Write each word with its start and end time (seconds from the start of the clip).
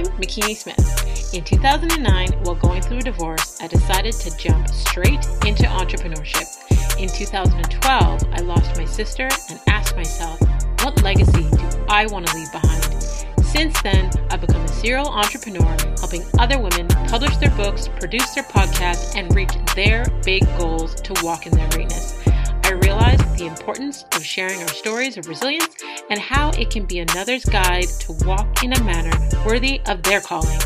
I'm 0.00 0.06
Makini 0.12 0.56
Smith. 0.56 1.34
In 1.34 1.44
2009, 1.44 2.44
while 2.44 2.54
going 2.54 2.80
through 2.80 3.00
a 3.00 3.02
divorce, 3.02 3.60
I 3.60 3.66
decided 3.66 4.14
to 4.14 4.34
jump 4.38 4.66
straight 4.68 5.22
into 5.44 5.64
entrepreneurship. 5.64 6.48
In 6.98 7.10
2012, 7.10 8.24
I 8.32 8.40
lost 8.40 8.78
my 8.78 8.86
sister 8.86 9.28
and 9.50 9.60
asked 9.66 9.96
myself, 9.96 10.40
what 10.82 11.02
legacy 11.02 11.50
do 11.50 11.84
I 11.90 12.06
want 12.06 12.28
to 12.28 12.34
leave 12.34 12.50
behind? 12.50 13.02
Since 13.44 13.82
then, 13.82 14.10
I've 14.30 14.40
become 14.40 14.62
a 14.62 14.68
serial 14.68 15.06
entrepreneur, 15.06 15.76
helping 15.98 16.24
other 16.38 16.58
women 16.58 16.88
publish 16.88 17.36
their 17.36 17.50
books, 17.50 17.88
produce 17.88 18.30
their 18.34 18.44
podcasts, 18.44 19.14
and 19.16 19.34
reach 19.34 19.52
their 19.74 20.06
big 20.24 20.46
goals 20.56 20.94
to 21.02 21.12
walk 21.22 21.46
in 21.46 21.52
their 21.52 21.68
greatness. 21.68 22.18
I 22.64 22.72
realized 22.84 23.36
the 23.36 23.46
importance 23.46 24.06
of 24.14 24.24
sharing 24.24 24.62
our 24.62 24.68
stories 24.68 25.18
of 25.18 25.26
resilience 25.26 25.79
and 26.10 26.20
how 26.20 26.50
it 26.50 26.70
can 26.70 26.84
be 26.84 26.98
another's 26.98 27.44
guide 27.44 27.88
to 28.00 28.12
walk 28.26 28.62
in 28.62 28.72
a 28.72 28.84
manner 28.84 29.16
worthy 29.46 29.80
of 29.86 30.02
their 30.02 30.20
calling. 30.20 30.58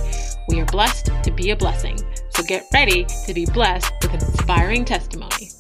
We 0.49 0.61
are 0.61 0.67
blessed 0.67 1.11
to 1.23 1.31
be 1.31 1.51
a 1.51 1.57
blessing, 1.57 1.99
so 2.31 2.43
get 2.43 2.65
ready 2.73 3.07
to 3.27 3.35
be 3.35 3.47
blessed 3.47 3.93
with 4.03 4.15
an 4.15 4.25
inspiring 4.25 4.85
testimony. 4.85 5.51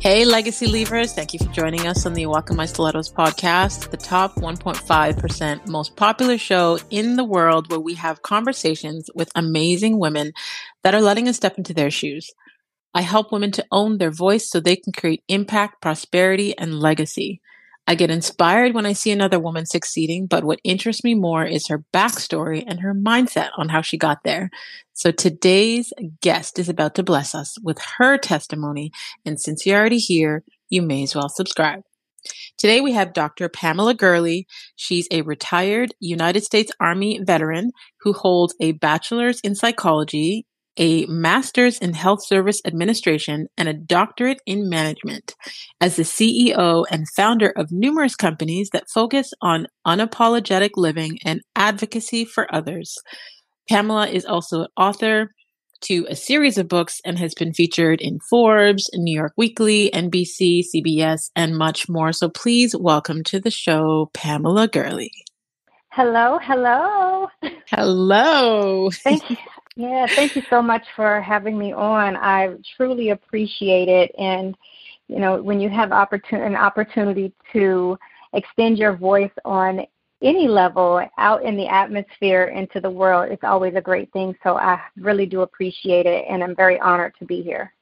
Hey, 0.00 0.24
Legacy 0.24 0.66
Leavers. 0.66 1.12
Thank 1.12 1.34
you 1.34 1.38
for 1.38 1.52
joining 1.52 1.86
us 1.86 2.06
on 2.06 2.14
the 2.14 2.24
Walk 2.24 2.48
In 2.48 2.56
My 2.56 2.64
Stilettos 2.64 3.12
podcast, 3.12 3.90
the 3.90 3.98
top 3.98 4.34
1.5% 4.36 5.68
most 5.68 5.94
popular 5.94 6.38
show 6.38 6.78
in 6.88 7.16
the 7.16 7.24
world 7.24 7.70
where 7.70 7.78
we 7.78 7.94
have 7.96 8.22
conversations 8.22 9.10
with 9.14 9.30
amazing 9.34 9.98
women 9.98 10.32
that 10.84 10.94
are 10.94 11.02
letting 11.02 11.28
us 11.28 11.36
step 11.36 11.58
into 11.58 11.74
their 11.74 11.90
shoes. 11.90 12.32
I 12.94 13.02
help 13.02 13.32
women 13.32 13.52
to 13.52 13.66
own 13.70 13.98
their 13.98 14.10
voice 14.10 14.50
so 14.50 14.58
they 14.58 14.76
can 14.76 14.92
create 14.92 15.22
impact, 15.28 15.80
prosperity, 15.80 16.56
and 16.56 16.80
legacy. 16.80 17.40
I 17.86 17.94
get 17.94 18.10
inspired 18.10 18.74
when 18.74 18.86
I 18.86 18.92
see 18.92 19.10
another 19.10 19.40
woman 19.40 19.66
succeeding, 19.66 20.26
but 20.26 20.44
what 20.44 20.60
interests 20.62 21.02
me 21.02 21.14
more 21.14 21.44
is 21.44 21.68
her 21.68 21.84
backstory 21.92 22.62
and 22.66 22.80
her 22.80 22.94
mindset 22.94 23.48
on 23.56 23.68
how 23.68 23.80
she 23.80 23.96
got 23.96 24.22
there. 24.22 24.50
So 24.92 25.10
today's 25.10 25.92
guest 26.20 26.58
is 26.58 26.68
about 26.68 26.94
to 26.96 27.02
bless 27.02 27.34
us 27.34 27.56
with 27.62 27.80
her 27.98 28.16
testimony. 28.16 28.92
And 29.24 29.40
since 29.40 29.66
you're 29.66 29.78
already 29.78 29.98
here, 29.98 30.44
you 30.68 30.82
may 30.82 31.02
as 31.02 31.14
well 31.14 31.28
subscribe. 31.28 31.82
Today 32.58 32.80
we 32.80 32.92
have 32.92 33.14
Dr. 33.14 33.48
Pamela 33.48 33.94
Gurley. 33.94 34.46
She's 34.76 35.08
a 35.10 35.22
retired 35.22 35.94
United 35.98 36.44
States 36.44 36.70
Army 36.78 37.18
veteran 37.22 37.72
who 38.00 38.12
holds 38.12 38.54
a 38.60 38.72
bachelor's 38.72 39.40
in 39.40 39.54
psychology 39.54 40.46
a 40.80 41.04
master's 41.06 41.78
in 41.78 41.92
health 41.92 42.24
service 42.24 42.60
administration, 42.64 43.46
and 43.56 43.68
a 43.68 43.74
doctorate 43.74 44.40
in 44.46 44.68
management. 44.68 45.34
As 45.80 45.96
the 45.96 46.02
CEO 46.02 46.86
and 46.90 47.06
founder 47.14 47.50
of 47.50 47.70
numerous 47.70 48.16
companies 48.16 48.70
that 48.72 48.88
focus 48.88 49.32
on 49.42 49.68
unapologetic 49.86 50.70
living 50.76 51.18
and 51.24 51.42
advocacy 51.54 52.24
for 52.24 52.52
others, 52.52 52.96
Pamela 53.68 54.08
is 54.08 54.24
also 54.24 54.62
an 54.62 54.68
author 54.76 55.32
to 55.82 56.06
a 56.08 56.16
series 56.16 56.58
of 56.58 56.68
books 56.68 57.00
and 57.04 57.18
has 57.18 57.34
been 57.34 57.52
featured 57.54 58.00
in 58.00 58.18
Forbes, 58.20 58.88
New 58.94 59.14
York 59.14 59.32
Weekly, 59.36 59.90
NBC, 59.92 60.62
CBS, 60.74 61.30
and 61.36 61.56
much 61.56 61.88
more. 61.88 62.12
So 62.12 62.28
please 62.28 62.74
welcome 62.74 63.22
to 63.24 63.38
the 63.38 63.50
show, 63.50 64.10
Pamela 64.12 64.66
Gurley. 64.66 65.12
Hello, 65.92 66.38
hello. 66.40 67.28
Hello. 67.68 68.90
Thank 68.90 69.28
you. 69.28 69.36
Yeah, 69.80 70.06
thank 70.08 70.36
you 70.36 70.42
so 70.50 70.60
much 70.60 70.84
for 70.94 71.22
having 71.22 71.56
me 71.56 71.72
on. 71.72 72.14
I 72.14 72.54
truly 72.76 73.10
appreciate 73.10 73.88
it. 73.88 74.14
And, 74.18 74.54
you 75.08 75.18
know, 75.18 75.40
when 75.40 75.58
you 75.58 75.70
have 75.70 75.88
opportun- 75.88 76.46
an 76.46 76.54
opportunity 76.54 77.32
to 77.54 77.98
extend 78.34 78.76
your 78.76 78.92
voice 78.92 79.32
on 79.42 79.86
any 80.20 80.48
level 80.48 81.02
out 81.16 81.42
in 81.42 81.56
the 81.56 81.66
atmosphere 81.66 82.44
into 82.54 82.78
the 82.78 82.90
world, 82.90 83.32
it's 83.32 83.42
always 83.42 83.74
a 83.74 83.80
great 83.80 84.12
thing. 84.12 84.36
So 84.42 84.58
I 84.58 84.82
really 84.98 85.24
do 85.24 85.40
appreciate 85.40 86.04
it. 86.04 86.26
And 86.28 86.44
I'm 86.44 86.54
very 86.54 86.78
honored 86.78 87.14
to 87.18 87.24
be 87.24 87.40
here. 87.40 87.72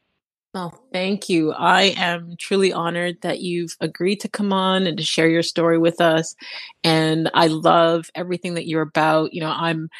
Oh, 0.54 0.72
thank 0.92 1.28
you. 1.28 1.52
I 1.52 1.94
am 1.96 2.34
truly 2.38 2.72
honored 2.72 3.20
that 3.20 3.40
you've 3.40 3.76
agreed 3.80 4.20
to 4.20 4.28
come 4.28 4.50
on 4.52 4.86
and 4.86 4.96
to 4.96 5.04
share 5.04 5.28
your 5.28 5.42
story 5.42 5.76
with 5.76 6.00
us. 6.00 6.34
And 6.82 7.30
I 7.34 7.48
love 7.48 8.08
everything 8.14 8.54
that 8.54 8.66
you're 8.66 8.82
about. 8.82 9.34
You 9.34 9.42
know, 9.42 9.52
I'm 9.54 9.90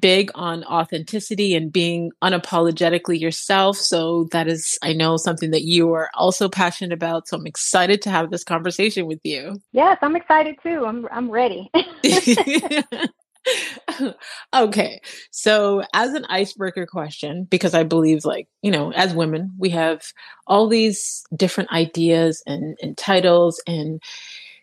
big 0.00 0.30
on 0.34 0.64
authenticity 0.64 1.54
and 1.54 1.72
being 1.72 2.10
unapologetically 2.22 3.18
yourself. 3.20 3.76
So 3.76 4.28
that 4.32 4.48
is, 4.48 4.78
I 4.82 4.92
know, 4.92 5.16
something 5.16 5.50
that 5.50 5.62
you 5.62 5.92
are 5.92 6.10
also 6.14 6.48
passionate 6.48 6.92
about. 6.92 7.28
So 7.28 7.36
I'm 7.36 7.46
excited 7.46 8.02
to 8.02 8.10
have 8.10 8.30
this 8.30 8.44
conversation 8.44 9.06
with 9.06 9.20
you. 9.24 9.60
Yes, 9.72 9.98
I'm 10.02 10.16
excited 10.16 10.56
too. 10.62 10.84
I'm 10.86 11.06
I'm 11.10 11.30
ready. 11.30 11.70
okay. 14.54 15.00
So, 15.30 15.82
as 15.94 16.14
an 16.14 16.24
icebreaker 16.26 16.86
question, 16.86 17.44
because 17.44 17.74
I 17.74 17.82
believe, 17.82 18.24
like, 18.24 18.48
you 18.62 18.70
know, 18.70 18.92
as 18.92 19.14
women, 19.14 19.52
we 19.58 19.70
have 19.70 20.02
all 20.46 20.68
these 20.68 21.24
different 21.34 21.72
ideas 21.72 22.42
and, 22.46 22.76
and 22.82 22.96
titles, 22.96 23.62
and 23.66 24.02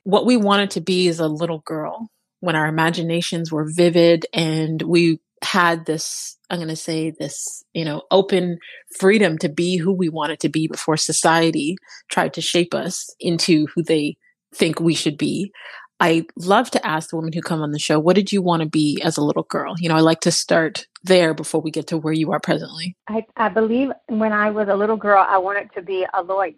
what 0.03 0.25
we 0.25 0.37
wanted 0.37 0.71
to 0.71 0.81
be 0.81 1.07
as 1.07 1.19
a 1.19 1.27
little 1.27 1.59
girl 1.59 2.09
when 2.39 2.55
our 2.55 2.67
imaginations 2.67 3.51
were 3.51 3.65
vivid 3.67 4.25
and 4.33 4.81
we 4.83 5.19
had 5.45 5.85
this 5.85 6.37
i'm 6.49 6.57
going 6.57 6.67
to 6.67 6.75
say 6.75 7.11
this 7.11 7.63
you 7.73 7.85
know 7.85 8.01
open 8.11 8.57
freedom 8.97 9.37
to 9.37 9.47
be 9.47 9.77
who 9.77 9.93
we 9.93 10.09
wanted 10.09 10.39
to 10.39 10.49
be 10.49 10.67
before 10.67 10.97
society 10.97 11.77
tried 12.09 12.33
to 12.33 12.41
shape 12.41 12.73
us 12.73 13.09
into 13.19 13.67
who 13.67 13.83
they 13.83 14.17
think 14.55 14.79
we 14.79 14.93
should 14.93 15.17
be. 15.17 15.51
I 15.99 16.25
love 16.35 16.69
to 16.71 16.85
ask 16.85 17.09
the 17.09 17.15
women 17.15 17.31
who 17.31 17.41
come 17.41 17.61
on 17.61 17.71
the 17.71 17.79
show 17.79 17.99
what 17.99 18.15
did 18.15 18.31
you 18.31 18.41
want 18.41 18.61
to 18.61 18.67
be 18.67 19.01
as 19.01 19.15
a 19.15 19.23
little 19.23 19.43
girl? 19.43 19.75
You 19.79 19.87
know 19.87 19.95
i 19.95 20.01
like 20.01 20.21
to 20.21 20.31
start 20.31 20.87
there 21.03 21.33
before 21.33 21.61
we 21.61 21.71
get 21.71 21.87
to 21.87 21.97
where 21.97 22.13
you 22.13 22.31
are 22.31 22.39
presently. 22.39 22.97
I, 23.07 23.25
I 23.37 23.49
believe 23.49 23.91
when 24.07 24.33
i 24.33 24.49
was 24.49 24.67
a 24.67 24.75
little 24.75 24.97
girl 24.97 25.25
i 25.27 25.37
wanted 25.37 25.71
to 25.73 25.81
be 25.81 26.05
a 26.13 26.21
lawyer. 26.21 26.53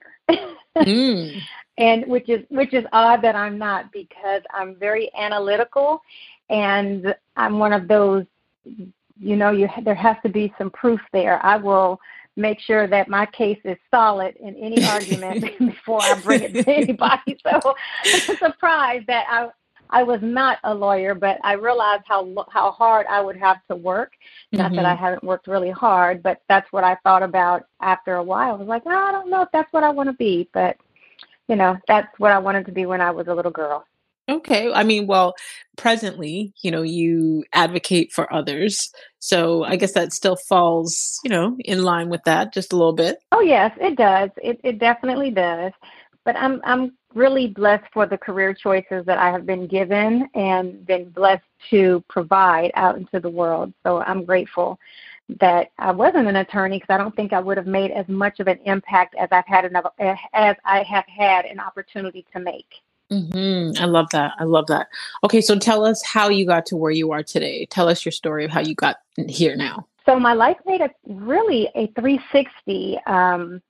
Mm. 0.75 1.41
and 1.77 2.07
which 2.07 2.29
is 2.29 2.43
which 2.49 2.73
is 2.73 2.85
odd 2.91 3.21
that 3.21 3.35
i'm 3.35 3.59
not 3.59 3.91
because 3.91 4.41
i'm 4.51 4.75
very 4.75 5.11
analytical 5.15 6.01
and 6.49 7.15
i'm 7.35 7.59
one 7.59 7.73
of 7.73 7.87
those 7.87 8.25
you 9.19 9.35
know, 9.35 9.51
you 9.51 9.67
there 9.83 9.95
has 9.95 10.17
to 10.23 10.29
be 10.29 10.53
some 10.57 10.69
proof 10.71 11.01
there. 11.11 11.43
I 11.45 11.57
will 11.57 11.99
make 12.35 12.59
sure 12.59 12.87
that 12.87 13.09
my 13.09 13.25
case 13.25 13.59
is 13.65 13.77
solid 13.89 14.35
in 14.37 14.55
any 14.55 14.85
argument 14.87 15.43
before 15.59 16.01
I 16.01 16.19
bring 16.21 16.43
it 16.43 16.53
to 16.53 16.69
anybody. 16.69 17.37
So 17.43 17.75
I'm 18.05 18.37
surprised 18.37 19.07
that 19.07 19.25
I 19.29 19.49
I 19.89 20.03
was 20.03 20.19
not 20.21 20.59
a 20.65 20.73
lawyer, 20.73 21.15
but 21.15 21.39
I 21.43 21.53
realized 21.53 22.03
how 22.07 22.45
how 22.49 22.71
hard 22.71 23.07
I 23.07 23.21
would 23.21 23.37
have 23.37 23.57
to 23.69 23.75
work. 23.75 24.13
Not 24.51 24.67
mm-hmm. 24.67 24.75
that 24.75 24.85
I 24.85 24.93
mm-hmm. 24.93 25.03
haven't 25.03 25.23
worked 25.23 25.47
really 25.47 25.71
hard, 25.71 26.21
but 26.21 26.41
that's 26.49 26.71
what 26.71 26.83
I 26.83 26.95
thought 27.03 27.23
about 27.23 27.63
after 27.81 28.15
a 28.15 28.23
while. 28.23 28.55
I 28.55 28.57
was 28.57 28.67
like, 28.67 28.83
oh, 28.85 28.89
I 28.91 29.11
don't 29.11 29.29
know 29.29 29.41
if 29.41 29.49
that's 29.51 29.71
what 29.71 29.83
I 29.83 29.89
want 29.89 30.09
to 30.09 30.13
be, 30.13 30.49
but 30.53 30.77
you 31.47 31.55
know, 31.55 31.77
that's 31.87 32.07
what 32.19 32.31
I 32.31 32.39
wanted 32.39 32.65
to 32.65 32.71
be 32.71 32.85
when 32.85 33.01
I 33.01 33.11
was 33.11 33.27
a 33.27 33.33
little 33.33 33.51
girl. 33.51 33.85
Okay. 34.29 34.71
I 34.71 34.83
mean, 34.83 35.07
well, 35.07 35.35
presently, 35.77 36.53
you 36.61 36.71
know, 36.71 36.81
you 36.81 37.45
advocate 37.53 38.11
for 38.11 38.31
others. 38.33 38.91
So 39.19 39.63
I 39.63 39.77
guess 39.77 39.93
that 39.93 40.11
still 40.11 40.35
falls, 40.35 41.19
you 41.23 41.29
know, 41.29 41.55
in 41.59 41.83
line 41.83 42.09
with 42.09 42.23
that 42.25 42.53
just 42.53 42.73
a 42.73 42.75
little 42.75 42.93
bit. 42.93 43.19
Oh 43.31 43.41
yes, 43.41 43.71
it 43.79 43.97
does. 43.97 44.29
It 44.41 44.59
it 44.63 44.79
definitely 44.79 45.31
does. 45.31 45.71
But 46.25 46.35
I'm 46.35 46.61
I'm 46.65 46.93
really 47.13 47.47
blessed 47.47 47.85
for 47.93 48.05
the 48.05 48.17
career 48.17 48.53
choices 48.53 49.05
that 49.05 49.17
I 49.17 49.31
have 49.31 49.45
been 49.45 49.65
given 49.65 50.29
and 50.35 50.85
been 50.85 51.09
blessed 51.09 51.43
to 51.69 52.03
provide 52.09 52.71
out 52.75 52.97
into 52.97 53.19
the 53.19 53.29
world. 53.29 53.73
So 53.83 54.01
I'm 54.01 54.25
grateful 54.25 54.77
that 55.39 55.71
I 55.77 55.91
wasn't 55.91 56.27
an 56.27 56.37
attorney 56.37 56.77
because 56.77 56.93
I 56.93 56.97
don't 56.97 57.15
think 57.15 57.33
I 57.33 57.39
would 57.39 57.57
have 57.57 57.67
made 57.67 57.91
as 57.91 58.07
much 58.07 58.39
of 58.39 58.47
an 58.47 58.59
impact 58.65 59.15
as 59.15 59.29
I've 59.31 59.47
had 59.47 59.65
enough, 59.65 59.85
eh, 59.99 60.15
as 60.33 60.55
I 60.63 60.83
have 60.83 61.05
had 61.05 61.45
an 61.45 61.59
opportunity 61.59 62.25
to 62.33 62.39
make. 62.39 62.81
Mm-hmm. 63.11 63.81
I 63.81 63.85
love 63.85 64.07
that. 64.11 64.33
I 64.37 64.43
love 64.43 64.67
that. 64.67 64.87
Okay, 65.23 65.39
so 65.39 65.57
tell 65.57 65.85
us 65.85 66.03
how 66.03 66.29
you 66.29 66.45
got 66.45 66.65
to 66.67 66.75
where 66.75 66.91
you 66.91 67.11
are 67.11 67.23
today. 67.23 67.65
Tell 67.67 67.87
us 67.87 68.05
your 68.05 68.11
story 68.11 68.43
of 68.43 68.51
how 68.51 68.59
you 68.59 68.75
got 68.75 68.97
here 69.27 69.55
now. 69.55 69.87
So 70.05 70.19
my 70.19 70.33
life 70.33 70.57
made 70.65 70.81
a 70.81 70.89
really 71.05 71.69
a 71.75 71.87
360 71.99 72.97
um, 73.05 73.61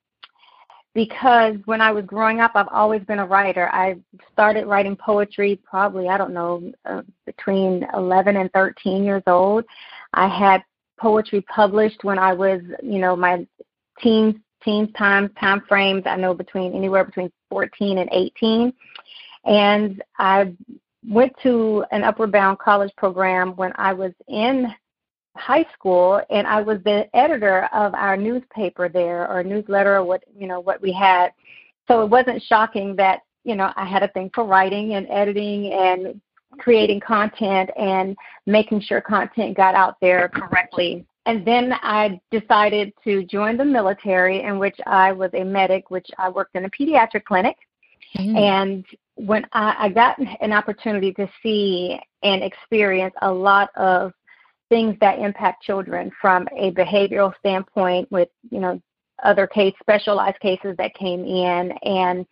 because 0.94 1.56
when 1.66 1.82
I 1.82 1.92
was 1.92 2.06
growing 2.06 2.42
up, 2.42 2.52
I've 2.56 2.68
always 2.70 3.04
been 3.04 3.20
a 3.20 3.26
writer. 3.26 3.70
I 3.72 3.98
started 4.34 4.66
writing 4.66 4.96
poetry 4.96 5.60
probably 5.64 6.08
I 6.10 6.18
don't 6.18 6.34
know 6.34 6.72
uh, 6.86 7.04
between 7.26 7.86
11 7.94 8.38
and 8.38 8.52
13 8.54 9.04
years 9.04 9.24
old. 9.28 9.66
I 10.14 10.28
had 10.28 10.64
poetry 11.00 11.42
published 11.42 12.04
when 12.04 12.18
I 12.18 12.34
was 12.34 12.62
you 12.82 13.00
know 13.00 13.16
my 13.16 13.46
teens 14.02 14.36
teens 14.64 14.90
time 14.98 15.30
time 15.40 15.62
frames. 15.68 16.04
I 16.08 16.16
know 16.16 16.34
between 16.34 16.74
anywhere 16.74 17.06
between 17.06 17.32
14 17.50 18.00
and 18.00 18.10
18 18.12 18.74
and 19.48 20.04
I 20.18 20.54
went 21.08 21.34
to 21.44 21.86
an 21.92 22.04
Upward 22.04 22.32
Bound 22.32 22.60
college 22.60 22.92
program 22.98 23.56
when 23.56 23.72
I 23.76 23.94
was 23.94 24.12
in 24.28 24.68
high 25.36 25.66
school 25.74 26.22
and 26.30 26.48
I 26.48 26.62
was 26.62 26.80
the 26.84 27.08
editor 27.16 27.70
of 27.74 27.94
our 27.94 28.18
newspaper 28.18 28.90
there 28.90 29.30
or 29.30 29.44
newsletter 29.44 29.98
or 29.98 30.04
what 30.04 30.24
you 30.38 30.48
know 30.48 30.60
what 30.60 30.82
we 30.82 30.92
had. 30.92 31.32
So 31.88 32.02
it 32.02 32.10
wasn't 32.10 32.44
shocking 32.44 32.96
that 32.98 33.22
you 33.48 33.56
know, 33.56 33.72
I 33.78 33.86
had 33.86 34.04
a 34.04 34.10
thing 34.10 34.30
for 34.36 34.44
writing 34.44 34.96
and 34.96 35.08
editing 35.10 35.72
and 35.72 36.20
creating 36.60 37.00
content 37.00 37.70
and 37.78 38.16
making 38.46 38.82
sure 38.82 39.00
content 39.00 39.56
got 39.56 39.74
out 39.74 39.96
there 40.02 40.28
correctly. 40.28 41.06
And 41.26 41.46
then 41.48 41.74
I 41.82 42.20
decided 42.30 42.92
to 43.06 43.24
join 43.24 43.56
the 43.56 43.64
military, 43.64 44.44
in 44.44 44.60
which 44.60 44.76
I 44.86 45.14
was 45.14 45.30
a 45.34 45.46
medic, 45.46 45.90
which 45.90 46.08
I 46.18 46.28
worked 46.30 46.56
in 46.56 46.66
a 46.66 46.70
pediatric 46.70 47.24
clinic. 47.24 47.56
Mm-hmm. 48.18 48.36
And 48.36 48.86
when 49.18 49.46
I, 49.54 49.76
I 49.80 49.90
got 49.90 50.18
an 50.42 50.54
opportunity 50.54 51.14
to 51.14 51.30
see 51.44 52.00
and 52.24 52.44
experience 52.44 53.14
a 53.22 53.32
lot 53.32 53.70
of 53.76 54.14
things 54.70 54.98
that 55.02 55.20
impact 55.20 55.64
children 55.64 56.12
from 56.22 56.48
a 56.58 56.72
behavioral 56.72 57.34
standpoint 57.40 58.12
with, 58.12 58.30
you 58.50 58.60
know, 58.60 58.82
other 59.24 59.48
case 59.48 59.74
specialized 59.82 60.40
cases 60.40 60.76
that 60.78 60.94
came 60.94 61.26
in. 61.26 61.72
And 61.84 62.26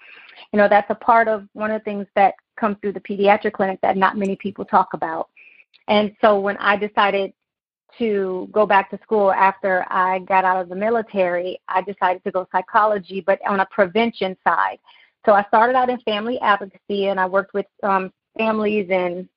you 0.51 0.57
know 0.57 0.67
that's 0.67 0.89
a 0.89 0.95
part 0.95 1.27
of 1.27 1.47
one 1.53 1.71
of 1.71 1.81
the 1.81 1.83
things 1.83 2.07
that 2.15 2.33
come 2.57 2.75
through 2.75 2.93
the 2.93 2.99
pediatric 3.01 3.53
clinic 3.53 3.79
that 3.81 3.97
not 3.97 4.17
many 4.17 4.35
people 4.35 4.65
talk 4.65 4.93
about. 4.93 5.29
And 5.87 6.15
so 6.21 6.39
when 6.39 6.57
i 6.57 6.75
decided 6.75 7.33
to 7.97 8.49
go 8.51 8.65
back 8.65 8.89
to 8.89 8.99
school 9.03 9.31
after 9.31 9.85
i 9.89 10.19
got 10.19 10.43
out 10.43 10.61
of 10.61 10.69
the 10.69 10.75
military 10.75 11.59
i 11.67 11.81
decided 11.81 12.23
to 12.23 12.31
go 12.31 12.47
psychology 12.51 13.21
but 13.21 13.39
on 13.47 13.59
a 13.59 13.65
prevention 13.67 14.35
side 14.45 14.79
so 15.25 15.33
i 15.33 15.43
started 15.47 15.75
out 15.75 15.89
in 15.89 15.99
family 16.01 16.39
advocacy 16.41 17.07
and 17.07 17.19
i 17.19 17.25
worked 17.25 17.53
with 17.53 17.65
um, 17.83 18.11
families 18.37 18.87
and 18.89 19.27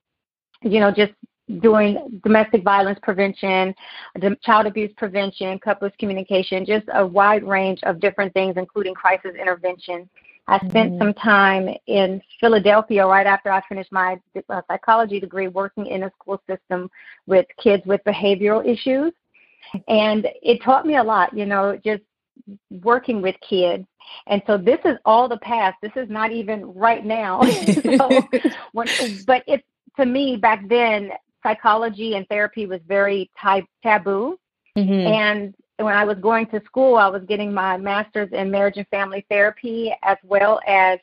you 0.63 0.81
know 0.81 0.91
just 0.91 1.13
doing 1.61 2.21
domestic 2.23 2.63
violence 2.63 2.99
prevention, 3.03 3.75
child 4.43 4.67
abuse 4.67 4.93
prevention, 4.97 5.59
couples 5.59 5.93
communication, 5.99 6.65
just 6.65 6.87
a 6.95 7.07
wide 7.07 7.43
range 7.43 7.81
of 7.85 8.01
different 8.01 8.33
things, 8.35 8.55
including 8.57 8.95
crisis 8.95 9.35
intervention. 9.39 10.09
I 10.47 10.59
spent 10.69 10.93
mm-hmm. 10.93 10.99
some 10.99 11.15
time 11.15 11.69
in 11.87 12.23
Philadelphia 12.41 13.07
right 13.07 13.27
after 13.27 13.51
I 13.51 13.61
finished 13.69 13.93
my 13.93 14.19
uh, 14.49 14.63
psychology 14.67 15.21
degree 15.21 15.49
working 15.49 15.87
in 15.87 16.05
a 16.05 16.11
school 16.21 16.41
system 16.49 16.91
with 17.27 17.47
kids 17.63 17.83
with 17.85 18.01
behavioral 18.07 18.67
issues. 18.67 19.13
And 19.89 20.27
it 20.43 20.63
taught 20.63 20.87
me 20.87 20.97
a 20.97 21.03
lot, 21.03 21.37
you 21.37 21.45
know, 21.45 21.79
just 21.85 22.03
working 22.71 23.23
with 23.23 23.37
kids. 23.41 23.87
And 24.27 24.43
so 24.47 24.57
this 24.57 24.79
is 24.85 24.97
all 25.05 25.29
the 25.29 25.39
past. 25.39 25.77
This 25.83 25.93
is 25.97 26.09
not 26.09 26.33
even 26.33 26.73
right 26.75 27.05
now. 27.05 27.43
so 27.97 28.23
when, 28.73 28.89
but 29.27 29.45
it 29.47 29.65
to 29.97 30.07
me 30.07 30.37
back 30.37 30.67
then 30.69 31.11
psychology 31.43 32.15
and 32.15 32.27
therapy 32.29 32.67
was 32.67 32.81
very 32.87 33.31
taboo. 33.83 34.39
Mm-hmm. 34.77 34.93
And 34.93 35.55
when 35.79 35.95
I 35.95 36.05
was 36.05 36.19
going 36.19 36.47
to 36.49 36.63
school, 36.65 36.97
I 36.97 37.09
was 37.09 37.23
getting 37.25 37.53
my 37.53 37.77
master's 37.77 38.31
in 38.33 38.51
marriage 38.51 38.77
and 38.77 38.89
family 38.89 39.25
therapy 39.29 39.93
as 40.03 40.17
well 40.25 40.61
as 40.67 40.99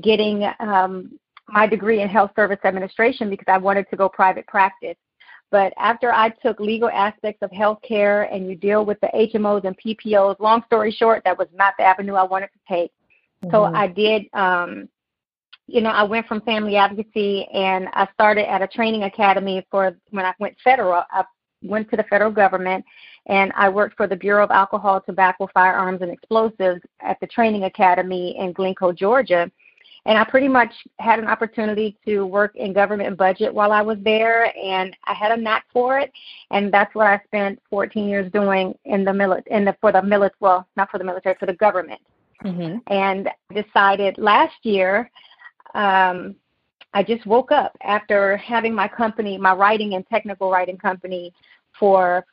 getting 0.00 0.48
um, 0.60 1.18
my 1.48 1.66
degree 1.66 2.00
in 2.00 2.08
health 2.08 2.30
service 2.36 2.58
administration 2.64 3.28
because 3.28 3.46
I 3.48 3.58
wanted 3.58 3.88
to 3.90 3.96
go 3.96 4.08
private 4.08 4.46
practice. 4.46 4.96
But 5.50 5.72
after 5.76 6.12
I 6.12 6.28
took 6.28 6.60
legal 6.60 6.88
aspects 6.88 7.42
of 7.42 7.50
healthcare 7.50 8.32
and 8.32 8.48
you 8.48 8.54
deal 8.54 8.84
with 8.84 9.00
the 9.00 9.08
HMOs 9.08 9.64
and 9.64 9.76
PPOs, 9.78 10.38
long 10.38 10.62
story 10.66 10.92
short, 10.92 11.22
that 11.24 11.36
was 11.36 11.48
not 11.52 11.74
the 11.76 11.84
avenue 11.84 12.14
I 12.14 12.22
wanted 12.22 12.48
to 12.48 12.74
take. 12.74 12.92
Mm-hmm. 13.44 13.50
So 13.50 13.64
I 13.64 13.88
did 13.88 14.26
um, 14.32 14.88
you 15.70 15.80
know, 15.80 15.90
I 15.90 16.02
went 16.02 16.26
from 16.26 16.40
family 16.40 16.76
advocacy 16.76 17.46
and 17.54 17.88
I 17.92 18.08
started 18.12 18.50
at 18.50 18.60
a 18.60 18.66
training 18.66 19.04
academy 19.04 19.64
for 19.70 19.96
when 20.10 20.24
I 20.24 20.34
went 20.40 20.56
federal. 20.64 21.04
I 21.10 21.24
went 21.62 21.88
to 21.90 21.96
the 21.96 22.02
federal 22.04 22.32
government 22.32 22.84
and 23.26 23.52
I 23.54 23.68
worked 23.68 23.96
for 23.96 24.08
the 24.08 24.16
Bureau 24.16 24.42
of 24.42 24.50
Alcohol, 24.50 25.00
Tobacco, 25.00 25.48
Firearms, 25.54 26.02
and 26.02 26.10
Explosives 26.10 26.80
at 27.00 27.18
the 27.20 27.26
training 27.28 27.64
academy 27.64 28.36
in 28.36 28.52
Glynco, 28.52 28.96
Georgia. 28.96 29.50
And 30.06 30.16
I 30.16 30.24
pretty 30.24 30.48
much 30.48 30.72
had 30.98 31.18
an 31.18 31.26
opportunity 31.26 31.96
to 32.06 32.24
work 32.24 32.56
in 32.56 32.72
government 32.72 33.16
budget 33.16 33.52
while 33.52 33.70
I 33.70 33.82
was 33.82 33.98
there, 34.02 34.56
and 34.56 34.96
I 35.04 35.12
had 35.12 35.32
a 35.32 35.36
knack 35.36 35.66
for 35.72 35.98
it, 35.98 36.10
and 36.50 36.72
that's 36.72 36.94
what 36.94 37.06
I 37.06 37.20
spent 37.26 37.60
14 37.68 38.08
years 38.08 38.32
doing 38.32 38.74
in 38.84 39.04
the 39.04 39.10
mili- 39.10 39.46
in 39.48 39.64
the 39.64 39.76
for 39.80 39.92
the 39.92 40.02
military. 40.02 40.36
Well, 40.40 40.66
not 40.76 40.90
for 40.90 40.98
the 40.98 41.04
military, 41.04 41.36
for 41.38 41.46
the 41.46 41.54
government. 41.54 42.00
Mm-hmm. 42.44 42.78
And 42.92 43.28
decided 43.52 44.16
last 44.16 44.54
year 44.62 45.10
um, 45.74 46.36
I 46.92 47.02
just 47.02 47.26
woke 47.26 47.52
up 47.52 47.76
after 47.82 48.36
having 48.38 48.74
my 48.74 48.88
company, 48.88 49.38
my 49.38 49.52
writing 49.52 49.94
and 49.94 50.06
technical 50.08 50.50
writing 50.50 50.76
company, 50.76 51.32
for 51.78 52.24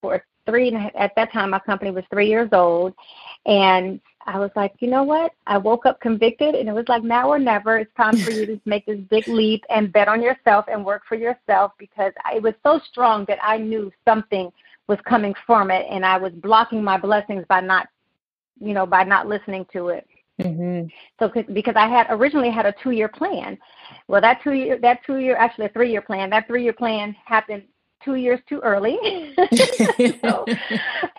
for 0.00 0.24
three. 0.46 0.74
At 0.96 1.12
that 1.16 1.32
time, 1.32 1.50
my 1.50 1.60
company 1.60 1.90
was 1.90 2.04
three 2.10 2.28
years 2.28 2.48
old, 2.52 2.94
and 3.46 4.00
I 4.26 4.38
was 4.38 4.50
like, 4.54 4.74
you 4.80 4.88
know 4.88 5.02
what? 5.02 5.32
I 5.46 5.58
woke 5.58 5.86
up 5.86 6.00
convicted, 6.00 6.54
and 6.54 6.68
it 6.68 6.72
was 6.72 6.88
like 6.88 7.02
now 7.02 7.30
or 7.30 7.38
never. 7.38 7.78
It's 7.78 7.94
time 7.96 8.16
for 8.16 8.30
you 8.30 8.46
to 8.46 8.60
make 8.66 8.86
this 8.86 9.00
big 9.10 9.26
leap 9.28 9.64
and 9.70 9.92
bet 9.92 10.08
on 10.08 10.22
yourself 10.22 10.66
and 10.68 10.84
work 10.84 11.02
for 11.08 11.14
yourself 11.14 11.72
because 11.78 12.12
it 12.34 12.42
was 12.42 12.54
so 12.62 12.80
strong 12.90 13.24
that 13.26 13.38
I 13.42 13.58
knew 13.58 13.90
something 14.04 14.52
was 14.88 14.98
coming 15.08 15.34
from 15.46 15.70
it, 15.70 15.86
and 15.90 16.04
I 16.04 16.18
was 16.18 16.32
blocking 16.32 16.82
my 16.82 16.98
blessings 16.98 17.44
by 17.48 17.60
not, 17.60 17.88
you 18.60 18.74
know, 18.74 18.86
by 18.86 19.04
not 19.04 19.26
listening 19.26 19.66
to 19.72 19.88
it. 19.88 20.06
Mm-hmm. 20.40 20.86
So 21.18 21.32
because 21.52 21.74
I 21.76 21.86
had 21.86 22.06
originally 22.10 22.50
had 22.50 22.66
a 22.66 22.74
two 22.82 22.92
year 22.92 23.08
plan, 23.08 23.58
well 24.08 24.20
that 24.20 24.42
two 24.42 24.52
year 24.52 24.78
that 24.78 25.00
two 25.04 25.18
year 25.18 25.36
actually 25.36 25.66
a 25.66 25.70
three 25.70 25.90
year 25.90 26.00
plan 26.00 26.30
that 26.30 26.46
three 26.46 26.62
year 26.62 26.72
plan 26.72 27.14
happened 27.24 27.64
two 28.04 28.16
years 28.16 28.40
too 28.48 28.60
early. 28.60 28.98
so, 30.22 30.46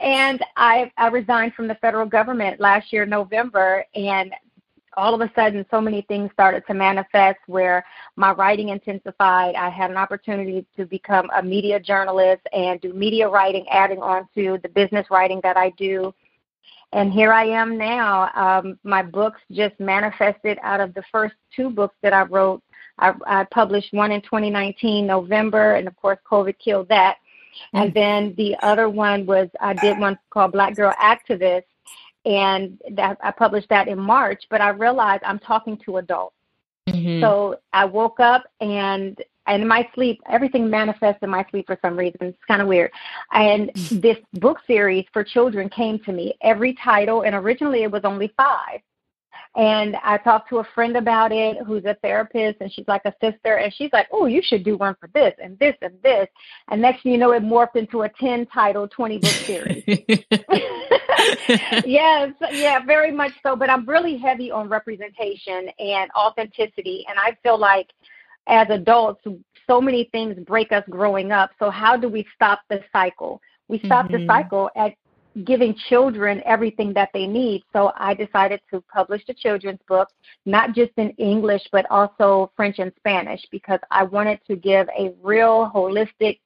and 0.01 0.43
I 0.55 0.91
I 0.97 1.07
resigned 1.07 1.53
from 1.53 1.67
the 1.67 1.75
federal 1.75 2.05
government 2.05 2.59
last 2.59 2.91
year 2.91 3.05
November, 3.05 3.85
and 3.95 4.33
all 4.97 5.13
of 5.13 5.21
a 5.21 5.31
sudden 5.35 5.65
so 5.71 5.79
many 5.79 6.01
things 6.03 6.29
started 6.33 6.63
to 6.67 6.73
manifest 6.73 7.39
where 7.47 7.85
my 8.17 8.31
writing 8.31 8.69
intensified. 8.69 9.55
I 9.55 9.69
had 9.69 9.89
an 9.89 9.97
opportunity 9.97 10.65
to 10.75 10.85
become 10.85 11.29
a 11.35 11.41
media 11.41 11.79
journalist 11.79 12.41
and 12.51 12.79
do 12.81 12.93
media 12.93 13.29
writing, 13.29 13.65
adding 13.69 14.01
on 14.01 14.27
to 14.35 14.59
the 14.63 14.69
business 14.69 15.07
writing 15.09 15.39
that 15.43 15.55
I 15.55 15.69
do 15.77 16.13
and 16.93 17.11
here 17.11 17.31
I 17.31 17.45
am 17.45 17.77
now. 17.77 18.29
Um, 18.35 18.77
my 18.83 19.01
books 19.01 19.39
just 19.51 19.79
manifested 19.79 20.59
out 20.61 20.81
of 20.81 20.93
the 20.93 21.03
first 21.11 21.35
two 21.55 21.69
books 21.69 21.95
that 22.01 22.13
I 22.13 22.23
wrote. 22.23 22.61
I, 22.99 23.13
I 23.25 23.43
published 23.45 23.93
one 23.93 24.11
in 24.11 24.21
2019, 24.21 25.05
November, 25.07 25.75
and 25.75 25.87
of 25.87 25.95
course, 25.95 26.19
COVID 26.29 26.55
killed 26.59 26.87
that. 26.89 27.17
Mm. 27.73 27.83
And 27.83 27.93
then 27.93 28.33
the 28.37 28.55
other 28.61 28.89
one 28.89 29.25
was 29.25 29.49
I 29.59 29.73
did 29.73 29.99
one 29.99 30.17
called 30.29 30.53
Black 30.53 30.75
Girl 30.75 30.93
Activist, 31.01 31.63
and 32.25 32.79
that 32.91 33.17
I 33.23 33.31
published 33.31 33.69
that 33.69 33.87
in 33.87 33.99
March. 33.99 34.43
But 34.49 34.61
I 34.61 34.69
realized 34.69 35.23
I'm 35.25 35.39
talking 35.39 35.77
to 35.85 35.97
adults. 35.97 36.35
Mm-hmm. 36.87 37.21
So 37.21 37.59
I 37.73 37.85
woke 37.85 38.19
up 38.19 38.43
and 38.59 39.21
and 39.47 39.63
in 39.63 39.67
my 39.67 39.87
sleep, 39.95 40.21
everything 40.29 40.69
manifests 40.69 41.23
in 41.23 41.29
my 41.29 41.45
sleep 41.49 41.65
for 41.65 41.77
some 41.81 41.97
reason. 41.97 42.17
It's 42.21 42.37
kind 42.47 42.61
of 42.61 42.67
weird. 42.67 42.91
And 43.33 43.71
this 43.91 44.17
book 44.33 44.59
series 44.67 45.05
for 45.11 45.23
children 45.23 45.69
came 45.69 45.99
to 45.99 46.11
me. 46.11 46.35
Every 46.41 46.73
title, 46.75 47.23
and 47.23 47.35
originally 47.35 47.83
it 47.83 47.91
was 47.91 48.01
only 48.03 48.33
five. 48.37 48.81
And 49.55 49.97
I 50.03 50.17
talked 50.17 50.49
to 50.49 50.59
a 50.59 50.67
friend 50.75 50.95
about 50.95 51.31
it 51.31 51.57
who's 51.65 51.85
a 51.85 51.95
therapist, 52.01 52.61
and 52.61 52.71
she's 52.71 52.87
like 52.87 53.01
a 53.05 53.13
sister, 53.21 53.55
and 53.55 53.73
she's 53.73 53.89
like, 53.91 54.07
"Oh, 54.11 54.25
you 54.25 54.41
should 54.41 54.63
do 54.63 54.77
one 54.77 54.95
for 54.99 55.07
this 55.13 55.33
and 55.41 55.59
this 55.59 55.75
and 55.81 55.93
this." 56.01 56.27
And 56.69 56.81
next 56.81 57.03
thing 57.03 57.11
you 57.11 57.17
know, 57.17 57.31
it 57.31 57.43
morphed 57.43 57.75
into 57.75 58.03
a 58.03 58.09
ten 58.09 58.45
title, 58.47 58.87
twenty 58.87 59.17
book 59.17 59.31
series. 59.31 59.83
yes, 61.85 62.33
yeah, 62.51 62.79
very 62.85 63.11
much 63.11 63.33
so. 63.43 63.55
But 63.55 63.69
I'm 63.69 63.85
really 63.85 64.17
heavy 64.17 64.51
on 64.51 64.69
representation 64.69 65.69
and 65.79 66.09
authenticity, 66.15 67.05
and 67.09 67.19
I 67.19 67.37
feel 67.43 67.57
like 67.57 67.89
as 68.47 68.67
adults, 68.69 69.25
so 69.67 69.81
many 69.81 70.05
things 70.11 70.37
break 70.45 70.71
us 70.71 70.83
growing 70.89 71.31
up. 71.31 71.51
So 71.59 71.69
how 71.69 71.95
do 71.97 72.09
we 72.09 72.25
stop 72.35 72.61
the 72.69 72.81
cycle? 72.91 73.41
We 73.67 73.79
stop 73.85 74.07
mm-hmm. 74.07 74.21
the 74.21 74.27
cycle 74.27 74.69
at 74.75 74.93
giving 75.45 75.75
children 75.89 76.41
everything 76.45 76.93
that 76.93 77.09
they 77.13 77.27
need. 77.27 77.63
So 77.73 77.91
I 77.95 78.13
decided 78.13 78.61
to 78.71 78.81
publish 78.93 79.23
the 79.25 79.33
children's 79.33 79.79
book, 79.87 80.09
not 80.45 80.73
just 80.75 80.91
in 80.97 81.11
English, 81.11 81.63
but 81.71 81.85
also 81.89 82.51
French 82.55 82.79
and 82.79 82.91
Spanish, 82.97 83.41
because 83.51 83.79
I 83.89 84.03
wanted 84.03 84.39
to 84.47 84.55
give 84.55 84.87
a 84.97 85.13
real 85.21 85.71
holistic 85.73 86.39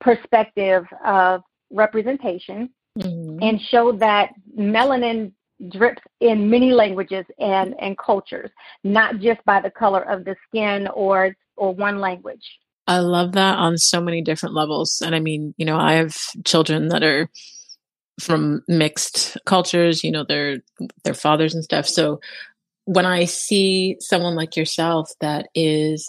perspective 0.00 0.84
of 1.04 1.42
representation 1.70 2.70
mm-hmm. 2.98 3.38
and 3.42 3.60
show 3.60 3.92
that 3.92 4.30
melanin 4.58 5.32
drips 5.70 6.02
in 6.20 6.50
many 6.50 6.72
languages 6.72 7.24
and, 7.38 7.74
and 7.80 7.96
cultures, 7.96 8.50
not 8.84 9.20
just 9.20 9.42
by 9.44 9.60
the 9.60 9.70
color 9.70 10.02
of 10.02 10.24
the 10.24 10.36
skin 10.48 10.88
or 10.88 11.34
or 11.56 11.72
one 11.72 12.00
language. 12.00 12.42
I 12.86 12.98
love 12.98 13.32
that 13.32 13.58
on 13.58 13.78
so 13.78 14.00
many 14.00 14.20
different 14.20 14.54
levels. 14.54 15.02
And 15.04 15.14
I 15.14 15.20
mean, 15.20 15.54
you 15.56 15.64
know, 15.64 15.78
I 15.78 15.94
have 15.94 16.14
children 16.44 16.88
that 16.88 17.02
are 17.02 17.30
from 18.20 18.62
mixed 18.68 19.36
cultures, 19.46 20.02
you 20.02 20.10
know, 20.10 20.24
their 20.24 20.58
their 21.04 21.14
fathers 21.14 21.54
and 21.54 21.64
stuff. 21.64 21.86
So 21.86 22.20
when 22.86 23.04
I 23.04 23.24
see 23.24 23.96
someone 24.00 24.34
like 24.34 24.56
yourself 24.56 25.10
that 25.20 25.48
is 25.54 26.08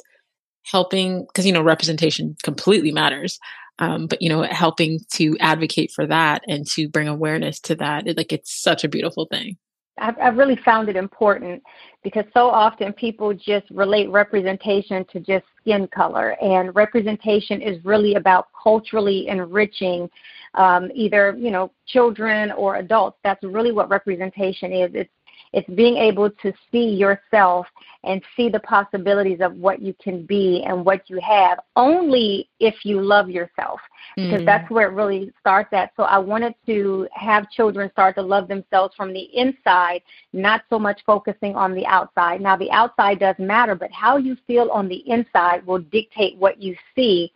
helping 0.63 1.25
because 1.25 1.45
you 1.45 1.51
know 1.51 1.61
representation 1.61 2.35
completely 2.43 2.91
matters 2.91 3.39
um, 3.79 4.07
but 4.07 4.21
you 4.21 4.29
know 4.29 4.43
helping 4.43 4.99
to 5.11 5.37
advocate 5.39 5.91
for 5.91 6.05
that 6.05 6.41
and 6.47 6.67
to 6.67 6.87
bring 6.89 7.07
awareness 7.07 7.59
to 7.59 7.75
that 7.75 8.07
it, 8.07 8.17
like 8.17 8.33
it's 8.33 8.61
such 8.61 8.83
a 8.83 8.89
beautiful 8.89 9.25
thing 9.31 9.57
I've, 9.99 10.17
I've 10.19 10.37
really 10.37 10.57
found 10.63 10.89
it 10.89 10.95
important 10.95 11.63
because 12.03 12.25
so 12.33 12.49
often 12.49 12.93
people 12.93 13.33
just 13.33 13.69
relate 13.71 14.09
representation 14.09 15.05
to 15.11 15.19
just 15.19 15.43
skin 15.59 15.87
color, 15.87 16.37
and 16.41 16.75
representation 16.75 17.61
is 17.61 17.83
really 17.83 18.13
about 18.13 18.47
culturally 18.61 19.27
enriching 19.27 20.09
um, 20.57 20.89
either 20.93 21.35
you 21.37 21.51
know 21.51 21.71
children 21.85 22.51
or 22.51 22.77
adults. 22.77 23.17
That's 23.23 23.43
really 23.43 23.71
what 23.71 23.89
representation 23.89 24.73
is. 24.73 24.91
It's 24.93 25.09
it's 25.53 25.69
being 25.69 25.97
able 25.97 26.29
to 26.29 26.53
see 26.71 26.89
yourself 26.89 27.67
and 28.03 28.21
see 28.35 28.49
the 28.49 28.59
possibilities 28.59 29.39
of 29.41 29.55
what 29.55 29.81
you 29.81 29.93
can 30.01 30.25
be 30.25 30.63
and 30.67 30.85
what 30.85 31.09
you 31.09 31.19
have 31.19 31.59
only 31.75 32.49
if 32.59 32.75
you 32.83 33.01
love 33.01 33.29
yourself 33.29 33.79
because 34.15 34.33
mm-hmm. 34.33 34.45
that's 34.45 34.69
where 34.69 34.89
it 34.89 34.93
really 34.93 35.31
starts 35.39 35.69
at. 35.73 35.91
So 35.95 36.03
I 36.03 36.17
wanted 36.17 36.55
to 36.65 37.07
have 37.13 37.49
children 37.49 37.89
start 37.91 38.15
to 38.15 38.21
love 38.21 38.47
themselves 38.47 38.95
from 38.95 39.13
the 39.13 39.29
inside, 39.33 40.01
not 40.33 40.63
so 40.69 40.79
much 40.79 41.01
focusing 41.05 41.55
on 41.55 41.73
the 41.73 41.85
outside. 41.85 42.41
Now 42.41 42.57
the 42.57 42.71
outside 42.71 43.19
does 43.19 43.35
matter, 43.39 43.75
but 43.75 43.91
how 43.91 44.17
you 44.17 44.37
feel 44.47 44.69
on 44.71 44.87
the 44.87 45.03
inside 45.09 45.65
will 45.65 45.79
dictate 45.79 46.37
what 46.37 46.61
you 46.61 46.75
see 46.95 47.31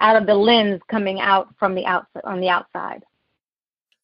out 0.00 0.16
of 0.16 0.26
the 0.26 0.34
lens 0.34 0.80
coming 0.88 1.20
out 1.20 1.48
from 1.58 1.74
the 1.74 1.86
outside 1.86 2.22
on 2.24 2.40
the 2.40 2.48
outside. 2.48 3.02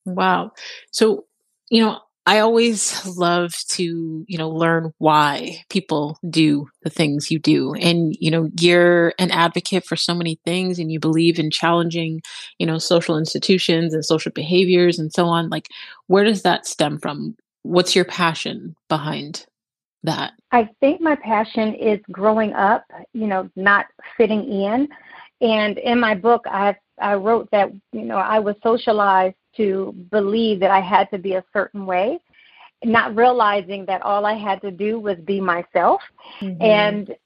Wow. 0.05 0.53
So, 0.91 1.27
you 1.69 1.83
know, 1.83 2.01
I 2.27 2.41
always 2.41 3.07
love 3.17 3.57
to, 3.71 4.25
you 4.29 4.39
know, 4.39 4.51
learn 4.51 4.93
why 4.99 5.65
people 5.69 6.19
do 6.29 6.69
the 6.83 6.91
things 6.91 7.31
you 7.31 7.39
do. 7.39 7.75
And, 7.75 8.17
you 8.21 8.31
know, 8.31 8.51
you're 8.61 9.15
an 9.19 9.31
advocate 9.31 9.85
for 9.85 9.97
so 9.97 10.15
many 10.15 10.39
things 10.45 10.79
and 10.79 10.93
you 10.93 11.01
believe 11.01 11.39
in 11.39 11.51
challenging, 11.51 12.23
you 12.59 12.67
know, 12.67 12.79
social 12.79 13.17
institutions 13.17 13.95
and 13.95 14.05
social 14.05 14.33
behaviors 14.33 14.99
and 14.99 15.13
so 15.13 15.27
on. 15.27 15.49
Like, 15.49 15.69
where 16.07 16.25
does 16.25 16.43
that 16.43 16.67
stem 16.67 16.99
from? 16.99 17.37
What's 17.63 17.97
your 17.97 18.05
passion 18.05 18.77
behind 18.89 19.47
that? 20.03 20.33
I 20.53 20.69
think 20.79 21.01
my 21.01 21.17
passion 21.17 21.75
is 21.75 22.01
growing 22.13 22.53
up, 22.53 22.85
you 23.13 23.27
know, 23.27 23.51
not 23.57 23.87
fitting 24.17 24.45
in. 24.45 24.89
And 25.41 25.79
in 25.79 26.01
my 26.01 26.15
book, 26.15 26.45
I 26.47 26.77
I 27.01 27.15
wrote 27.15 27.51
that 27.51 27.71
you 27.93 28.03
know 28.03 28.17
I 28.17 28.39
was 28.39 28.57
socialized 28.63 29.37
to 29.57 29.95
believe 30.11 30.61
that 30.61 30.71
I 30.71 30.81
had 30.81 31.11
to 31.11 31.19
be 31.19 31.35
a 31.35 31.45
certain 31.53 31.87
way, 31.87 32.19
not 32.85 33.17
realizing 33.17 33.85
that 33.87 34.03
all 34.03 34.27
I 34.27 34.35
had 34.35 34.61
to 34.63 34.71
do 34.71 34.99
was 35.01 35.17
be 35.25 35.41
myself. 35.41 36.01
Mm-hmm. 36.41 36.63
And 36.63 37.17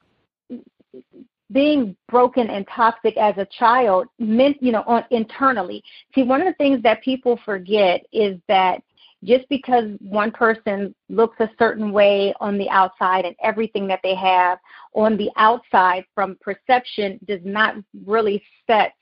being 1.53 1.95
broken 2.09 2.49
and 2.49 2.67
toxic 2.75 3.17
as 3.17 3.35
a 3.37 3.47
child 3.59 4.07
meant, 4.19 4.57
you 4.63 4.73
know, 4.73 4.83
on, 4.87 5.05
internally. 5.11 5.83
See, 6.15 6.23
one 6.23 6.41
of 6.41 6.47
the 6.47 6.55
things 6.55 6.83
that 6.83 7.03
people 7.03 7.39
forget 7.45 8.05
is 8.13 8.39
that 8.49 8.83
just 9.25 9.49
because 9.49 9.85
one 10.01 10.31
person 10.31 10.95
looks 11.09 11.37
a 11.41 11.51
certain 11.59 11.93
way 11.93 12.35
on 12.41 12.59
the 12.59 12.69
outside 12.69 13.25
and 13.25 13.35
everything 13.43 13.87
that 13.89 14.01
they 14.03 14.15
have 14.15 14.59
on 14.95 15.17
the 15.17 15.31
outside 15.37 16.05
from 16.15 16.37
perception 16.41 17.19
does 17.27 17.41
not 17.45 17.77
really 18.05 18.43
set 18.67 18.93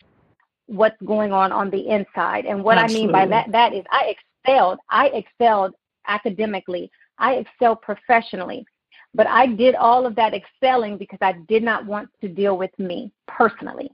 what's 0.67 1.01
going 1.05 1.33
on 1.33 1.53
on 1.53 1.71
the 1.71 1.89
inside. 1.89 2.47
And 2.47 2.63
what 2.63 2.79
Absolutely. 2.79 3.03
I 3.03 3.07
mean 3.07 3.13
by 3.13 3.27
that 3.27 3.53
that 3.53 3.75
is 3.75 3.85
I 3.91 4.15
excelled. 4.45 4.79
I 4.91 5.09
excelled 5.09 5.75
academically. 6.07 6.91
I 7.19 7.35
excelled 7.35 7.83
professionally. 7.83 8.65
But 9.15 9.27
I 9.27 9.47
did 9.47 9.75
all 9.75 10.07
of 10.07 10.15
that 10.17 10.33
excelling 10.33 10.97
because 10.97 11.19
I 11.21 11.35
did 11.47 11.63
not 11.63 11.85
want 11.85 12.09
to 12.23 12.29
deal 12.29 12.57
with 12.57 12.77
me 12.79 13.13
personally. 13.29 13.91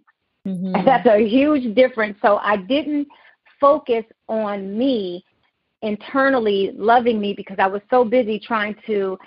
Mm-hmm. 0.46 0.84
That's 0.84 1.06
a 1.06 1.18
huge 1.26 1.74
difference. 1.74 2.16
So 2.22 2.36
I 2.36 2.56
didn't 2.56 3.08
focus 3.60 4.04
on 4.28 4.78
me 4.78 5.24
internally 5.82 6.72
loving 6.74 7.20
me 7.20 7.34
because 7.34 7.56
I 7.58 7.66
was 7.66 7.82
so 7.90 8.04
busy 8.04 8.38
trying 8.38 8.76
to 8.86 9.18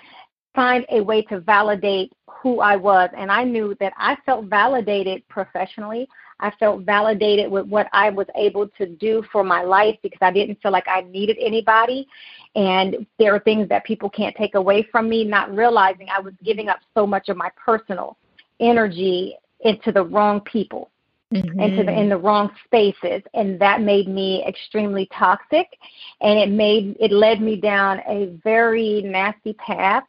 find 0.54 0.84
a 0.90 1.00
way 1.00 1.22
to 1.22 1.40
validate 1.40 2.12
who 2.26 2.60
I 2.60 2.76
was. 2.76 3.08
And 3.16 3.30
I 3.30 3.44
knew 3.44 3.74
that 3.80 3.92
I 3.96 4.16
felt 4.26 4.46
validated 4.46 5.26
professionally. 5.28 6.08
I 6.40 6.50
felt 6.58 6.82
validated 6.82 7.50
with 7.50 7.66
what 7.66 7.88
I 7.92 8.10
was 8.10 8.26
able 8.36 8.68
to 8.68 8.86
do 8.86 9.22
for 9.30 9.44
my 9.44 9.62
life 9.62 9.96
because 10.02 10.18
I 10.20 10.32
didn't 10.32 10.60
feel 10.60 10.72
like 10.72 10.88
I 10.88 11.02
needed 11.02 11.36
anybody. 11.40 12.06
And 12.54 13.06
there 13.18 13.34
are 13.34 13.40
things 13.40 13.68
that 13.68 13.84
people 13.84 14.10
can't 14.10 14.36
take 14.36 14.56
away 14.56 14.82
from 14.90 15.08
me, 15.08 15.24
not 15.24 15.54
realizing 15.54 16.08
I 16.10 16.20
was 16.20 16.34
giving 16.44 16.68
up 16.68 16.80
so 16.94 17.06
much 17.06 17.28
of 17.28 17.36
my 17.36 17.50
personal 17.56 18.18
energy 18.60 19.36
into 19.60 19.92
the 19.92 20.04
wrong 20.04 20.40
people. 20.40 20.90
Mm-hmm. 21.32 21.60
into 21.60 21.82
the 21.84 21.98
in 21.98 22.10
the 22.10 22.16
wrong 22.18 22.50
spaces 22.66 23.22
and 23.32 23.58
that 23.58 23.80
made 23.80 24.06
me 24.06 24.44
extremely 24.46 25.08
toxic 25.16 25.66
and 26.20 26.38
it 26.38 26.50
made 26.50 26.94
it 27.00 27.10
led 27.10 27.40
me 27.40 27.56
down 27.56 28.00
a 28.06 28.26
very 28.44 29.00
nasty 29.00 29.54
path 29.54 30.04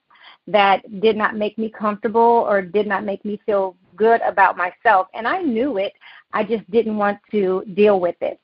that 0.47 0.99
did 0.99 1.15
not 1.15 1.35
make 1.35 1.57
me 1.57 1.69
comfortable 1.69 2.21
or 2.21 2.61
did 2.61 2.87
not 2.87 3.03
make 3.03 3.23
me 3.23 3.39
feel 3.45 3.75
good 3.95 4.21
about 4.21 4.57
myself. 4.57 5.07
And 5.13 5.27
I 5.27 5.41
knew 5.41 5.77
it. 5.77 5.93
I 6.31 6.43
just 6.43 6.69
didn't 6.69 6.97
want 6.97 7.19
to 7.31 7.63
deal 7.73 7.99
with 7.99 8.15
it. 8.21 8.39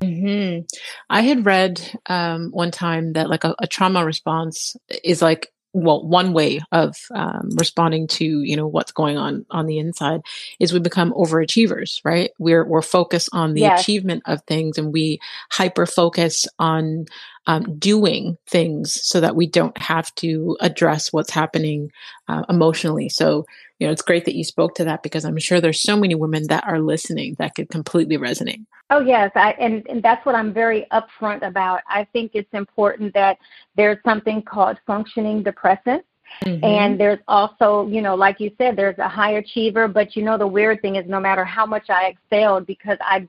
Mm-hmm. 0.00 0.62
I 1.10 1.22
had 1.22 1.44
read 1.44 1.80
um, 2.06 2.50
one 2.50 2.70
time 2.70 3.14
that 3.14 3.28
like 3.28 3.44
a, 3.44 3.54
a 3.58 3.66
trauma 3.66 4.04
response 4.04 4.76
is 5.02 5.20
like 5.20 5.48
well 5.72 6.06
one 6.06 6.32
way 6.32 6.60
of 6.72 6.96
um, 7.14 7.50
responding 7.56 8.06
to 8.06 8.42
you 8.42 8.56
know 8.56 8.66
what's 8.66 8.92
going 8.92 9.16
on 9.16 9.44
on 9.50 9.66
the 9.66 9.78
inside 9.78 10.20
is 10.58 10.72
we 10.72 10.78
become 10.78 11.12
overachievers 11.12 12.00
right 12.04 12.30
we're 12.38 12.64
we're 12.64 12.82
focused 12.82 13.28
on 13.32 13.54
the 13.54 13.62
yes. 13.62 13.80
achievement 13.80 14.22
of 14.26 14.42
things 14.44 14.78
and 14.78 14.92
we 14.92 15.20
hyper 15.50 15.86
focus 15.86 16.46
on 16.58 17.06
um, 17.46 17.78
doing 17.78 18.36
things 18.46 19.02
so 19.02 19.20
that 19.20 19.36
we 19.36 19.46
don't 19.46 19.76
have 19.78 20.14
to 20.16 20.56
address 20.60 21.12
what's 21.12 21.30
happening 21.30 21.90
uh, 22.28 22.42
emotionally 22.48 23.08
so 23.08 23.44
you 23.78 23.86
know 23.86 23.92
it's 23.92 24.02
great 24.02 24.24
that 24.24 24.34
you 24.34 24.44
spoke 24.44 24.74
to 24.74 24.84
that 24.84 25.02
because 25.02 25.24
i'm 25.24 25.38
sure 25.38 25.60
there's 25.60 25.80
so 25.80 25.96
many 25.96 26.14
women 26.14 26.46
that 26.48 26.64
are 26.66 26.80
listening 26.80 27.34
that 27.38 27.54
could 27.54 27.68
completely 27.68 28.18
resonate 28.18 28.64
Oh 28.90 29.00
yes, 29.00 29.30
I, 29.34 29.52
and 29.52 29.86
and 29.88 30.02
that's 30.02 30.24
what 30.24 30.34
I'm 30.34 30.52
very 30.52 30.86
upfront 30.92 31.46
about. 31.46 31.82
I 31.88 32.04
think 32.04 32.30
it's 32.32 32.52
important 32.54 33.12
that 33.14 33.38
there's 33.76 33.98
something 34.04 34.40
called 34.42 34.78
functioning 34.86 35.44
depressants. 35.44 36.04
Mm-hmm. 36.44 36.64
And 36.64 37.00
there's 37.00 37.18
also, 37.26 37.88
you 37.88 38.02
know, 38.02 38.14
like 38.14 38.38
you 38.38 38.50
said, 38.58 38.76
there's 38.76 38.98
a 38.98 39.08
high 39.08 39.32
achiever, 39.32 39.88
but 39.88 40.14
you 40.14 40.22
know, 40.22 40.36
the 40.36 40.46
weird 40.46 40.80
thing 40.82 40.96
is 40.96 41.06
no 41.06 41.20
matter 41.20 41.44
how 41.44 41.64
much 41.66 41.88
I 41.88 42.06
excelled, 42.08 42.66
because 42.66 42.98
I 43.00 43.26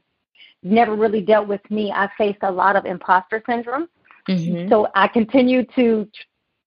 never 0.63 0.95
really 0.95 1.21
dealt 1.21 1.47
with 1.47 1.61
me, 1.69 1.91
I 1.91 2.09
faced 2.17 2.39
a 2.41 2.51
lot 2.51 2.75
of 2.75 2.85
imposter 2.85 3.41
syndrome. 3.45 3.87
Mm-hmm. 4.27 4.69
So 4.69 4.89
I 4.95 5.07
continue 5.07 5.65
to 5.75 6.07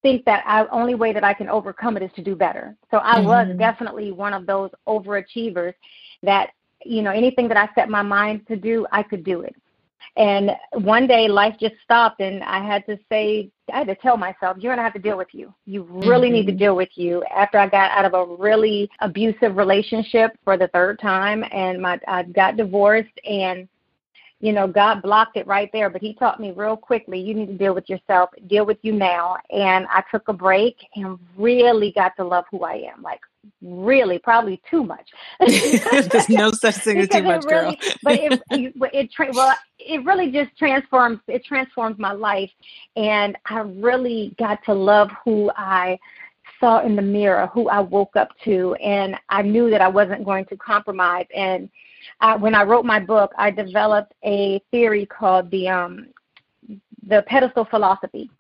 think 0.02 0.25
that 0.25 0.44
the 0.47 0.75
only 0.75 0.94
way 0.94 1.12
that 1.12 1.25
I 1.25 1.32
can 1.32 1.49
overcome 1.49 1.97
it 1.97 2.02
is 2.02 2.11
to 2.16 2.23
do 2.23 2.35
better. 2.37 2.76
So 2.90 2.99
I 3.02 3.16
mm-hmm. 3.16 3.26
was 3.26 3.56
definitely 3.59 4.12
one 4.12 4.35
of 4.35 4.47
those 4.47 4.71
overachievers 4.87 5.75
that 6.23 6.50
you 6.85 7.02
know, 7.02 7.11
anything 7.11 7.49
that 7.49 7.56
I 7.56 7.68
set 7.75 7.88
my 7.88 8.02
mind 8.02 8.47
to 8.49 8.56
do, 8.56 8.87
I 8.92 9.02
could 9.02 9.25
do 9.25 9.42
it. 9.42 9.54
And 10.16 10.50
one 10.73 11.06
day 11.06 11.26
life 11.26 11.54
just 11.59 11.75
stopped 11.82 12.21
and 12.21 12.42
I 12.44 12.64
had 12.64 12.85
to 12.87 12.99
say, 13.11 13.50
I 13.73 13.78
had 13.78 13.87
to 13.87 13.94
tell 13.94 14.18
myself, 14.18 14.59
you're 14.59 14.71
going 14.71 14.78
to 14.78 14.82
have 14.82 14.92
to 14.92 14.99
deal 14.99 15.16
with 15.16 15.32
you. 15.32 15.54
You 15.64 15.85
really 15.85 16.28
mm-hmm. 16.28 16.35
need 16.35 16.47
to 16.47 16.52
mm-hmm. 16.52 16.59
deal 16.59 16.76
with 16.76 16.90
you. 16.97 17.23
After 17.35 17.59
I 17.59 17.66
got 17.66 17.90
out 17.92 18.04
of 18.04 18.12
a 18.12 18.37
really 18.37 18.90
abusive 19.00 19.56
relationship 19.56 20.32
for 20.44 20.59
the 20.59 20.68
third 20.68 20.99
time 20.99 21.44
and 21.50 21.80
my, 21.80 21.99
I 22.06 22.25
got 22.25 22.59
divorced 22.59 23.18
and 23.25 23.68
you 24.43 24.53
know, 24.53 24.67
God 24.67 25.03
blocked 25.03 25.37
it 25.37 25.47
right 25.47 25.71
there, 25.73 25.89
but 25.89 26.03
He 26.03 26.15
taught 26.15 26.41
me 26.41 26.51
real 26.51 26.77
quickly, 26.77 27.21
you 27.21 27.33
need 27.33 27.47
to 27.47 27.55
deal 27.55 27.75
with 27.75 27.89
yourself, 27.89 28.31
deal 28.49 28.67
with 28.67 28.79
you 28.83 28.93
now. 28.93 29.37
And 29.51 29.87
I 29.89 30.03
took 30.11 30.27
a 30.27 30.33
break 30.33 30.77
and 30.97 31.17
really 31.39 31.93
got 31.93 32.17
to 32.17 32.25
love 32.25 32.45
who 32.51 32.65
I 32.65 32.91
am. 32.93 33.03
Like, 33.03 33.21
really, 33.63 34.19
probably 34.19 34.61
too 34.69 34.83
much. 34.83 35.09
There's 35.39 36.29
no 36.29 36.51
such 36.51 36.75
thing 36.75 36.99
as 36.99 37.09
too 37.09 37.23
much, 37.23 37.45
really, 37.45 37.77
girl. 37.77 37.95
but 38.03 38.19
it, 38.19 38.43
it, 38.51 38.75
it 38.93 39.11
well, 39.33 39.55
it 39.79 40.05
really 40.05 40.33
just 40.33 40.59
transforms. 40.59 41.21
It 41.29 41.45
transforms 41.45 42.01
my 42.01 42.13
life, 42.13 42.51
and 42.97 43.39
I 43.47 43.61
really 43.61 44.35
got 44.41 44.59
to 44.65 44.75
love 44.75 45.11
who 45.25 45.53
I 45.57 46.01
saw 46.59 46.85
in 46.85 46.97
the 46.97 47.03
mirror, 47.03 47.49
who 47.55 47.69
I 47.69 47.79
woke 47.79 48.17
up 48.17 48.31
to, 48.45 48.75
and 48.75 49.15
I 49.29 49.43
knew 49.43 49.71
that 49.71 49.81
I 49.81 49.89
wasn't 49.89 50.25
going 50.25 50.47
to 50.47 50.57
compromise. 50.57 51.27
And 51.33 51.71
I, 52.21 52.37
when 52.37 52.54
I 52.54 52.62
wrote 52.62 52.85
my 52.85 53.00
book, 53.00 53.32
I 53.38 53.50
developed 53.50 54.14
a 54.25 54.61
theory 54.71 55.06
called 55.06 55.50
the 55.50 55.68
um, 55.68 56.06
the 57.06 57.25
pedestal 57.26 57.64
philosophy. 57.64 58.30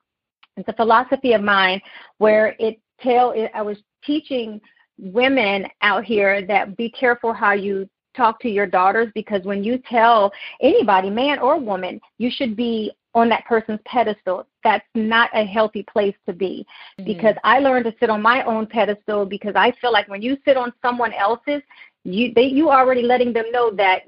It's 0.56 0.68
a 0.68 0.72
philosophy 0.74 1.32
of 1.32 1.42
mine 1.42 1.80
where 2.18 2.54
it 2.58 2.78
tell 3.00 3.32
it, 3.32 3.50
I 3.54 3.62
was 3.62 3.78
teaching 4.04 4.60
women 4.98 5.66
out 5.80 6.04
here 6.04 6.46
that 6.46 6.76
be 6.76 6.90
careful 6.90 7.32
how 7.32 7.52
you 7.52 7.88
talk 8.16 8.38
to 8.40 8.48
your 8.48 8.66
daughters 8.66 9.10
because 9.14 9.42
when 9.44 9.64
you 9.64 9.78
tell 9.78 10.32
anybody, 10.60 11.10
man 11.10 11.38
or 11.38 11.58
woman, 11.58 12.00
you 12.18 12.30
should 12.30 12.56
be 12.56 12.92
on 13.14 13.28
that 13.28 13.44
person's 13.44 13.80
pedestal. 13.84 14.46
That's 14.64 14.84
not 14.94 15.30
a 15.34 15.44
healthy 15.44 15.84
place 15.90 16.14
to 16.26 16.32
be. 16.32 16.66
Mm-hmm. 16.98 17.12
Because 17.12 17.34
I 17.44 17.58
learned 17.58 17.84
to 17.86 17.94
sit 18.00 18.10
on 18.10 18.22
my 18.22 18.42
own 18.44 18.66
pedestal 18.66 19.26
because 19.26 19.54
I 19.54 19.72
feel 19.80 19.92
like 19.92 20.08
when 20.08 20.22
you 20.22 20.36
sit 20.44 20.56
on 20.56 20.72
someone 20.82 21.12
else's, 21.12 21.62
you 22.04 22.32
they 22.34 22.44
you 22.44 22.70
already 22.70 23.02
letting 23.02 23.32
them 23.32 23.50
know 23.52 23.70
that 23.72 24.02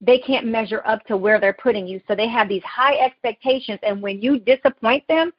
they 0.00 0.18
can't 0.18 0.46
measure 0.46 0.82
up 0.86 1.04
to 1.06 1.16
where 1.16 1.40
they're 1.40 1.54
putting 1.54 1.86
you. 1.86 2.00
So 2.06 2.14
they 2.14 2.28
have 2.28 2.48
these 2.48 2.62
high 2.62 2.96
expectations 2.98 3.80
and 3.82 4.00
when 4.00 4.20
you 4.22 4.38
disappoint 4.38 5.06
them, 5.08 5.32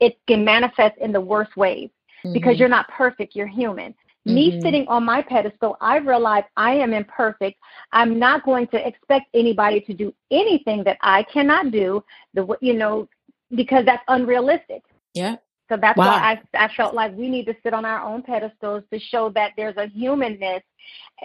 it 0.00 0.18
can 0.28 0.44
manifest 0.44 0.96
in 0.98 1.12
the 1.12 1.20
worst 1.20 1.56
ways 1.56 1.90
mm-hmm. 2.24 2.32
because 2.32 2.58
you're 2.58 2.68
not 2.68 2.88
perfect, 2.88 3.34
you're 3.34 3.46
human. 3.46 3.92
Mm-hmm. 3.92 4.34
Me 4.34 4.60
sitting 4.60 4.86
on 4.88 5.04
my 5.04 5.22
pedestal, 5.22 5.76
I 5.80 5.96
realize 5.96 6.44
I 6.56 6.72
am 6.74 6.92
imperfect. 6.92 7.58
I'm 7.92 8.18
not 8.18 8.44
going 8.44 8.66
to 8.68 8.86
expect 8.86 9.26
anybody 9.34 9.80
to 9.82 9.94
do 9.94 10.12
anything 10.30 10.84
that 10.84 10.98
I 11.00 11.24
cannot 11.24 11.70
do. 11.70 12.04
The 12.34 12.46
you 12.60 12.74
know 12.74 13.08
because 13.54 13.84
that's 13.84 14.02
unrealistic. 14.08 14.82
Yeah. 15.14 15.36
So 15.68 15.76
that's 15.76 15.96
wow. 15.96 16.06
why 16.06 16.40
I, 16.54 16.64
I 16.64 16.68
felt 16.74 16.94
like 16.94 17.16
we 17.16 17.28
need 17.28 17.46
to 17.46 17.54
sit 17.62 17.74
on 17.74 17.84
our 17.84 18.06
own 18.06 18.22
pedestals 18.22 18.84
to 18.92 18.98
show 18.98 19.30
that 19.30 19.52
there's 19.56 19.76
a 19.76 19.86
humanness 19.86 20.62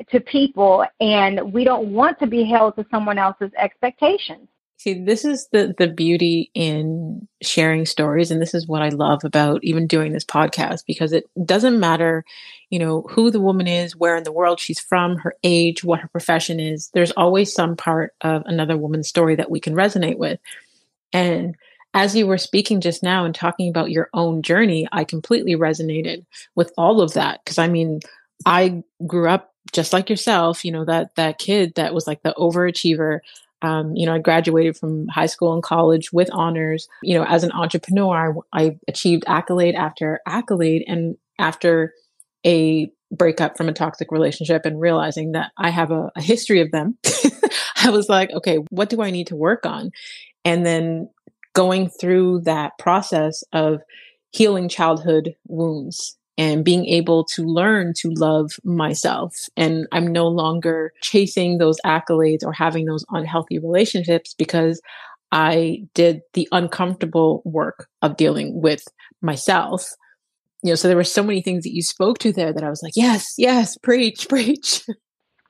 to 0.10 0.20
people 0.20 0.86
and 1.00 1.54
we 1.54 1.64
don't 1.64 1.90
want 1.90 2.20
to 2.20 2.28
be 2.28 2.44
held 2.44 2.76
to 2.78 2.86
someone 2.90 3.18
else's 3.18 3.52
expectations. 3.58 4.48
See, 4.78 4.96
this 4.96 5.26
is 5.26 5.48
the 5.52 5.76
the 5.78 5.88
beauty 5.88 6.50
in 6.56 7.28
sharing 7.44 7.86
stories 7.86 8.32
and 8.32 8.42
this 8.42 8.56
is 8.56 8.68
what 8.68 8.82
I 8.82 8.90
love 8.90 9.24
about 9.24 9.64
even 9.64 9.86
doing 9.86 10.12
this 10.12 10.26
podcast 10.26 10.86
because 10.88 11.14
it 11.14 11.26
doesn't 11.46 11.80
matter, 11.80 12.26
you 12.72 12.80
know, 12.80 13.04
who 13.04 13.30
the 13.30 13.40
woman 13.40 13.68
is, 13.68 13.96
where 13.96 14.16
in 14.16 14.24
the 14.24 14.32
world 14.32 14.60
she's 14.60 14.80
from, 14.80 15.18
her 15.18 15.36
age, 15.44 15.84
what 15.84 16.00
her 16.00 16.08
profession 16.08 16.60
is. 16.60 16.90
There's 16.96 17.12
always 17.12 17.54
some 17.54 17.76
part 17.76 18.16
of 18.22 18.42
another 18.48 18.76
woman's 18.76 19.08
story 19.08 19.36
that 19.36 19.52
we 19.52 19.60
can 19.60 19.76
resonate 19.76 20.18
with. 20.18 20.40
And 21.14 21.56
as 21.94 22.16
you 22.16 22.26
were 22.26 22.38
speaking 22.38 22.82
just 22.82 23.04
now 23.04 23.26
and 23.26 23.36
talking 23.36 23.70
about 23.70 23.92
your 23.92 24.10
own 24.14 24.42
journey, 24.42 24.88
I 24.92 25.04
completely 25.04 25.56
resonated 25.56 26.26
with 26.56 26.72
all 26.78 27.02
of 27.02 27.14
that. 27.14 27.44
Cause 27.46 27.58
I 27.58 27.68
mean, 27.68 28.00
I 28.46 28.84
grew 29.06 29.28
up 29.28 29.54
just 29.74 29.94
like 29.94 30.10
yourself, 30.10 30.64
you 30.66 30.72
know, 30.72 30.86
that, 30.86 31.16
that 31.16 31.38
kid 31.38 31.74
that 31.76 31.94
was 31.94 32.08
like 32.08 32.24
the 32.24 32.34
overachiever. 32.38 33.20
Um, 33.62 33.96
you 33.96 34.06
know, 34.06 34.16
I 34.16 34.20
graduated 34.20 34.78
from 34.78 35.08
high 35.08 35.28
school 35.28 35.54
and 35.54 35.62
college 35.62 36.12
with 36.12 36.30
honors. 36.32 36.88
You 37.04 37.20
know, 37.20 37.26
as 37.26 37.44
an 37.44 37.52
entrepreneur, 37.52 38.42
I, 38.52 38.62
I 38.64 38.80
achieved 38.88 39.24
accolade 39.28 39.76
after 39.76 40.20
accolade. 40.26 40.84
And 40.88 41.18
after 41.38 41.94
a 42.46 42.92
breakup 43.12 43.58
from 43.58 43.70
a 43.70 43.74
toxic 43.74 44.12
relationship 44.12 44.66
and 44.66 44.80
realizing 44.80 45.34
that 45.34 45.52
I 45.58 45.70
have 45.70 45.92
a, 45.92 46.12
a 46.16 46.22
history 46.22 46.62
of 46.62 46.72
them, 46.72 46.98
I 47.84 47.90
was 47.90 48.10
like, 48.10 48.32
okay, 48.32 48.58
what 48.70 48.90
do 48.90 49.02
I 49.02 49.12
need 49.12 49.28
to 49.28 49.36
work 49.36 49.66
on? 49.66 49.92
And 50.44 50.66
then 50.66 51.10
going 51.54 51.90
through 51.90 52.42
that 52.42 52.78
process 52.78 53.44
of 53.54 53.82
healing 54.32 54.70
childhood 54.70 55.36
wounds 55.48 56.18
and 56.38 56.64
being 56.64 56.86
able 56.86 57.24
to 57.26 57.44
learn 57.44 57.94
to 57.98 58.10
love 58.12 58.52
myself. 58.64 59.36
And 59.58 59.86
I'm 59.92 60.08
no 60.08 60.28
longer 60.28 60.94
chasing 61.02 61.58
those 61.58 61.80
accolades 61.86 62.44
or 62.44 62.54
having 62.54 62.86
those 62.86 63.06
unhealthy 63.12 63.60
relationships 63.60 64.34
because 64.38 64.82
I 65.32 65.84
did 65.94 66.22
the 66.34 66.48
uncomfortable 66.52 67.42
work 67.46 67.88
of 68.02 68.18
dealing 68.18 68.62
with 68.62 68.88
myself. 69.22 69.90
You 70.64 70.72
know, 70.72 70.76
so 70.76 70.88
there 70.88 70.98
were 70.98 71.04
so 71.04 71.24
many 71.24 71.42
things 71.42 71.64
that 71.64 71.76
you 71.76 71.82
spoke 71.82 72.20
to 72.20 72.32
there 72.32 72.54
that 72.54 72.64
I 72.64 72.70
was 72.70 72.84
like, 72.84 72.96
yes, 72.96 73.34
yes, 73.38 73.78
preach, 73.78 74.28
preach. 74.30 74.84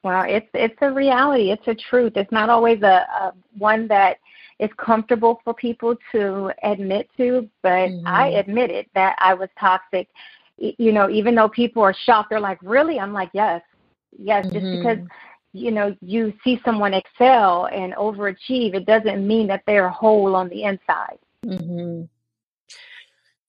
Well, 0.04 0.26
it's 0.28 0.50
it's 0.56 0.78
a 0.82 0.92
reality. 0.92 1.52
It's 1.52 1.68
a 1.68 1.76
truth. 1.76 2.14
It's 2.16 2.32
not 2.32 2.50
always 2.50 2.82
a, 2.82 3.08
a 3.22 3.34
one 3.58 3.88
that 3.90 4.18
is 4.62 4.70
comfortable 4.78 5.42
for 5.44 5.54
people 5.54 5.96
to 6.12 6.52
admit 6.64 7.10
to, 7.18 7.50
but 7.64 7.90
mm-hmm. 7.90 8.08
I 8.08 8.28
admitted 8.28 8.86
that 8.94 9.18
I 9.20 9.34
was 9.34 9.50
toxic. 9.60 10.08
You 10.58 10.92
know, 10.92 11.10
even 11.10 11.34
though 11.34 11.50
people 11.50 11.82
are 11.82 11.96
shocked, 12.06 12.30
they're 12.30 12.40
like, 12.40 12.60
"Really?" 12.62 13.00
I'm 13.00 13.12
like, 13.12 13.32
"Yes, 13.34 13.62
yes." 14.18 14.46
Mm-hmm. 14.46 14.54
Just 14.54 14.78
because 14.78 15.08
you 15.54 15.72
know 15.72 15.96
you 16.02 16.32
see 16.44 16.62
someone 16.64 16.94
excel 16.94 17.66
and 17.66 17.94
overachieve, 17.96 18.76
it 18.76 18.86
doesn't 18.86 19.28
mean 19.28 19.48
that 19.48 19.64
they're 19.66 19.90
whole 19.90 20.36
on 20.36 20.48
the 20.50 20.64
inside. 20.64 21.18
Mm-hmm. 21.44 22.04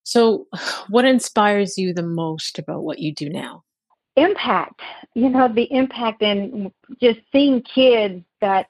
So, 0.04 0.46
what 0.88 1.04
inspires 1.04 1.76
you 1.76 1.92
the 1.92 2.02
most 2.02 2.58
about 2.58 2.82
what 2.82 2.98
you 2.98 3.12
do 3.12 3.28
now? 3.28 3.64
Impact. 4.16 4.80
You 5.14 5.28
know, 5.28 5.48
the 5.48 5.70
impact 5.70 6.22
in 6.22 6.72
just 7.00 7.20
seeing 7.32 7.60
kids 7.62 8.24
that 8.40 8.66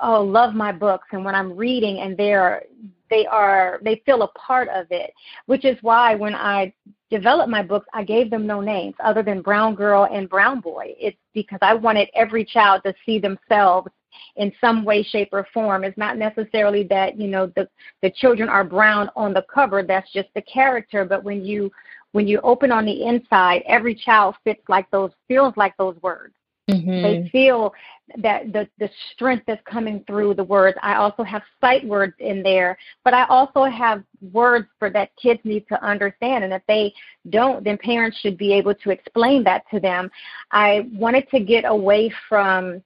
oh 0.00 0.22
love 0.22 0.54
my 0.54 0.72
books 0.72 1.08
and 1.12 1.24
when 1.24 1.34
i'm 1.34 1.56
reading 1.56 2.00
and 2.00 2.16
they're 2.16 2.62
they 3.10 3.26
are 3.26 3.80
they 3.82 4.02
feel 4.04 4.22
a 4.22 4.28
part 4.28 4.68
of 4.68 4.86
it 4.90 5.12
which 5.46 5.64
is 5.64 5.76
why 5.82 6.14
when 6.14 6.34
i 6.34 6.72
developed 7.10 7.50
my 7.50 7.62
books 7.62 7.86
i 7.94 8.02
gave 8.02 8.30
them 8.30 8.46
no 8.46 8.60
names 8.60 8.94
other 9.02 9.22
than 9.22 9.40
brown 9.42 9.74
girl 9.74 10.06
and 10.12 10.28
brown 10.28 10.60
boy. 10.60 10.94
It's 10.98 11.16
because 11.34 11.58
i 11.62 11.74
wanted 11.74 12.08
every 12.14 12.44
child 12.44 12.82
to 12.84 12.94
see 13.04 13.18
themselves 13.18 13.88
in 14.36 14.52
some 14.60 14.84
way 14.84 15.02
shape 15.02 15.28
or 15.32 15.46
form. 15.52 15.84
It's 15.84 15.98
not 15.98 16.16
necessarily 16.16 16.84
that 16.84 17.18
you 17.18 17.28
know 17.28 17.46
the 17.56 17.68
the 18.02 18.10
children 18.10 18.48
are 18.48 18.64
brown 18.64 19.10
on 19.16 19.32
the 19.32 19.44
cover. 19.52 19.82
That's 19.82 20.10
just 20.12 20.28
the 20.34 20.42
character. 20.42 21.04
But 21.04 21.24
when 21.24 21.44
you 21.44 21.70
when 22.12 22.26
you 22.26 22.40
open 22.40 22.72
on 22.72 22.86
the 22.86 23.04
inside 23.04 23.62
every 23.66 23.94
child 23.94 24.34
fits 24.44 24.62
like 24.68 24.90
those 24.90 25.10
feels 25.26 25.54
like 25.56 25.76
those 25.76 25.96
words 26.02 26.34
Mm-hmm. 26.68 27.02
They 27.02 27.28
feel 27.30 27.72
that 28.18 28.52
the 28.52 28.68
the 28.78 28.90
strength 29.12 29.44
that's 29.46 29.62
coming 29.64 30.04
through 30.06 30.34
the 30.34 30.44
words. 30.44 30.76
I 30.82 30.96
also 30.96 31.22
have 31.22 31.42
sight 31.60 31.84
words 31.86 32.14
in 32.18 32.42
there, 32.42 32.76
but 33.04 33.14
I 33.14 33.24
also 33.26 33.64
have 33.64 34.02
words 34.32 34.66
for 34.78 34.90
that 34.90 35.10
kids 35.20 35.40
need 35.44 35.66
to 35.68 35.82
understand. 35.84 36.44
And 36.44 36.52
if 36.52 36.62
they 36.68 36.92
don't, 37.30 37.64
then 37.64 37.78
parents 37.78 38.18
should 38.20 38.36
be 38.36 38.52
able 38.52 38.74
to 38.74 38.90
explain 38.90 39.44
that 39.44 39.64
to 39.72 39.80
them. 39.80 40.10
I 40.50 40.88
wanted 40.92 41.28
to 41.30 41.40
get 41.40 41.64
away 41.64 42.12
from 42.28 42.82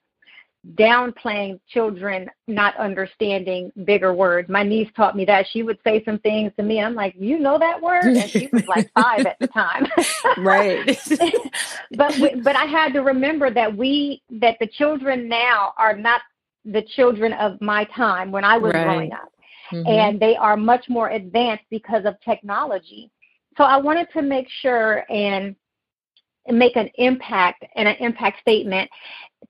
downplaying 0.75 1.59
children 1.69 2.31
not 2.47 2.77
understanding 2.77 3.73
bigger 3.85 4.15
words. 4.15 4.49
My 4.49 4.63
niece 4.63 4.89
taught 4.95 5.17
me 5.17 5.25
that. 5.25 5.47
She 5.51 5.63
would 5.65 5.79
say 5.85 6.05
some 6.05 6.19
things 6.21 6.53
to 6.57 6.63
me. 6.63 6.81
I'm 6.81 6.95
like, 6.95 7.15
you 7.19 7.39
know 7.39 7.59
that 7.59 7.81
word? 7.81 8.05
And 8.05 8.31
she 8.31 8.49
was 8.53 8.67
like 8.69 8.91
five 8.99 9.27
at 9.27 9.39
the 9.41 9.49
time. 9.49 9.87
right. 10.39 10.87
but 11.97 12.15
but 12.45 12.57
I 12.57 12.65
had 12.67 12.93
to 12.93 13.01
remember 13.01 13.51
that 13.51 13.77
we 13.77 14.23
that 14.31 14.57
the 14.61 14.69
children 14.69 15.29
now 15.29 15.73
are 15.79 15.97
not 15.97 16.21
the 16.65 16.83
children 16.83 17.33
of 17.33 17.61
my 17.61 17.85
time 17.85 18.31
when 18.31 18.45
I 18.45 18.57
was 18.57 18.73
right. 18.73 18.85
growing 18.85 19.13
up. 19.13 19.33
Mm-hmm. 19.73 19.89
And 19.89 20.21
they 20.21 20.37
are 20.37 20.57
much 20.57 20.89
more 20.89 21.11
advanced 21.11 21.65
because 21.71 22.05
of 22.05 22.15
technology. 22.21 23.11
So 23.57 23.65
I 23.65 23.79
wanted 23.79 24.09
to 24.13 24.23
make 24.23 24.49
sure 24.49 25.05
and 25.11 25.57
make 26.49 26.77
an 26.77 26.91
impact 26.97 27.65
and 27.75 27.89
an 27.89 27.97
impact 28.01 28.41
statement 28.41 28.91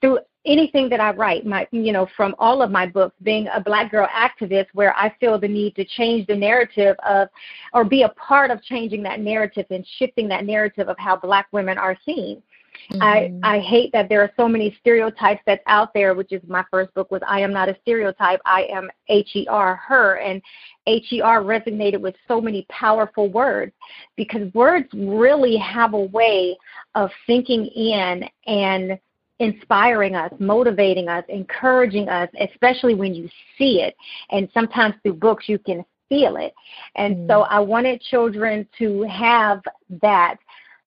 through 0.00 0.20
anything 0.44 0.88
that 0.88 1.00
I 1.00 1.12
write, 1.12 1.46
my 1.46 1.66
you 1.70 1.92
know, 1.92 2.06
from 2.16 2.34
all 2.38 2.62
of 2.62 2.70
my 2.70 2.86
books, 2.86 3.14
being 3.22 3.48
a 3.54 3.60
black 3.60 3.90
girl 3.90 4.08
activist 4.08 4.66
where 4.72 4.96
I 4.96 5.14
feel 5.20 5.38
the 5.38 5.48
need 5.48 5.76
to 5.76 5.84
change 5.84 6.26
the 6.26 6.36
narrative 6.36 6.96
of 7.06 7.28
or 7.72 7.84
be 7.84 8.02
a 8.02 8.08
part 8.10 8.50
of 8.50 8.62
changing 8.62 9.02
that 9.04 9.20
narrative 9.20 9.66
and 9.70 9.86
shifting 9.98 10.28
that 10.28 10.44
narrative 10.44 10.88
of 10.88 10.98
how 10.98 11.16
black 11.16 11.46
women 11.52 11.78
are 11.78 11.96
seen. 12.04 12.42
Mm-hmm. 12.90 13.02
I, 13.44 13.56
I 13.56 13.60
hate 13.60 13.92
that 13.92 14.08
there 14.08 14.22
are 14.22 14.30
so 14.36 14.48
many 14.48 14.76
stereotypes 14.80 15.42
that's 15.46 15.62
out 15.66 15.92
there, 15.94 16.14
which 16.14 16.32
is 16.32 16.42
my 16.48 16.64
first 16.70 16.92
book 16.94 17.10
was 17.10 17.22
I 17.26 17.40
am 17.40 17.52
not 17.52 17.68
a 17.68 17.76
stereotype. 17.82 18.40
I 18.44 18.62
am 18.72 18.90
H 19.08 19.30
E 19.34 19.46
R 19.48 19.76
her 19.76 20.16
and 20.16 20.42
H 20.86 21.12
E 21.12 21.20
R 21.20 21.42
resonated 21.42 22.00
with 22.00 22.14
so 22.26 22.40
many 22.40 22.66
powerful 22.70 23.28
words 23.28 23.72
because 24.16 24.52
words 24.54 24.88
really 24.94 25.56
have 25.58 25.94
a 25.94 26.00
way 26.00 26.56
of 26.94 27.10
sinking 27.26 27.66
in 27.66 28.24
and 28.46 28.98
inspiring 29.38 30.14
us, 30.14 30.32
motivating 30.38 31.08
us, 31.08 31.24
encouraging 31.28 32.08
us, 32.08 32.28
especially 32.38 32.94
when 32.94 33.14
you 33.14 33.28
see 33.58 33.80
it. 33.80 33.96
And 34.30 34.48
sometimes 34.54 34.94
through 35.02 35.14
books, 35.14 35.48
you 35.48 35.58
can 35.58 35.84
feel 36.08 36.36
it. 36.36 36.54
And 36.96 37.16
mm. 37.16 37.26
so 37.28 37.42
I 37.42 37.60
wanted 37.60 38.00
children 38.02 38.68
to 38.78 39.02
have 39.02 39.62
that, 40.02 40.36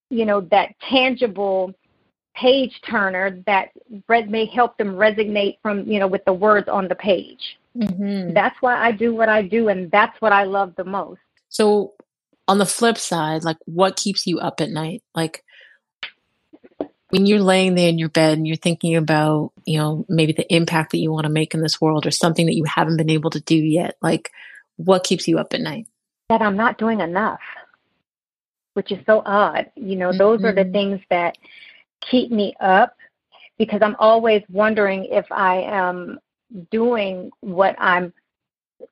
you 0.09 0.25
know, 0.25 0.41
that 0.51 0.75
tangible 0.89 1.73
page 2.35 2.79
turner 2.87 3.41
that 3.45 3.69
may 4.07 4.45
help 4.45 4.77
them 4.77 4.95
resonate 4.95 5.57
from, 5.61 5.85
you 5.89 5.99
know, 5.99 6.07
with 6.07 6.23
the 6.25 6.33
words 6.33 6.67
on 6.67 6.87
the 6.87 6.95
page. 6.95 7.57
Mm-hmm. 7.77 8.33
That's 8.33 8.55
why 8.61 8.75
I 8.75 8.91
do 8.91 9.13
what 9.13 9.29
I 9.29 9.41
do, 9.41 9.67
and 9.67 9.91
that's 9.91 10.19
what 10.21 10.31
I 10.31 10.43
love 10.43 10.73
the 10.77 10.83
most. 10.83 11.19
So, 11.49 11.93
on 12.47 12.57
the 12.59 12.65
flip 12.65 12.97
side, 12.97 13.43
like 13.43 13.57
what 13.65 13.95
keeps 13.95 14.27
you 14.27 14.39
up 14.39 14.61
at 14.61 14.69
night? 14.69 15.03
Like, 15.13 15.43
when 17.15 17.25
you're 17.25 17.39
laying 17.39 17.75
there 17.75 17.87
in 17.87 17.97
your 17.97 18.09
bed 18.09 18.37
and 18.37 18.45
you're 18.45 18.57
thinking 18.57 18.97
about, 18.97 19.53
you 19.63 19.77
know, 19.77 20.05
maybe 20.09 20.33
the 20.33 20.53
impact 20.53 20.91
that 20.91 20.97
you 20.97 21.13
want 21.13 21.23
to 21.23 21.31
make 21.31 21.53
in 21.53 21.61
this 21.61 21.79
world 21.79 22.05
or 22.05 22.11
something 22.11 22.45
that 22.45 22.55
you 22.55 22.65
haven't 22.65 22.97
been 22.97 23.09
able 23.09 23.29
to 23.29 23.39
do 23.39 23.55
yet, 23.55 23.95
like 24.01 24.31
what 24.75 25.05
keeps 25.05 25.25
you 25.25 25.39
up 25.39 25.53
at 25.53 25.61
night? 25.61 25.87
That 26.27 26.41
I'm 26.41 26.57
not 26.57 26.77
doing 26.77 26.99
enough, 26.99 27.39
which 28.73 28.91
is 28.91 28.99
so 29.05 29.21
odd. 29.25 29.71
You 29.75 29.95
know, 29.95 30.11
those 30.11 30.39
mm-hmm. 30.39 30.47
are 30.47 30.53
the 30.53 30.63
mm-hmm. 30.63 30.73
things 30.73 31.01
that 31.09 31.37
keep 32.01 32.31
me 32.31 32.53
up 32.59 32.97
because 33.57 33.81
I'm 33.81 33.95
always 33.97 34.43
wondering 34.49 35.05
if 35.05 35.25
I 35.31 35.61
am 35.61 36.19
doing 36.69 37.31
what 37.39 37.77
I'm 37.79 38.11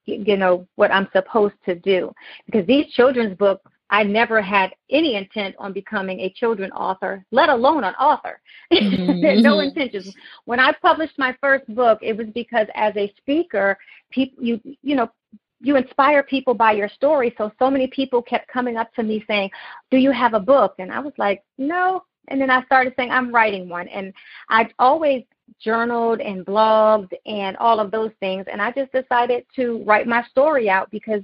you 0.06 0.38
know 0.38 0.66
what 0.76 0.92
I'm 0.92 1.10
supposed 1.12 1.56
to 1.66 1.76
do 1.76 2.14
because 2.46 2.66
these 2.66 2.88
children's 2.94 3.38
books 3.38 3.70
I 3.94 4.02
never 4.02 4.42
had 4.42 4.74
any 4.90 5.14
intent 5.16 5.56
on 5.60 5.72
becoming 5.72 6.22
a 6.22 6.30
children 6.32 6.72
author, 6.72 7.24
let 7.30 7.50
alone 7.50 7.84
an 7.86 7.94
author. 7.96 8.42
Mm-hmm. 8.74 9.42
no 9.44 9.60
intentions. 9.60 10.16
When 10.46 10.60
I 10.60 10.72
published 10.82 11.20
my 11.20 11.36
first 11.40 11.68
book, 11.76 12.00
it 12.02 12.18
was 12.18 12.26
because 12.34 12.66
as 12.74 12.92
a 12.98 13.14
speaker, 13.18 13.78
people 14.10 14.44
you 14.44 14.60
you 14.82 14.96
know 14.96 15.12
you 15.60 15.76
inspire 15.76 16.24
people 16.24 16.56
by 16.56 16.72
your 16.72 16.90
story. 16.90 17.36
So 17.38 17.52
so 17.60 17.70
many 17.70 17.86
people 17.88 18.22
kept 18.24 18.48
coming 18.48 18.78
up 18.78 18.92
to 18.96 19.04
me 19.04 19.24
saying, 19.28 19.52
"Do 19.92 19.98
you 19.98 20.12
have 20.12 20.34
a 20.34 20.40
book?" 20.40 20.74
And 20.80 20.92
I 20.92 21.00
was 21.00 21.14
like, 21.18 21.44
"No." 21.60 22.04
And 22.30 22.42
then 22.42 22.50
I 22.50 22.64
started 22.66 22.94
saying, 22.96 23.12
"I'm 23.12 23.32
writing 23.32 23.70
one." 23.70 23.88
And 23.90 24.12
I 24.50 24.70
always 24.80 25.24
journaled 25.60 26.20
and 26.20 26.44
blogged 26.46 27.14
and 27.28 27.56
all 27.58 27.80
of 27.80 27.92
those 27.92 28.12
things. 28.20 28.46
And 28.52 28.60
I 28.60 28.72
just 28.72 28.92
decided 28.92 29.46
to 29.58 29.84
write 29.86 30.08
my 30.08 30.24
story 30.24 30.68
out 30.68 30.90
because 30.90 31.22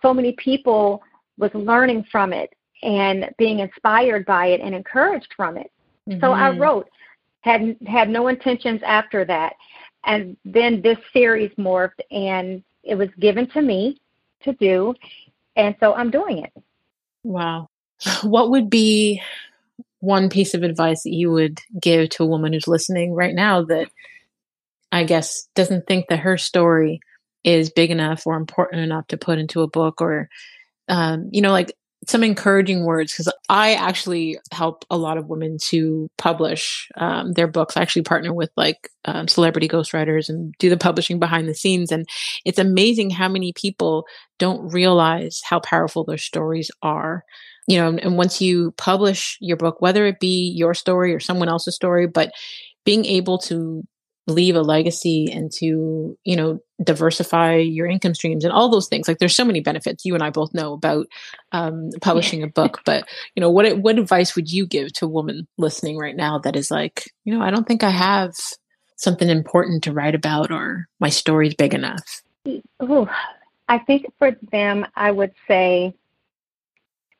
so 0.00 0.14
many 0.14 0.32
people 0.32 1.02
was 1.38 1.52
learning 1.54 2.04
from 2.10 2.32
it 2.32 2.52
and 2.82 3.30
being 3.38 3.60
inspired 3.60 4.26
by 4.26 4.46
it 4.46 4.60
and 4.60 4.74
encouraged 4.74 5.32
from 5.36 5.56
it. 5.56 5.70
Mm-hmm. 6.08 6.20
So 6.20 6.32
I 6.32 6.50
mm-hmm. 6.50 6.62
wrote, 6.62 6.88
had 7.40 7.76
had 7.86 8.08
no 8.08 8.28
intentions 8.28 8.80
after 8.84 9.24
that. 9.24 9.54
And 10.04 10.36
then 10.44 10.82
this 10.82 10.98
series 11.12 11.50
morphed 11.58 12.00
and 12.10 12.62
it 12.82 12.94
was 12.94 13.08
given 13.18 13.48
to 13.50 13.62
me 13.62 14.00
to 14.42 14.52
do. 14.54 14.94
And 15.56 15.74
so 15.80 15.94
I'm 15.94 16.10
doing 16.10 16.38
it. 16.38 16.52
Wow. 17.22 17.68
What 18.22 18.50
would 18.50 18.68
be 18.68 19.22
one 20.00 20.28
piece 20.28 20.54
of 20.54 20.62
advice 20.62 21.02
that 21.02 21.14
you 21.14 21.32
would 21.32 21.60
give 21.80 22.10
to 22.10 22.22
a 22.22 22.26
woman 22.26 22.52
who's 22.52 22.68
listening 22.68 23.14
right 23.14 23.34
now 23.34 23.64
that 23.64 23.88
I 24.92 25.04
guess 25.04 25.48
doesn't 25.54 25.86
think 25.86 26.06
that 26.08 26.20
her 26.20 26.36
story 26.36 27.00
is 27.42 27.70
big 27.70 27.90
enough 27.90 28.26
or 28.26 28.36
important 28.36 28.82
enough 28.82 29.06
to 29.08 29.16
put 29.16 29.38
into 29.38 29.62
a 29.62 29.68
book 29.68 30.00
or 30.00 30.28
um, 30.88 31.28
you 31.32 31.40
know 31.40 31.50
like 31.50 31.72
some 32.06 32.22
encouraging 32.22 32.84
words 32.84 33.12
because 33.12 33.32
I 33.48 33.74
actually 33.74 34.38
help 34.52 34.84
a 34.90 34.96
lot 34.96 35.18
of 35.18 35.26
women 35.26 35.58
to 35.68 36.08
publish 36.18 36.88
um, 36.96 37.32
their 37.32 37.48
books. 37.48 37.76
I 37.76 37.82
actually 37.82 38.02
partner 38.02 38.32
with 38.32 38.50
like 38.56 38.90
um, 39.06 39.26
celebrity 39.26 39.66
ghostwriters 39.66 40.28
and 40.28 40.54
do 40.58 40.70
the 40.70 40.76
publishing 40.76 41.18
behind 41.18 41.48
the 41.48 41.54
scenes. 41.54 41.90
And 41.90 42.06
it's 42.44 42.58
amazing 42.58 43.10
how 43.10 43.28
many 43.28 43.52
people 43.52 44.06
don't 44.38 44.72
realize 44.72 45.40
how 45.44 45.60
powerful 45.60 46.04
their 46.04 46.18
stories 46.18 46.70
are. 46.82 47.24
You 47.66 47.78
know, 47.78 47.98
and 48.00 48.16
once 48.16 48.40
you 48.40 48.72
publish 48.76 49.36
your 49.40 49.56
book, 49.56 49.80
whether 49.80 50.06
it 50.06 50.20
be 50.20 50.52
your 50.56 50.74
story 50.74 51.12
or 51.12 51.18
someone 51.18 51.48
else's 51.48 51.74
story, 51.74 52.06
but 52.06 52.30
being 52.84 53.04
able 53.04 53.38
to 53.38 53.82
leave 54.28 54.54
a 54.54 54.62
legacy 54.62 55.28
and 55.32 55.50
to 55.52 56.16
you 56.24 56.36
know 56.36 56.58
diversify 56.82 57.56
your 57.56 57.86
income 57.86 58.14
streams 58.14 58.44
and 58.44 58.52
all 58.52 58.68
those 58.68 58.88
things. 58.88 59.08
Like 59.08 59.18
there's 59.18 59.36
so 59.36 59.44
many 59.44 59.60
benefits 59.60 60.04
you 60.04 60.14
and 60.14 60.22
i 60.22 60.30
both 60.30 60.54
know 60.54 60.72
about 60.72 61.06
um, 61.52 61.90
publishing 62.00 62.42
a 62.42 62.48
book 62.48 62.80
but 62.84 63.06
you 63.34 63.40
know 63.40 63.50
what 63.50 63.78
what 63.78 63.98
advice 63.98 64.36
would 64.36 64.50
you 64.50 64.66
give 64.66 64.92
to 64.94 65.06
a 65.06 65.08
woman 65.08 65.46
listening 65.58 65.98
right 65.98 66.16
now 66.16 66.38
that 66.38 66.56
is 66.56 66.70
like 66.70 67.10
you 67.24 67.34
know 67.36 67.42
i 67.42 67.50
don't 67.50 67.66
think 67.66 67.82
i 67.82 67.90
have 67.90 68.32
something 68.96 69.28
important 69.28 69.82
to 69.84 69.92
write 69.92 70.14
about 70.14 70.50
or 70.50 70.86
my 71.00 71.08
story's 71.08 71.54
big 71.54 71.74
enough 71.74 72.22
Ooh, 72.82 73.08
i 73.68 73.78
think 73.78 74.06
for 74.18 74.36
them 74.52 74.86
i 74.94 75.10
would 75.10 75.32
say 75.48 75.94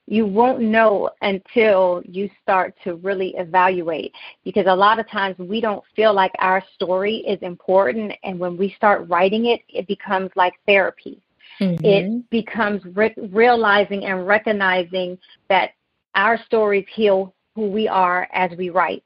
you 0.07 0.25
won't 0.25 0.61
know 0.61 1.11
until 1.23 2.03
you 2.07 2.31
start 2.43 2.75
to 2.85 2.95
really 2.97 3.35
evaluate 3.37 4.13
because 4.45 4.67
a 4.69 4.75
lot 4.75 4.99
of 4.99 5.09
times 5.11 5.37
we 5.39 5.61
don't 5.61 5.83
feel 5.95 6.15
like 6.15 6.33
our 6.39 6.63
story 6.75 7.17
is 7.27 7.41
important 7.43 8.13
and 8.23 8.39
when 8.39 8.57
we 8.57 8.73
start 8.77 9.09
writing 9.09 9.47
it 9.47 9.61
it 9.69 9.87
becomes 9.87 10.31
like 10.37 10.55
therapy. 10.67 11.21
Mm-hmm. 11.61 11.85
it 11.87 12.31
becomes 12.31 12.83
re- 12.95 13.15
realizing 13.31 14.05
and 14.05 14.27
recognizing 14.27 15.17
that 15.49 15.71
our 16.15 16.39
stories 16.45 16.85
heal 16.95 17.35
who 17.55 17.71
we 17.71 17.89
are 17.89 18.29
as 18.35 18.51
we 18.59 18.69
write. 18.69 19.05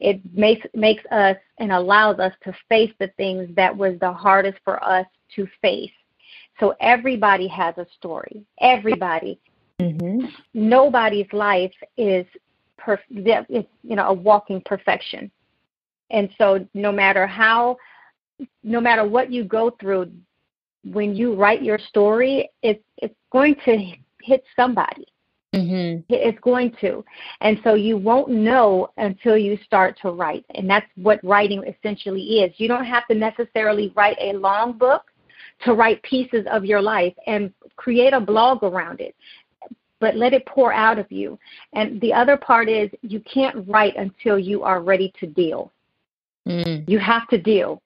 It 0.00 0.20
makes 0.34 0.66
makes 0.74 1.04
us 1.12 1.36
and 1.58 1.70
allows 1.70 2.18
us 2.18 2.32
to 2.42 2.52
face 2.68 2.92
the 2.98 3.08
things 3.16 3.48
that 3.54 3.76
was 3.76 3.98
the 4.00 4.12
hardest 4.12 4.58
for 4.64 4.82
us 4.82 5.06
to 5.36 5.46
face. 5.62 5.92
So 6.58 6.74
everybody 6.80 7.46
has 7.46 7.78
a 7.78 7.86
story. 7.96 8.44
Everybody 8.60 9.38
Mm-hmm. 9.80 10.26
Nobody's 10.54 11.30
life 11.32 11.72
is 11.96 12.26
perf- 12.80 12.98
is, 13.10 13.64
you 13.82 13.96
know 13.96 14.08
a 14.08 14.12
walking 14.12 14.62
perfection, 14.64 15.30
and 16.10 16.30
so 16.38 16.66
no 16.72 16.90
matter 16.90 17.26
how, 17.26 17.76
no 18.62 18.80
matter 18.80 19.06
what 19.06 19.30
you 19.30 19.44
go 19.44 19.70
through, 19.78 20.10
when 20.84 21.14
you 21.14 21.34
write 21.34 21.62
your 21.62 21.78
story, 21.78 22.48
it's 22.62 22.82
it's 22.96 23.14
going 23.30 23.56
to 23.66 23.92
hit 24.22 24.44
somebody. 24.54 25.06
Mm-hmm. 25.54 26.02
It's 26.10 26.38
going 26.40 26.74
to. 26.80 27.04
And 27.40 27.58
so 27.64 27.74
you 27.74 27.96
won't 27.96 28.28
know 28.30 28.90
until 28.98 29.38
you 29.38 29.58
start 29.64 29.98
to 30.02 30.10
write. 30.10 30.44
And 30.54 30.68
that's 30.68 30.86
what 30.96 31.22
writing 31.24 31.62
essentially 31.64 32.40
is. 32.40 32.52
You 32.58 32.68
don't 32.68 32.84
have 32.84 33.06
to 33.08 33.14
necessarily 33.14 33.92
write 33.96 34.18
a 34.20 34.34
long 34.34 34.76
book 34.76 35.04
to 35.64 35.72
write 35.72 36.02
pieces 36.02 36.44
of 36.50 36.66
your 36.66 36.82
life 36.82 37.14
and 37.26 37.52
create 37.76 38.12
a 38.12 38.20
blog 38.20 38.62
around 38.62 39.00
it 39.00 39.14
but 40.00 40.16
let 40.16 40.32
it 40.32 40.46
pour 40.46 40.72
out 40.72 40.98
of 40.98 41.10
you. 41.10 41.38
And 41.72 42.00
the 42.00 42.12
other 42.12 42.36
part 42.36 42.68
is 42.68 42.90
you 43.02 43.20
can't 43.20 43.66
write 43.68 43.96
until 43.96 44.38
you 44.38 44.62
are 44.62 44.80
ready 44.80 45.12
to 45.20 45.26
deal. 45.26 45.72
Mm. 46.46 46.88
You 46.88 46.98
have 46.98 47.26
to 47.28 47.40
deal 47.40 47.82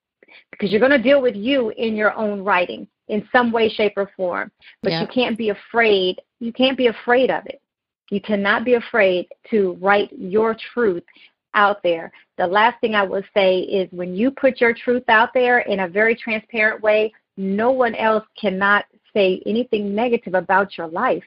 because 0.51 0.71
you're 0.71 0.81
going 0.81 0.91
to 0.93 1.03
deal 1.03 1.23
with 1.23 1.35
you 1.35 1.71
in 1.71 1.97
your 1.97 2.13
own 2.15 2.43
writing 2.43 2.87
in 3.09 3.27
some 3.33 3.51
way, 3.51 3.69
shape, 3.69 3.95
or 3.97 4.11
form. 4.17 4.51
But 4.83 4.93
yeah. 4.93 5.01
you 5.03 5.07
can't 5.09 5.37
be 5.37 5.51
afraid. 5.51 6.21
You 6.39 6.53
can't 6.53 6.77
be 6.77 6.89
afraid 6.89 7.31
of 7.31 7.47
it. 7.47 7.61
You 8.11 8.21
cannot 8.21 8.65
be 8.65 8.75
afraid 8.75 9.29
to 9.51 9.79
write 9.81 10.11
your 10.13 10.57
truth 10.73 11.05
out 11.55 11.83
there. 11.83 12.13
The 12.39 12.47
last 12.47 12.81
thing 12.81 12.95
I 12.95 13.03
would 13.03 13.25
say 13.35 13.61
is 13.61 13.89
when 13.93 14.15
you 14.15 14.31
put 14.31 14.61
your 14.61 14.75
truth 14.75 15.05
out 15.09 15.31
there 15.35 15.61
in 15.61 15.81
a 15.81 15.89
very 15.89 16.15
transparent 16.15 16.83
way, 16.83 17.13
no 17.37 17.71
one 17.71 17.95
else 17.95 18.25
cannot 18.41 18.85
say 19.13 19.43
anything 19.47 19.95
negative 19.95 20.35
about 20.35 20.77
your 20.77 20.87
life 20.87 21.25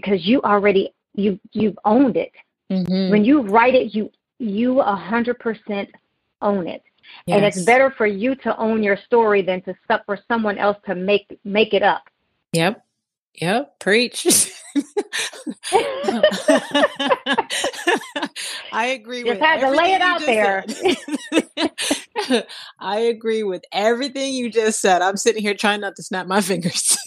because 0.00 0.26
you 0.26 0.40
already 0.42 0.92
you 1.14 1.38
you've 1.52 1.78
owned 1.84 2.16
it. 2.16 2.32
Mm-hmm. 2.70 3.10
When 3.10 3.24
you 3.24 3.42
write 3.42 3.74
it, 3.74 3.94
you 3.94 4.10
you 4.38 4.80
a 4.80 4.94
hundred 4.96 5.38
percent 5.38 5.90
own 6.42 6.66
it. 6.68 6.82
Yes. 7.26 7.36
And 7.36 7.44
it's 7.44 7.64
better 7.64 7.90
for 7.90 8.06
you 8.06 8.34
to 8.36 8.56
own 8.58 8.82
your 8.82 8.96
story 8.96 9.42
than 9.42 9.62
to 9.62 9.74
for 10.06 10.18
someone 10.28 10.58
else 10.58 10.76
to 10.86 10.94
make 10.94 11.38
make 11.44 11.74
it 11.74 11.82
up. 11.82 12.04
Yep. 12.52 12.84
Yep. 13.40 13.78
Preach. 13.78 14.26
I 18.72 18.86
agree 18.86 19.22
Just 19.22 19.34
with 19.34 19.40
had 19.40 19.60
to 19.60 19.70
lay 19.70 19.94
it 19.94 20.00
out 20.00 20.20
there. 20.20 20.64
I 22.80 22.98
agree 22.98 23.42
with 23.44 23.62
everything 23.72 24.34
you 24.34 24.50
just 24.50 24.80
said. 24.80 25.02
I'm 25.02 25.16
sitting 25.16 25.42
here 25.42 25.54
trying 25.54 25.80
not 25.80 25.96
to 25.96 26.02
snap 26.02 26.26
my 26.26 26.40
fingers 26.40 26.96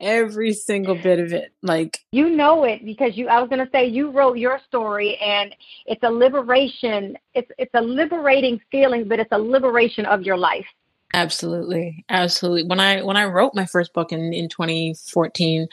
every 0.00 0.52
single 0.52 0.94
bit 0.94 1.18
of 1.18 1.32
it 1.32 1.52
like 1.62 2.00
you 2.12 2.30
know 2.30 2.64
it 2.64 2.84
because 2.84 3.16
you 3.16 3.26
i 3.28 3.40
was 3.40 3.48
going 3.48 3.64
to 3.64 3.70
say 3.72 3.84
you 3.84 4.10
wrote 4.10 4.38
your 4.38 4.60
story 4.66 5.16
and 5.16 5.54
it's 5.86 6.02
a 6.04 6.10
liberation 6.10 7.18
it's 7.34 7.50
it's 7.58 7.74
a 7.74 7.80
liberating 7.80 8.60
feeling 8.70 9.08
but 9.08 9.18
it's 9.18 9.32
a 9.32 9.38
liberation 9.38 10.06
of 10.06 10.22
your 10.22 10.36
life. 10.36 10.66
Absolutely. 11.14 12.04
Absolutely. 12.10 12.64
When 12.64 12.80
i 12.80 13.02
when 13.02 13.16
i 13.16 13.24
wrote 13.24 13.54
my 13.54 13.66
first 13.66 13.92
book 13.92 14.12
in 14.12 14.32
in 14.32 14.48
2014 14.48 15.66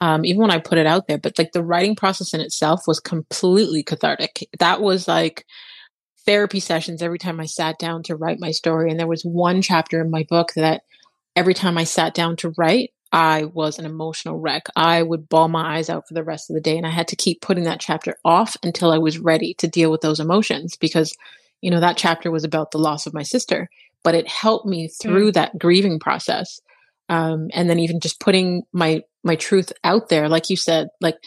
um, 0.00 0.24
even 0.24 0.42
when 0.42 0.50
i 0.50 0.58
put 0.58 0.78
it 0.78 0.86
out 0.86 1.08
there 1.08 1.18
but 1.18 1.38
like 1.38 1.52
the 1.52 1.62
writing 1.62 1.96
process 1.96 2.34
in 2.34 2.40
itself 2.40 2.86
was 2.86 3.00
completely 3.00 3.82
cathartic. 3.82 4.48
That 4.58 4.80
was 4.80 5.08
like 5.08 5.46
therapy 6.26 6.60
sessions 6.60 7.02
every 7.02 7.18
time 7.18 7.40
i 7.40 7.46
sat 7.46 7.78
down 7.78 8.02
to 8.04 8.14
write 8.14 8.38
my 8.38 8.52
story. 8.52 8.90
And 8.90 9.00
there 9.00 9.06
was 9.06 9.24
one 9.24 9.62
chapter 9.62 10.00
in 10.00 10.10
my 10.10 10.24
book 10.24 10.52
that 10.54 10.82
every 11.34 11.54
time 11.54 11.76
i 11.76 11.84
sat 11.84 12.14
down 12.14 12.36
to 12.36 12.54
write 12.56 12.93
I 13.14 13.44
was 13.44 13.78
an 13.78 13.86
emotional 13.86 14.40
wreck. 14.40 14.66
I 14.74 15.00
would 15.00 15.28
bawl 15.28 15.46
my 15.46 15.76
eyes 15.76 15.88
out 15.88 16.08
for 16.08 16.14
the 16.14 16.24
rest 16.24 16.50
of 16.50 16.54
the 16.54 16.60
day. 16.60 16.76
And 16.76 16.84
I 16.84 16.90
had 16.90 17.06
to 17.08 17.16
keep 17.16 17.40
putting 17.40 17.62
that 17.62 17.78
chapter 17.78 18.16
off 18.24 18.56
until 18.64 18.90
I 18.90 18.98
was 18.98 19.20
ready 19.20 19.54
to 19.58 19.68
deal 19.68 19.92
with 19.92 20.00
those 20.00 20.18
emotions 20.18 20.76
because, 20.76 21.16
you 21.60 21.70
know, 21.70 21.78
that 21.78 21.96
chapter 21.96 22.32
was 22.32 22.42
about 22.42 22.72
the 22.72 22.78
loss 22.78 23.06
of 23.06 23.14
my 23.14 23.22
sister, 23.22 23.70
but 24.02 24.16
it 24.16 24.26
helped 24.26 24.66
me 24.66 24.88
through 24.88 25.30
mm. 25.30 25.34
that 25.34 25.56
grieving 25.56 26.00
process. 26.00 26.60
Um, 27.08 27.50
and 27.52 27.70
then 27.70 27.78
even 27.78 28.00
just 28.00 28.18
putting 28.18 28.64
my, 28.72 29.04
my 29.22 29.36
truth 29.36 29.72
out 29.84 30.08
there, 30.08 30.28
like 30.28 30.50
you 30.50 30.56
said, 30.56 30.88
like, 31.00 31.18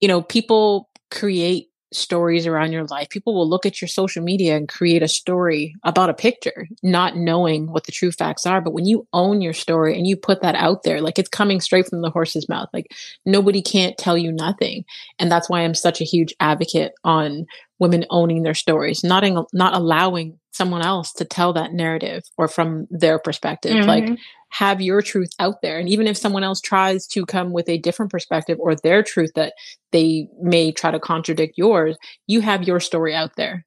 you 0.00 0.08
know, 0.08 0.22
people 0.22 0.88
create 1.10 1.69
stories 1.92 2.46
around 2.46 2.72
your 2.72 2.84
life. 2.84 3.08
People 3.08 3.34
will 3.34 3.48
look 3.48 3.66
at 3.66 3.80
your 3.80 3.88
social 3.88 4.22
media 4.22 4.56
and 4.56 4.68
create 4.68 5.02
a 5.02 5.08
story 5.08 5.74
about 5.82 6.10
a 6.10 6.14
picture, 6.14 6.66
not 6.82 7.16
knowing 7.16 7.70
what 7.72 7.84
the 7.84 7.92
true 7.92 8.12
facts 8.12 8.46
are. 8.46 8.60
But 8.60 8.72
when 8.72 8.86
you 8.86 9.06
own 9.12 9.40
your 9.40 9.52
story 9.52 9.96
and 9.96 10.06
you 10.06 10.16
put 10.16 10.42
that 10.42 10.54
out 10.54 10.82
there, 10.82 11.00
like 11.00 11.18
it's 11.18 11.28
coming 11.28 11.60
straight 11.60 11.88
from 11.88 12.02
the 12.02 12.10
horse's 12.10 12.48
mouth, 12.48 12.68
like 12.72 12.94
nobody 13.26 13.62
can't 13.62 13.98
tell 13.98 14.16
you 14.16 14.32
nothing. 14.32 14.84
And 15.18 15.30
that's 15.30 15.50
why 15.50 15.60
I'm 15.60 15.74
such 15.74 16.00
a 16.00 16.04
huge 16.04 16.34
advocate 16.40 16.92
on 17.04 17.46
women 17.78 18.04
owning 18.10 18.42
their 18.42 18.54
stories, 18.54 19.02
not, 19.02 19.24
in, 19.24 19.44
not 19.52 19.74
allowing 19.74 20.38
someone 20.52 20.82
else 20.82 21.12
to 21.14 21.24
tell 21.24 21.52
that 21.54 21.72
narrative 21.72 22.22
or 22.36 22.48
from 22.48 22.86
their 22.90 23.18
perspective. 23.18 23.72
Mm-hmm. 23.72 23.88
Like 23.88 24.18
have 24.50 24.80
your 24.80 25.00
truth 25.00 25.30
out 25.38 25.62
there. 25.62 25.78
And 25.78 25.88
even 25.88 26.06
if 26.06 26.16
someone 26.16 26.44
else 26.44 26.60
tries 26.60 27.06
to 27.08 27.24
come 27.24 27.52
with 27.52 27.68
a 27.68 27.78
different 27.78 28.10
perspective 28.10 28.58
or 28.60 28.74
their 28.74 29.02
truth 29.02 29.32
that 29.34 29.54
they 29.92 30.28
may 30.40 30.72
try 30.72 30.90
to 30.90 31.00
contradict 31.00 31.56
yours, 31.56 31.96
you 32.26 32.40
have 32.40 32.64
your 32.64 32.80
story 32.80 33.14
out 33.14 33.36
there. 33.36 33.64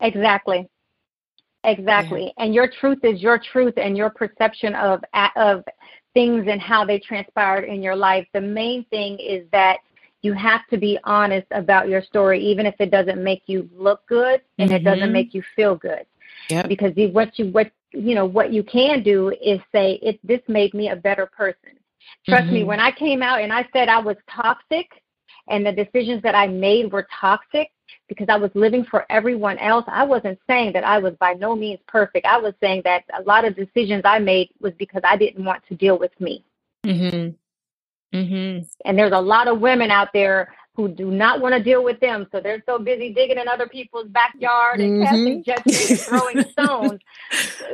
Exactly. 0.00 0.68
Exactly. 1.64 2.24
Yeah. 2.24 2.44
And 2.44 2.54
your 2.54 2.68
truth 2.68 3.04
is 3.04 3.20
your 3.20 3.38
truth 3.38 3.74
and 3.76 3.96
your 3.96 4.10
perception 4.10 4.74
of 4.74 5.04
of 5.36 5.62
things 6.14 6.46
and 6.48 6.60
how 6.60 6.84
they 6.84 6.98
transpired 6.98 7.64
in 7.64 7.82
your 7.82 7.94
life. 7.94 8.26
The 8.32 8.40
main 8.40 8.84
thing 8.86 9.18
is 9.18 9.46
that 9.52 9.78
you 10.22 10.32
have 10.32 10.66
to 10.68 10.78
be 10.78 10.98
honest 11.04 11.46
about 11.50 11.88
your 11.88 12.02
story 12.02 12.42
even 12.42 12.66
if 12.66 12.74
it 12.78 12.90
doesn't 12.90 13.22
make 13.22 13.42
you 13.46 13.68
look 13.74 14.06
good 14.06 14.40
and 14.58 14.70
mm-hmm. 14.70 14.76
it 14.76 14.84
doesn't 14.84 15.04
mm-hmm. 15.04 15.12
make 15.12 15.34
you 15.34 15.42
feel 15.54 15.76
good. 15.76 16.06
Yeah. 16.48 16.66
Because 16.66 16.92
what 17.12 17.38
you 17.38 17.50
what 17.50 17.70
you 17.92 18.14
know 18.14 18.24
what 18.24 18.52
you 18.52 18.62
can 18.62 19.02
do 19.02 19.30
is 19.42 19.60
say 19.72 19.98
it 20.02 20.18
this 20.24 20.40
made 20.48 20.74
me 20.74 20.90
a 20.90 20.96
better 20.96 21.26
person. 21.26 21.78
Trust 22.26 22.44
mm-hmm. 22.44 22.54
me, 22.54 22.64
when 22.64 22.80
I 22.80 22.90
came 22.90 23.22
out 23.22 23.40
and 23.40 23.52
I 23.52 23.68
said 23.72 23.88
I 23.88 23.98
was 23.98 24.16
toxic 24.28 24.88
and 25.48 25.64
the 25.64 25.72
decisions 25.72 26.22
that 26.22 26.34
I 26.34 26.46
made 26.46 26.92
were 26.92 27.06
toxic, 27.20 27.70
because 28.08 28.26
I 28.28 28.36
was 28.36 28.50
living 28.54 28.84
for 28.84 29.06
everyone 29.10 29.58
else. 29.58 29.84
I 29.88 30.04
wasn't 30.04 30.38
saying 30.48 30.72
that 30.74 30.84
I 30.84 30.98
was 30.98 31.14
by 31.20 31.34
no 31.34 31.56
means 31.56 31.80
perfect. 31.86 32.26
I 32.26 32.38
was 32.38 32.54
saying 32.60 32.82
that 32.84 33.04
a 33.16 33.22
lot 33.22 33.44
of 33.44 33.56
decisions 33.56 34.02
I 34.04 34.18
made 34.18 34.50
was 34.60 34.72
because 34.78 35.02
I 35.04 35.16
didn't 35.16 35.44
want 35.44 35.62
to 35.68 35.74
deal 35.74 35.98
with 35.98 36.12
me. 36.20 36.44
Mhm. 36.84 37.34
Mhm. 38.12 38.68
And 38.84 38.98
there's 38.98 39.12
a 39.12 39.20
lot 39.20 39.48
of 39.48 39.60
women 39.60 39.90
out 39.90 40.12
there 40.12 40.54
who 40.74 40.88
do 40.88 41.10
not 41.10 41.40
want 41.40 41.54
to 41.54 41.62
deal 41.62 41.82
with 41.82 42.00
them, 42.00 42.26
so 42.32 42.40
they're 42.40 42.62
so 42.66 42.78
busy 42.78 43.12
digging 43.12 43.38
in 43.38 43.48
other 43.48 43.68
people's 43.68 44.08
backyard 44.08 44.80
and 44.80 45.02
mm-hmm. 45.02 45.04
casting 45.04 45.44
judgment 45.44 45.90
and 45.90 46.00
throwing 46.00 46.42
stones. 46.50 47.00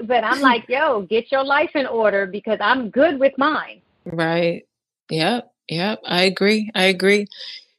But 0.05 0.25
I'm 0.25 0.41
like, 0.41 0.69
yo, 0.69 1.03
get 1.03 1.31
your 1.31 1.45
life 1.45 1.71
in 1.75 1.87
order 1.87 2.27
because 2.27 2.59
I'm 2.61 2.91
good 2.91 3.21
with 3.21 3.35
mine. 3.39 3.83
Right. 4.05 4.67
Yep. 5.11 5.53
Yep. 5.69 6.01
I 6.05 6.23
agree. 6.23 6.71
I 6.75 6.85
agree. 6.85 7.27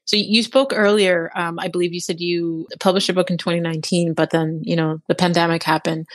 So 0.05 0.15
you 0.15 0.41
spoke 0.41 0.71
earlier. 0.73 1.31
Um, 1.35 1.59
I 1.59 1.67
believe 1.67 1.93
you 1.93 1.99
said 1.99 2.21
you 2.21 2.65
published 2.79 3.09
a 3.09 3.13
book 3.13 3.29
in 3.29 3.37
2019, 3.37 4.13
but 4.13 4.29
then 4.29 4.61
you 4.63 4.75
know 4.75 5.01
the 5.07 5.15
pandemic 5.15 5.63
happened. 5.63 6.07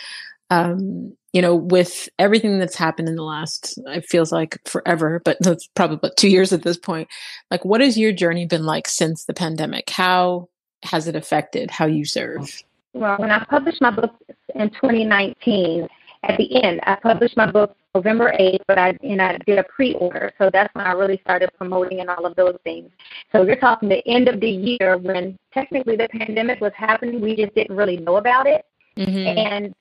Um, 0.50 1.16
you 1.32 1.40
know, 1.40 1.54
with 1.54 2.10
everything 2.18 2.58
that's 2.58 2.76
happened 2.76 3.08
in 3.08 3.16
the 3.16 3.22
last, 3.22 3.78
it 3.86 4.04
feels 4.04 4.30
like 4.30 4.58
forever, 4.66 5.22
but 5.24 5.38
that's 5.40 5.66
probably 5.68 6.10
two 6.16 6.28
years 6.28 6.52
at 6.52 6.62
this 6.62 6.76
point. 6.76 7.08
Like, 7.50 7.64
what 7.64 7.80
has 7.80 7.98
your 7.98 8.12
journey 8.12 8.46
been 8.46 8.66
like 8.66 8.86
since 8.86 9.24
the 9.24 9.34
pandemic? 9.34 9.88
How 9.90 10.48
has 10.84 11.08
it 11.08 11.16
affected 11.16 11.70
how 11.70 11.86
you 11.86 12.04
serve? 12.04 12.62
Well, 12.92 13.16
when 13.16 13.30
I 13.30 13.44
published 13.44 13.80
my 13.80 13.90
book 13.90 14.14
in 14.54 14.68
2019, 14.70 15.88
at 16.24 16.36
the 16.36 16.62
end, 16.62 16.80
I 16.84 16.96
published 16.96 17.36
my 17.36 17.50
book 17.50 17.74
November 17.94 18.32
8th, 18.38 18.60
but 18.68 18.78
I 18.78 18.96
and 19.02 19.20
I 19.20 19.38
did 19.38 19.58
a 19.58 19.64
pre-order, 19.64 20.32
so 20.38 20.50
that's 20.52 20.74
when 20.74 20.86
I 20.86 20.92
really 20.92 21.18
started 21.22 21.50
promoting 21.58 22.00
and 22.00 22.08
all 22.08 22.24
of 22.24 22.34
those 22.36 22.56
things. 22.64 22.90
So 23.32 23.42
you're 23.42 23.56
talking 23.56 23.88
the 23.88 24.06
end 24.06 24.28
of 24.28 24.40
the 24.40 24.48
year 24.48 24.98
when 24.98 25.38
technically 25.52 25.96
the 25.96 26.08
pandemic 26.08 26.60
was 26.60 26.72
happening, 26.74 27.20
we 27.20 27.36
just 27.36 27.54
didn't 27.54 27.76
really 27.76 27.96
know 27.96 28.16
about 28.16 28.46
it, 28.46 28.64
mm-hmm. 28.96 29.38
and 29.38 29.74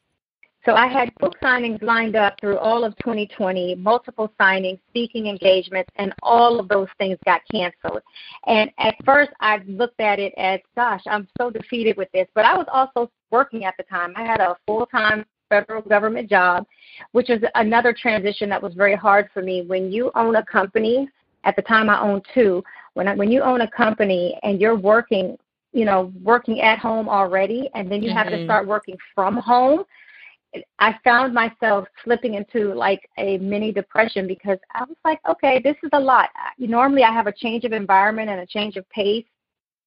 so 0.66 0.76
I 0.76 0.88
had 0.88 1.14
book 1.16 1.34
signings 1.42 1.82
lined 1.82 2.16
up 2.16 2.40
through 2.40 2.58
all 2.58 2.84
of 2.84 2.96
2020, 2.98 3.76
multiple 3.76 4.32
signings, 4.40 4.80
speaking 4.90 5.28
engagements, 5.28 5.90
and 5.96 6.14
all 6.22 6.60
of 6.60 6.68
those 6.68 6.88
things 7.00 7.18
got 7.26 7.42
canceled. 7.52 8.02
And 8.46 8.70
at 8.78 8.96
first, 9.04 9.32
I 9.40 9.60
looked 9.66 10.00
at 10.00 10.20
it 10.20 10.34
as, 10.38 10.60
gosh, 10.76 11.02
I'm 11.08 11.28
so 11.40 11.50
defeated 11.50 11.98
with 11.98 12.12
this. 12.14 12.28
But 12.36 12.46
I 12.46 12.56
was 12.56 12.68
also 12.72 13.12
working 13.32 13.66
at 13.66 13.76
the 13.78 13.84
time. 13.84 14.14
I 14.16 14.24
had 14.24 14.40
a 14.40 14.56
full 14.68 14.86
time 14.86 15.26
federal 15.50 15.82
government 15.82 16.30
job, 16.30 16.66
which 17.12 17.30
was 17.30 17.40
another 17.56 17.94
transition 17.94 18.48
that 18.50 18.62
was 18.62 18.74
very 18.76 18.96
hard 18.96 19.30
for 19.34 19.42
me. 19.42 19.64
When 19.66 19.92
you 19.92 20.12
own 20.16 20.36
a 20.36 20.46
company, 20.46 21.10
at 21.44 21.56
the 21.56 21.64
time 21.64 21.90
I 21.90 22.00
owned 22.00 22.24
two, 22.36 22.64
when 22.94 23.08
I, 23.08 23.16
when 23.16 23.32
you 23.32 23.42
own 23.42 23.62
a 23.62 23.72
company 23.72 24.38
and 24.44 24.62
you're 24.62 24.78
working, 24.78 25.38
you 25.74 25.86
know, 25.86 26.14
working 26.22 26.62
at 26.62 26.78
home 26.78 27.10
already, 27.10 27.68
and 27.74 27.92
then 27.92 28.04
you 28.04 28.10
mm-hmm. 28.10 28.18
have 28.18 28.28
to 28.28 28.34
mm-hmm. 28.34 28.46
start 28.46 28.68
working 28.68 28.96
from 29.16 29.38
home, 29.38 29.86
I 30.80 30.96
found 31.04 31.34
myself 31.34 31.88
slipping 32.04 32.34
into 32.34 32.74
like 32.74 33.08
a 33.18 33.38
mini 33.38 33.72
depression 33.72 34.28
because 34.28 34.58
I 34.74 34.84
was 34.84 34.98
like, 35.06 35.20
okay, 35.30 35.62
this 35.64 35.78
is 35.84 35.90
a 35.94 36.00
lot. 36.00 36.30
Normally, 36.58 37.04
I 37.04 37.12
have 37.12 37.28
a 37.28 37.32
change 37.32 37.64
of 37.64 37.72
environment 37.72 38.30
and 38.30 38.42
a 38.42 38.46
change 38.46 38.76
of 38.76 38.90
pace 38.90 39.26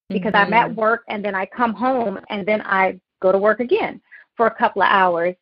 because 0.09 0.33
mm-hmm. 0.33 0.47
I'm 0.47 0.53
at 0.55 0.71
mm-hmm. 0.71 0.81
work 0.81 1.05
and 1.09 1.25
then 1.25 1.35
I 1.35 1.47
come 1.47 1.75
home 1.75 2.19
and 2.31 2.47
then 2.47 2.63
I 2.63 2.99
go 3.21 3.31
to 3.33 3.39
work 3.39 3.61
again 3.61 4.01
for 4.37 4.47
a 4.47 4.55
couple 4.55 4.83
of 4.83 4.89
hours 4.91 5.35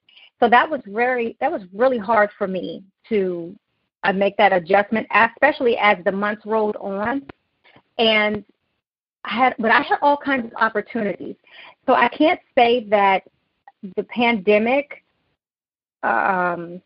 so 0.42 0.48
that 0.48 0.68
was 0.68 0.80
very 0.86 1.36
that 1.40 1.52
was 1.52 1.62
really 1.72 1.98
hard 1.98 2.30
for 2.36 2.48
me 2.48 2.82
to 3.08 3.54
uh, 4.02 4.12
make 4.12 4.36
that 4.38 4.52
adjustment, 4.52 5.06
especially 5.14 5.78
as 5.78 5.98
the 6.04 6.10
months 6.10 6.44
rolled 6.44 6.74
on, 6.80 7.22
and 7.98 8.44
I 9.24 9.36
had 9.36 9.54
but 9.60 9.70
I 9.70 9.82
had 9.82 9.98
all 10.02 10.16
kinds 10.16 10.46
of 10.46 10.52
opportunities. 10.60 11.36
So 11.86 11.94
I 11.94 12.08
can't 12.08 12.40
say 12.56 12.84
that 12.90 13.22
the 13.96 14.02
pandemic 14.02 15.01
um, 16.02 16.80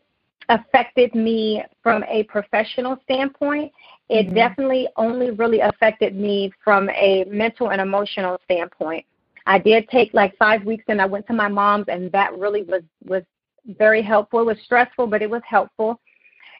affected 0.49 1.13
me 1.13 1.63
from 1.83 2.03
a 2.03 2.23
professional 2.23 2.97
standpoint. 3.03 3.71
It 4.09 4.27
mm-hmm. 4.27 4.35
definitely 4.35 4.87
only 4.95 5.31
really 5.31 5.59
affected 5.59 6.15
me 6.15 6.51
from 6.63 6.89
a 6.91 7.25
mental 7.27 7.71
and 7.71 7.81
emotional 7.81 8.39
standpoint. 8.45 9.05
I 9.45 9.59
did 9.59 9.87
take 9.89 10.13
like 10.13 10.37
five 10.37 10.63
weeks 10.65 10.83
and 10.89 11.01
I 11.01 11.05
went 11.05 11.25
to 11.27 11.33
my 11.33 11.47
mom's 11.47 11.85
and 11.87 12.11
that 12.11 12.37
really 12.37 12.63
was 12.63 12.83
was 13.05 13.23
very 13.65 14.01
helpful. 14.01 14.41
It 14.41 14.45
was 14.45 14.57
stressful, 14.63 15.07
but 15.07 15.21
it 15.21 15.29
was 15.29 15.41
helpful. 15.45 15.99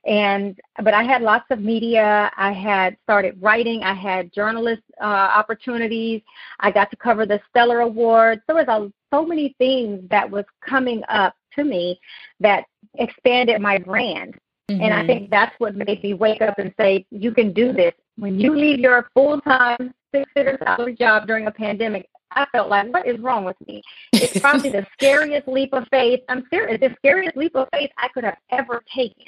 And 0.05 0.57
but 0.83 0.93
I 0.93 1.03
had 1.03 1.21
lots 1.21 1.45
of 1.49 1.59
media. 1.59 2.31
I 2.37 2.53
had 2.53 2.95
started 3.03 3.37
writing. 3.41 3.83
I 3.83 3.93
had 3.93 4.31
journalist 4.33 4.83
uh, 5.01 5.03
opportunities. 5.03 6.21
I 6.61 6.71
got 6.71 6.89
to 6.91 6.95
cover 6.95 7.25
the 7.25 7.41
Stellar 7.49 7.81
Awards. 7.81 8.41
There 8.47 8.55
was 8.55 8.67
a, 8.69 8.91
so 9.13 9.25
many 9.25 9.55
things 9.57 10.01
that 10.09 10.29
was 10.29 10.45
coming 10.61 11.01
up 11.09 11.35
to 11.55 11.63
me 11.63 11.99
that 12.39 12.65
expanded 12.95 13.61
my 13.61 13.77
brand. 13.77 14.37
Mm-hmm. 14.69 14.81
And 14.81 14.93
I 14.93 14.97
mm-hmm. 14.97 15.07
think 15.07 15.29
that's 15.29 15.55
what 15.59 15.75
made 15.75 16.03
me 16.03 16.13
wake 16.13 16.41
up 16.41 16.59
and 16.59 16.73
say, 16.79 17.05
you 17.09 17.31
can 17.31 17.53
do 17.53 17.71
this. 17.71 17.93
When 18.17 18.39
you 18.39 18.55
leave 18.55 18.79
your 18.79 19.09
full 19.13 19.39
time 19.41 19.93
six 20.13 20.29
figure 20.33 20.57
salary 20.63 20.95
job 20.95 21.27
during 21.27 21.47
a 21.47 21.51
pandemic, 21.51 22.09
I 22.31 22.45
felt 22.51 22.69
like, 22.69 22.91
what 22.91 23.07
is 23.07 23.19
wrong 23.19 23.45
with 23.45 23.55
me? 23.67 23.81
It's 24.13 24.39
probably 24.39 24.69
the 24.69 24.85
scariest 24.93 25.47
leap 25.47 25.73
of 25.73 25.87
faith. 25.89 26.21
I'm 26.27 26.45
serious, 26.49 26.79
the 26.79 26.93
scariest 26.97 27.37
leap 27.37 27.55
of 27.55 27.67
faith 27.71 27.89
I 27.97 28.09
could 28.09 28.25
have 28.25 28.37
ever 28.51 28.83
taken. 28.93 29.25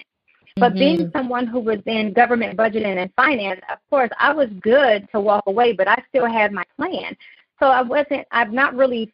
But 0.58 0.72
mm-hmm. 0.72 0.80
being 0.80 1.12
someone 1.16 1.48
who 1.48 1.60
was 1.60 1.80
in 1.86 2.12
government 2.12 2.58
budgeting 2.58 2.98
and 2.98 3.12
finance, 3.16 3.62
of 3.72 3.78
course, 3.90 4.10
I 4.20 4.34
was 4.34 4.50
good 4.62 5.08
to 5.14 5.20
walk 5.20 5.44
away, 5.48 5.72
but 5.72 5.88
I 5.88 6.04
still 6.10 6.26
had 6.26 6.52
my 6.52 6.64
plan. 6.76 7.16
So 7.60 7.68
I 7.68 7.82
wasn't, 7.82 8.28
I've 8.32 8.52
not 8.52 8.76
really 8.76 9.14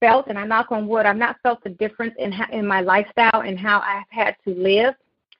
felt, 0.00 0.26
and 0.28 0.38
I 0.38 0.44
knock 0.44 0.70
on 0.70 0.86
wood, 0.88 1.06
I've 1.06 1.16
not 1.16 1.36
felt 1.42 1.62
the 1.62 1.70
difference 1.70 2.14
in, 2.18 2.32
in 2.52 2.66
my 2.66 2.80
lifestyle 2.80 3.42
and 3.42 3.58
how 3.58 3.80
I've 3.80 4.08
had 4.10 4.36
to 4.44 4.54
live. 4.54 4.94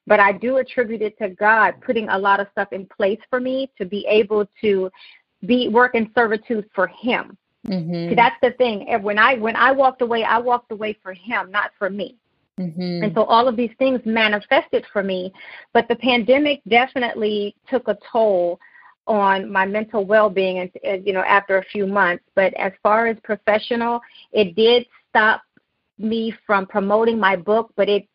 But 0.07 0.21
I 0.21 0.33
do 0.33 0.57
attribute 0.57 1.03
it 1.03 1.19
to 1.19 1.29
God 1.29 1.75
putting 1.85 2.09
a 2.09 2.19
lot 2.19 2.41
of 2.41 2.47
stuff 2.53 2.73
in 2.73 2.87
place 2.87 3.21
for 3.29 3.41
me 3.41 3.71
to 3.77 3.85
be 3.85 4.07
able 4.09 4.49
to 4.63 4.91
be 5.47 5.69
work 5.69 5.95
in 5.95 6.11
servitude 6.15 6.69
for 6.75 6.87
Him. 6.87 7.37
Mm-hmm. 7.67 8.15
that's 8.15 8.37
the 8.41 8.53
thing. 8.53 8.87
When 9.03 9.19
I 9.19 9.35
when 9.35 9.57
I 9.57 9.73
walked 9.73 10.01
away, 10.01 10.25
I 10.25 10.39
walked 10.39 10.73
away 10.73 10.97
for 11.03 11.13
him, 11.13 11.51
not 11.51 11.73
for 11.79 11.91
me. 11.91 12.17
Mm-hmm. 12.59 13.05
And 13.05 13.15
so 13.15 13.25
all 13.25 13.47
of 13.47 13.57
these 13.57 13.71
things 13.79 14.01
manifested 14.05 14.85
for 14.93 15.03
me, 15.03 15.33
but 15.73 15.87
the 15.89 15.97
pandemic 15.97 16.61
definitely 16.69 17.55
took 17.69 17.87
a 17.89 17.99
toll 18.11 18.59
on 19.09 19.51
my 19.51 19.67
mental 19.67 20.05
well-being 20.05 20.71
and 20.85 21.07
you 21.07 21.13
know 21.13 21.23
after 21.23 21.59
a 21.59 21.65
few 21.65 21.87
months 21.87 22.23
but 22.35 22.55
as 22.55 22.73
far 22.83 23.07
as 23.07 23.17
professional 23.25 24.01
it 24.33 24.55
did 24.55 24.87
stop 25.09 25.43
me 25.99 26.33
from 26.47 26.67
promoting 26.67 27.19
my 27.19 27.35
book 27.35 27.73
but 27.75 27.89
it 27.89 28.07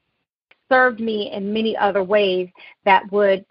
served 0.69 0.99
me 0.99 1.31
in 1.33 1.51
many 1.51 1.75
other 1.75 2.03
ways 2.03 2.47
that 2.85 3.11
would 3.11 3.45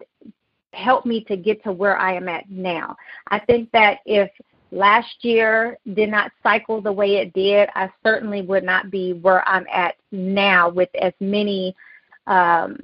help 0.73 1.05
me 1.05 1.23
to 1.25 1.37
get 1.37 1.63
to 1.63 1.71
where 1.71 1.97
I 1.97 2.13
am 2.15 2.27
at 2.27 2.49
now. 2.49 2.95
I 3.29 3.39
think 3.39 3.71
that 3.71 3.99
if 4.05 4.29
last 4.71 5.15
year 5.21 5.77
did 5.93 6.09
not 6.09 6.31
cycle 6.41 6.81
the 6.81 6.91
way 6.91 7.17
it 7.17 7.33
did, 7.33 7.69
I 7.75 7.89
certainly 8.03 8.41
would 8.41 8.63
not 8.63 8.89
be 8.89 9.13
where 9.13 9.47
I'm 9.47 9.65
at 9.71 9.95
now 10.11 10.69
with 10.69 10.89
as 10.99 11.13
many 11.19 11.75
um, 12.27 12.77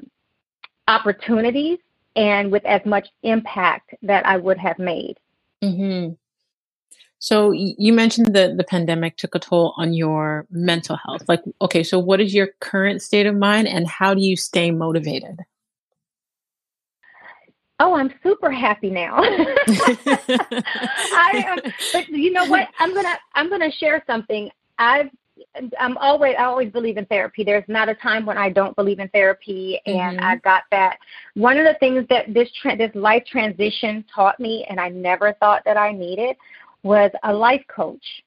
opportunities 0.88 1.80
and 2.20 2.52
with 2.52 2.66
as 2.66 2.86
much 2.86 3.08
impact 3.24 3.96
that 4.02 4.26
I 4.26 4.36
would 4.36 4.58
have 4.58 4.78
made. 4.78 5.18
Mm-hmm. 5.64 6.16
So 7.20 7.52
you 7.52 7.94
mentioned 7.94 8.36
that 8.36 8.58
the 8.58 8.64
pandemic 8.64 9.16
took 9.16 9.36
a 9.36 9.40
toll 9.40 9.74
on 9.78 9.94
your 9.94 10.46
mental 10.52 10.98
health. 10.98 11.24
Like, 11.28 11.42
okay, 11.62 11.84
so 11.84 11.98
what 11.98 12.22
is 12.22 12.34
your 12.34 12.50
current 12.60 13.02
state 13.02 13.26
of 13.26 13.36
mind, 13.36 13.68
and 13.68 13.88
how 13.88 14.14
do 14.14 14.22
you 14.22 14.36
stay 14.36 14.72
motivated? 14.72 15.40
Oh, 17.82 17.96
I'm 17.96 18.12
super 18.24 18.52
happy 18.52 18.90
now. 18.90 19.18
I 19.22 19.96
am, 21.48 21.60
but 21.94 22.10
you 22.10 22.32
know 22.32 22.46
what? 22.46 22.68
I'm 22.80 22.94
gonna 22.94 23.18
I'm 23.34 23.50
gonna 23.50 23.72
share 23.72 24.04
something. 24.08 24.50
I've 24.78 25.10
I'm 25.80 25.98
always 25.98 26.36
I 26.38 26.44
always 26.44 26.72
believe 26.72 26.98
in 26.98 27.06
therapy. 27.06 27.44
There's 27.44 27.68
not 27.68 27.90
a 27.90 27.96
time 27.96 28.26
when 28.26 28.38
I 28.38 28.50
don't 28.50 28.76
believe 28.76 29.00
in 29.00 29.10
therapy, 29.10 29.80
and 29.86 30.18
mm-hmm. 30.18 30.26
I 30.26 30.38
got 30.38 30.64
that. 30.72 30.98
One 31.36 31.58
of 31.58 31.66
the 31.66 31.78
things 31.80 32.06
that 32.10 32.34
this 32.34 32.50
tra- 32.62 32.78
this 32.78 32.92
life 32.96 33.24
transition 33.26 34.06
taught 34.14 34.40
me, 34.40 34.66
and 34.70 34.80
I 34.80 34.90
never 34.90 35.34
thought 35.34 35.64
that 35.66 35.78
I 35.78 35.92
needed, 35.92 36.36
was 36.84 37.12
a 37.24 37.34
life 37.34 37.64
coach. 37.68 38.24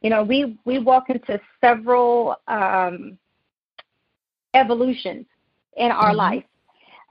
You 0.00 0.10
know, 0.10 0.22
we 0.22 0.58
we 0.64 0.78
walk 0.78 1.10
into 1.10 1.40
several 1.60 2.36
um, 2.48 3.18
evolutions 4.54 5.26
in 5.76 5.90
our 5.90 6.10
mm-hmm. 6.10 6.18
life 6.18 6.44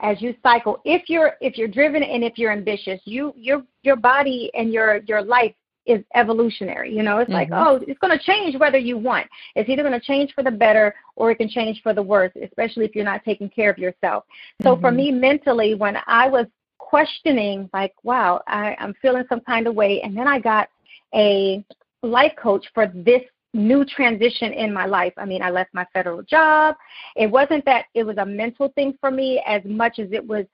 as 0.00 0.20
you 0.20 0.34
cycle 0.42 0.80
if 0.84 1.08
you're 1.08 1.34
if 1.40 1.56
you're 1.56 1.68
driven 1.68 2.02
and 2.02 2.24
if 2.24 2.36
you're 2.36 2.52
ambitious 2.52 3.00
you 3.04 3.32
your 3.36 3.62
your 3.82 3.96
body 3.96 4.50
and 4.54 4.72
your 4.72 4.98
your 5.06 5.22
life 5.22 5.54
is 5.86 6.02
evolutionary 6.14 6.94
you 6.94 7.02
know 7.02 7.18
it's 7.18 7.30
mm-hmm. 7.30 7.34
like 7.34 7.48
oh 7.52 7.80
it's 7.86 7.98
going 7.98 8.16
to 8.16 8.24
change 8.24 8.56
whether 8.58 8.78
you 8.78 8.96
want 8.96 9.26
it's 9.54 9.68
either 9.68 9.82
going 9.82 9.98
to 9.98 10.04
change 10.04 10.32
for 10.34 10.42
the 10.42 10.50
better 10.50 10.94
or 11.16 11.30
it 11.30 11.36
can 11.36 11.48
change 11.48 11.80
for 11.82 11.92
the 11.92 12.02
worse 12.02 12.32
especially 12.42 12.84
if 12.84 12.94
you're 12.94 13.04
not 13.04 13.24
taking 13.24 13.48
care 13.48 13.70
of 13.70 13.78
yourself 13.78 14.24
so 14.62 14.72
mm-hmm. 14.72 14.80
for 14.80 14.90
me 14.90 15.10
mentally 15.10 15.74
when 15.74 15.96
i 16.06 16.28
was 16.28 16.46
questioning 16.78 17.68
like 17.72 17.94
wow 18.02 18.40
I, 18.46 18.76
i'm 18.78 18.94
feeling 19.00 19.24
some 19.28 19.40
kind 19.40 19.66
of 19.66 19.74
way 19.74 20.00
and 20.02 20.16
then 20.16 20.26
i 20.26 20.38
got 20.38 20.68
a 21.14 21.64
life 22.02 22.32
coach 22.36 22.66
for 22.74 22.86
this 22.94 23.22
new 23.54 23.84
transition 23.84 24.52
in 24.52 24.72
my 24.72 24.84
life. 24.84 25.14
I 25.16 25.24
mean, 25.24 25.40
I 25.40 25.50
left 25.50 25.72
my 25.72 25.86
federal 25.92 26.22
job. 26.22 26.74
It 27.16 27.30
wasn't 27.30 27.64
that 27.64 27.86
it 27.94 28.02
was 28.02 28.18
a 28.18 28.26
mental 28.26 28.68
thing 28.74 28.98
for 29.00 29.10
me 29.10 29.42
as 29.46 29.62
much 29.64 29.98
as 29.98 30.08
it 30.12 30.26
was 30.26 30.44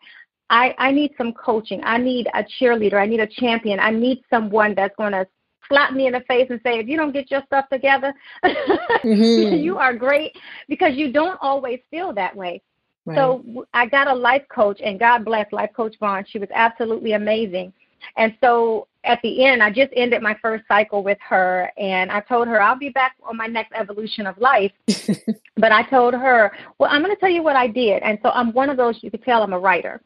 I, 0.51 0.75
I 0.79 0.91
need 0.91 1.13
some 1.17 1.33
coaching. 1.33 1.81
I 1.85 1.97
need 1.97 2.27
a 2.35 2.45
cheerleader. 2.45 2.95
I 2.95 3.07
need 3.07 3.21
a 3.21 3.27
champion. 3.27 3.79
I 3.81 3.91
need 3.91 4.23
someone 4.29 4.75
that's 4.75 4.95
going 4.97 5.13
to 5.13 5.27
slap 5.69 5.93
me 5.93 6.09
in 6.09 6.13
the 6.13 6.21
face 6.29 6.49
and 6.51 6.61
say, 6.65 6.79
if 6.79 6.89
you 6.89 6.97
don't 6.97 7.13
get 7.13 7.31
your 7.31 7.43
stuff 7.47 7.69
together, 7.71 8.13
mm-hmm. 8.45 9.55
you 9.55 9.79
are 9.79 9.95
great 9.95 10.37
because 10.69 10.95
you 10.97 11.13
don't 11.13 11.39
always 11.41 11.79
feel 11.91 12.13
that 12.15 12.35
way. 12.37 12.61
Right. 13.07 13.17
So 13.17 13.67
I 13.73 13.87
got 13.87 14.09
a 14.09 14.15
life 14.15 14.43
coach, 14.53 14.81
and 14.85 14.99
God 14.99 15.25
bless 15.25 15.51
Life 15.53 15.71
Coach 15.75 15.97
Vaughn. 15.99 16.25
She 16.29 16.39
was 16.39 16.49
absolutely 16.53 17.13
amazing. 17.13 17.73
And 18.17 18.37
so 18.43 18.89
at 19.05 19.21
the 19.23 19.45
end, 19.45 19.63
I 19.63 19.71
just 19.71 19.91
ended 19.95 20.21
my 20.21 20.37
first 20.43 20.65
cycle 20.69 21.03
with 21.03 21.19
her, 21.21 21.71
and 21.79 22.11
I 22.11 22.21
told 22.21 22.49
her 22.49 22.61
I'll 22.61 22.79
be 22.79 22.91
back 22.91 23.15
on 23.23 23.37
my 23.37 23.47
next 23.47 23.73
evolution 23.73 24.27
of 24.27 24.37
life. 24.39 24.73
but 25.57 25.73
I 25.73 25.83
told 25.85 26.15
her, 26.15 26.53
well, 26.79 26.91
I'm 26.93 27.03
going 27.03 27.15
to 27.15 27.21
tell 27.21 27.31
you 27.31 27.43
what 27.43 27.57
I 27.57 27.69
did. 27.69 28.03
And 28.03 28.19
so 28.23 28.31
I'm 28.31 28.53
one 28.53 28.69
of 28.69 28.77
those, 28.77 28.99
you 29.03 29.11
could 29.11 29.23
tell 29.23 29.43
I'm 29.43 29.53
a 29.53 29.59
writer. 29.59 30.03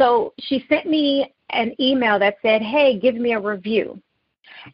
So 0.00 0.32
she 0.40 0.64
sent 0.68 0.86
me 0.86 1.34
an 1.50 1.74
email 1.78 2.18
that 2.18 2.36
said, 2.42 2.62
hey, 2.62 2.98
give 2.98 3.16
me 3.16 3.32
a 3.32 3.40
review. 3.40 4.00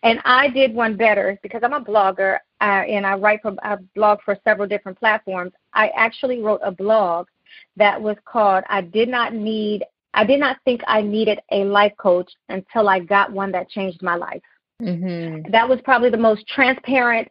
And 0.02 0.20
I 0.24 0.48
did 0.48 0.74
one 0.74 0.96
better 0.96 1.38
because 1.42 1.62
I'm 1.64 1.72
a 1.72 1.80
blogger 1.80 2.38
uh, 2.60 2.64
and 2.64 3.06
I 3.06 3.14
write 3.14 3.42
for 3.42 3.54
I 3.62 3.76
blog 3.94 4.20
for 4.24 4.38
several 4.44 4.68
different 4.68 4.98
platforms. 4.98 5.52
I 5.74 5.88
actually 5.96 6.40
wrote 6.42 6.60
a 6.62 6.70
blog 6.70 7.28
that 7.76 8.00
was 8.00 8.16
called 8.24 8.64
I 8.68 8.80
did 8.80 9.08
not 9.08 9.34
need 9.34 9.84
I 10.14 10.24
did 10.24 10.40
not 10.40 10.56
think 10.64 10.80
I 10.86 11.02
needed 11.02 11.40
a 11.52 11.64
life 11.64 11.92
coach 11.98 12.30
until 12.48 12.88
I 12.88 13.00
got 13.00 13.30
one 13.30 13.52
that 13.52 13.68
changed 13.68 14.02
my 14.02 14.16
life. 14.16 14.42
Mm-hmm. 14.80 15.50
That 15.52 15.68
was 15.68 15.80
probably 15.84 16.10
the 16.10 16.16
most 16.16 16.46
transparent 16.48 17.28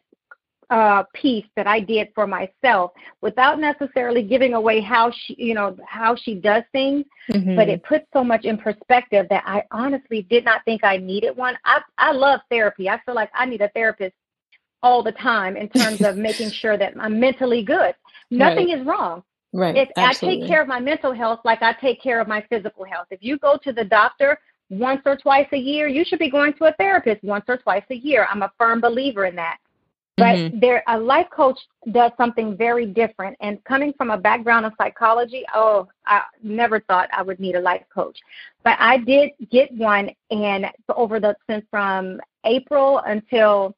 uh, 0.70 1.04
piece 1.14 1.46
that 1.54 1.66
I 1.66 1.80
did 1.80 2.08
for 2.14 2.26
myself 2.26 2.92
without 3.20 3.60
necessarily 3.60 4.22
giving 4.22 4.54
away 4.54 4.80
how 4.80 5.12
she, 5.12 5.36
you 5.38 5.54
know, 5.54 5.76
how 5.86 6.16
she 6.16 6.34
does 6.34 6.64
things. 6.72 7.04
Mm-hmm. 7.30 7.56
But 7.56 7.68
it 7.68 7.82
put 7.84 8.02
so 8.12 8.24
much 8.24 8.44
in 8.44 8.58
perspective 8.58 9.26
that 9.30 9.44
I 9.46 9.62
honestly 9.70 10.22
did 10.22 10.44
not 10.44 10.64
think 10.64 10.82
I 10.82 10.96
needed 10.96 11.36
one. 11.36 11.56
I 11.64 11.80
I 11.98 12.12
love 12.12 12.40
therapy. 12.50 12.88
I 12.88 13.00
feel 13.04 13.14
like 13.14 13.30
I 13.34 13.46
need 13.46 13.60
a 13.60 13.68
therapist 13.70 14.14
all 14.82 15.02
the 15.02 15.12
time 15.12 15.56
in 15.56 15.68
terms 15.68 16.02
of 16.02 16.16
making 16.16 16.50
sure 16.62 16.76
that 16.76 16.94
I'm 16.98 17.20
mentally 17.20 17.62
good. 17.62 17.94
Nothing 18.30 18.68
right. 18.68 18.78
is 18.80 18.86
wrong. 18.86 19.22
Right. 19.52 19.76
If 19.76 19.88
I 19.96 20.12
take 20.12 20.46
care 20.46 20.60
of 20.60 20.68
my 20.68 20.80
mental 20.80 21.14
health 21.14 21.40
like 21.44 21.62
I 21.62 21.72
take 21.74 22.02
care 22.02 22.20
of 22.20 22.28
my 22.28 22.44
physical 22.50 22.84
health. 22.84 23.06
If 23.10 23.22
you 23.22 23.38
go 23.38 23.56
to 23.62 23.72
the 23.72 23.84
doctor 23.84 24.38
once 24.68 25.00
or 25.06 25.16
twice 25.16 25.46
a 25.52 25.56
year, 25.56 25.86
you 25.86 26.04
should 26.04 26.18
be 26.18 26.30
going 26.30 26.52
to 26.54 26.64
a 26.64 26.72
therapist 26.72 27.22
once 27.22 27.44
or 27.48 27.56
twice 27.56 27.84
a 27.90 27.94
year. 27.94 28.26
I'm 28.28 28.42
a 28.42 28.52
firm 28.58 28.80
believer 28.80 29.26
in 29.26 29.36
that. 29.36 29.58
But 30.16 30.36
mm-hmm. 30.36 30.60
there 30.60 30.82
a 30.88 30.98
life 30.98 31.26
coach 31.30 31.58
does 31.92 32.10
something 32.16 32.56
very 32.56 32.86
different. 32.86 33.36
And 33.40 33.62
coming 33.64 33.92
from 33.98 34.10
a 34.10 34.16
background 34.16 34.64
of 34.64 34.72
psychology, 34.78 35.44
oh, 35.54 35.88
I 36.06 36.22
never 36.42 36.80
thought 36.80 37.10
I 37.12 37.22
would 37.22 37.38
need 37.38 37.54
a 37.54 37.60
life 37.60 37.84
coach. 37.94 38.18
But 38.64 38.76
I 38.80 38.96
did 38.96 39.32
get 39.50 39.70
one 39.72 40.10
and 40.30 40.66
over 40.94 41.20
the 41.20 41.36
since 41.48 41.66
from 41.70 42.20
April 42.44 43.02
until 43.06 43.76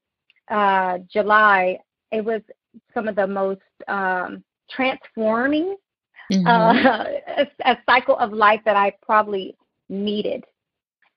uh 0.49 0.99
July, 1.13 1.79
it 2.13 2.25
was 2.25 2.41
some 2.95 3.09
of 3.09 3.17
the 3.17 3.27
most 3.27 3.61
um 3.89 4.45
transforming 4.71 5.77
mm-hmm. 6.33 6.47
uh, 6.47 7.05
a, 7.65 7.71
a, 7.71 7.79
cycle 7.87 8.17
of 8.19 8.33
life 8.33 8.61
that 8.65 8.77
I 8.77 8.93
probably 9.03 9.57
needed. 9.89 10.45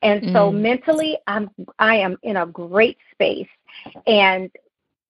And 0.02 0.24
so 0.34 0.52
mm 0.52 0.60
mentally, 0.60 1.18
I'm 1.28 1.50
I 1.78 1.98
am 1.98 2.18
in 2.24 2.38
a 2.38 2.46
great 2.48 2.98
space. 3.12 3.48
And 4.08 4.50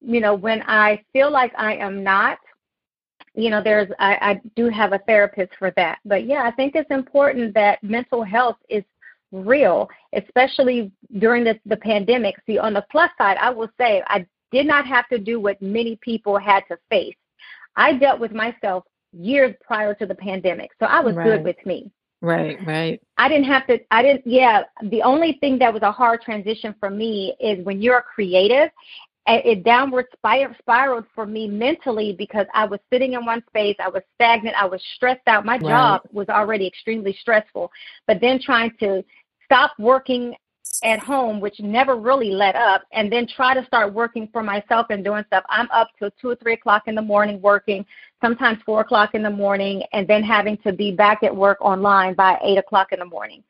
you 0.02 0.20
know, 0.20 0.36
when 0.36 0.62
I 0.64 1.04
feel 1.14 1.32
like 1.32 1.54
I 1.58 1.76
am 1.76 2.04
not, 2.04 2.40
you 3.34 3.50
know, 3.50 3.62
there's 3.64 3.90
I, 4.00 4.18
I 4.22 4.42
do 4.56 4.70
have 4.70 4.94
a 4.94 5.00
therapist 5.00 5.52
for 5.58 5.72
that. 5.78 6.00
But 6.06 6.26
yeah, 6.26 6.44
I 6.44 6.52
think 6.52 6.76
it's 6.76 6.92
important 6.92 7.54
that 7.54 7.82
mental 7.84 8.24
health 8.24 8.58
is 8.70 8.84
real, 9.32 9.90
especially 10.14 10.92
during 11.20 11.44
the, 11.44 11.60
the 11.66 11.78
pandemic. 11.78 12.36
See, 12.46 12.58
on 12.58 12.74
the 12.74 12.86
plus 12.92 13.10
side, 13.18 13.38
I 13.38 13.50
will 13.50 13.70
say 13.80 14.04
I 14.08 14.26
did 14.52 14.66
not 14.66 14.86
have 14.86 15.08
to 15.10 15.18
do 15.18 15.40
what 15.40 15.62
many 15.62 15.98
people 16.02 16.38
had 16.38 16.64
to 16.68 16.78
face. 16.90 17.16
I 17.76 17.94
dealt 17.94 18.20
with 18.20 18.34
myself 18.34 18.84
years 19.14 19.56
prior 19.66 19.94
to 19.96 20.06
the 20.06 20.16
pandemic, 20.16 20.72
so 20.80 20.86
I 20.86 21.00
was 21.00 21.16
right. 21.16 21.26
good 21.26 21.44
with 21.44 21.66
me. 21.66 21.92
Right, 22.22 22.58
right. 22.68 23.02
I 23.18 23.28
didn't 23.30 23.46
have 23.46 23.66
to, 23.68 23.80
I 23.90 24.04
didn't, 24.04 24.28
yeah. 24.28 24.64
The 24.84 25.02
only 25.02 25.38
thing 25.42 25.58
that 25.60 25.74
was 25.74 25.82
a 25.82 25.92
hard 25.92 26.22
transition 26.22 26.76
for 26.80 26.90
me 26.90 27.36
is 27.40 27.66
when 27.66 27.82
you're 27.82 28.04
creative, 28.04 28.70
it 29.28 29.64
downward 29.64 30.08
spiraled 30.14 31.06
for 31.14 31.26
me 31.26 31.48
mentally 31.48 32.14
because 32.18 32.48
I 32.54 32.66
was 32.66 32.80
sitting 32.92 33.14
in 33.14 33.26
one 33.26 33.44
space. 33.48 33.76
I 33.80 33.90
was 33.90 34.02
stagnant. 34.16 34.56
I 34.56 34.66
was 34.66 34.82
stressed 34.96 35.28
out. 35.28 35.46
My 35.46 35.58
job 35.58 36.02
was 36.12 36.28
already 36.30 36.66
extremely 36.66 37.14
stressful. 37.22 37.72
But 38.08 38.20
then 38.20 38.40
trying 38.42 38.72
to 38.80 39.04
stop 39.46 39.74
working 39.78 40.36
at 40.84 41.00
home, 41.00 41.40
which 41.40 41.60
never 41.60 41.96
really 41.96 42.32
let 42.32 42.56
up, 42.56 42.84
and 42.94 43.12
then 43.12 43.28
try 43.28 43.54
to 43.54 43.64
start 43.66 43.94
working 43.94 44.28
for 44.32 44.42
myself 44.42 44.88
and 44.90 45.04
doing 45.04 45.24
stuff. 45.28 45.44
I'm 45.50 45.70
up 45.72 45.90
till 46.00 46.10
two 46.20 46.30
or 46.30 46.36
three 46.36 46.54
o'clock 46.54 46.84
in 46.88 46.96
the 46.96 47.02
morning 47.02 47.42
working, 47.42 47.86
sometimes 48.22 48.60
four 48.66 48.82
o'clock 48.82 49.14
in 49.14 49.22
the 49.22 49.30
morning, 49.30 49.84
and 49.94 50.08
then 50.08 50.24
having 50.24 50.58
to 50.60 50.74
be 50.74 50.92
back 50.92 51.24
at 51.24 51.36
work 51.36 51.60
online 51.62 52.16
by 52.16 52.40
eight 52.44 52.58
o'clock 52.58 52.92
in 52.92 53.00
the 53.00 53.06
morning. 53.06 53.44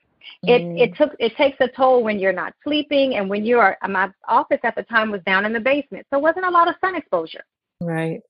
It 0.44 0.62
mm. 0.62 0.80
it 0.80 0.96
took 0.96 1.12
it 1.20 1.36
takes 1.36 1.58
a 1.60 1.68
toll 1.68 2.04
when 2.04 2.20
you're 2.20 2.34
not 2.34 2.54
sleeping 2.64 3.16
and 3.16 3.30
when 3.30 3.46
you 3.46 3.60
are. 3.60 3.78
My 3.88 4.12
office 4.28 4.60
at 4.64 4.76
the 4.76 4.84
time 4.84 5.12
was 5.12 5.22
down 5.26 5.46
in 5.46 5.54
the 5.54 5.60
basement, 5.60 6.06
so 6.10 6.18
it 6.18 6.22
wasn't 6.22 6.46
a 6.46 6.50
lot 6.50 6.68
of 6.68 6.76
sun 6.82 6.96
exposure. 6.96 7.44
Right. 7.80 8.22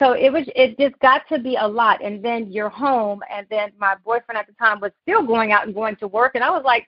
So 0.00 0.12
it 0.12 0.32
was 0.32 0.44
it 0.54 0.78
just 0.78 0.96
got 1.00 1.22
to 1.28 1.40
be 1.40 1.56
a 1.56 1.66
lot 1.66 2.04
and 2.04 2.24
then 2.24 2.52
you're 2.52 2.68
home 2.68 3.20
and 3.32 3.46
then 3.50 3.72
my 3.78 3.96
boyfriend 4.04 4.38
at 4.38 4.46
the 4.46 4.52
time 4.52 4.78
was 4.78 4.92
still 5.02 5.24
going 5.24 5.50
out 5.50 5.66
and 5.66 5.74
going 5.74 5.96
to 5.96 6.06
work 6.06 6.36
and 6.36 6.44
I 6.44 6.50
was 6.50 6.62
like, 6.64 6.86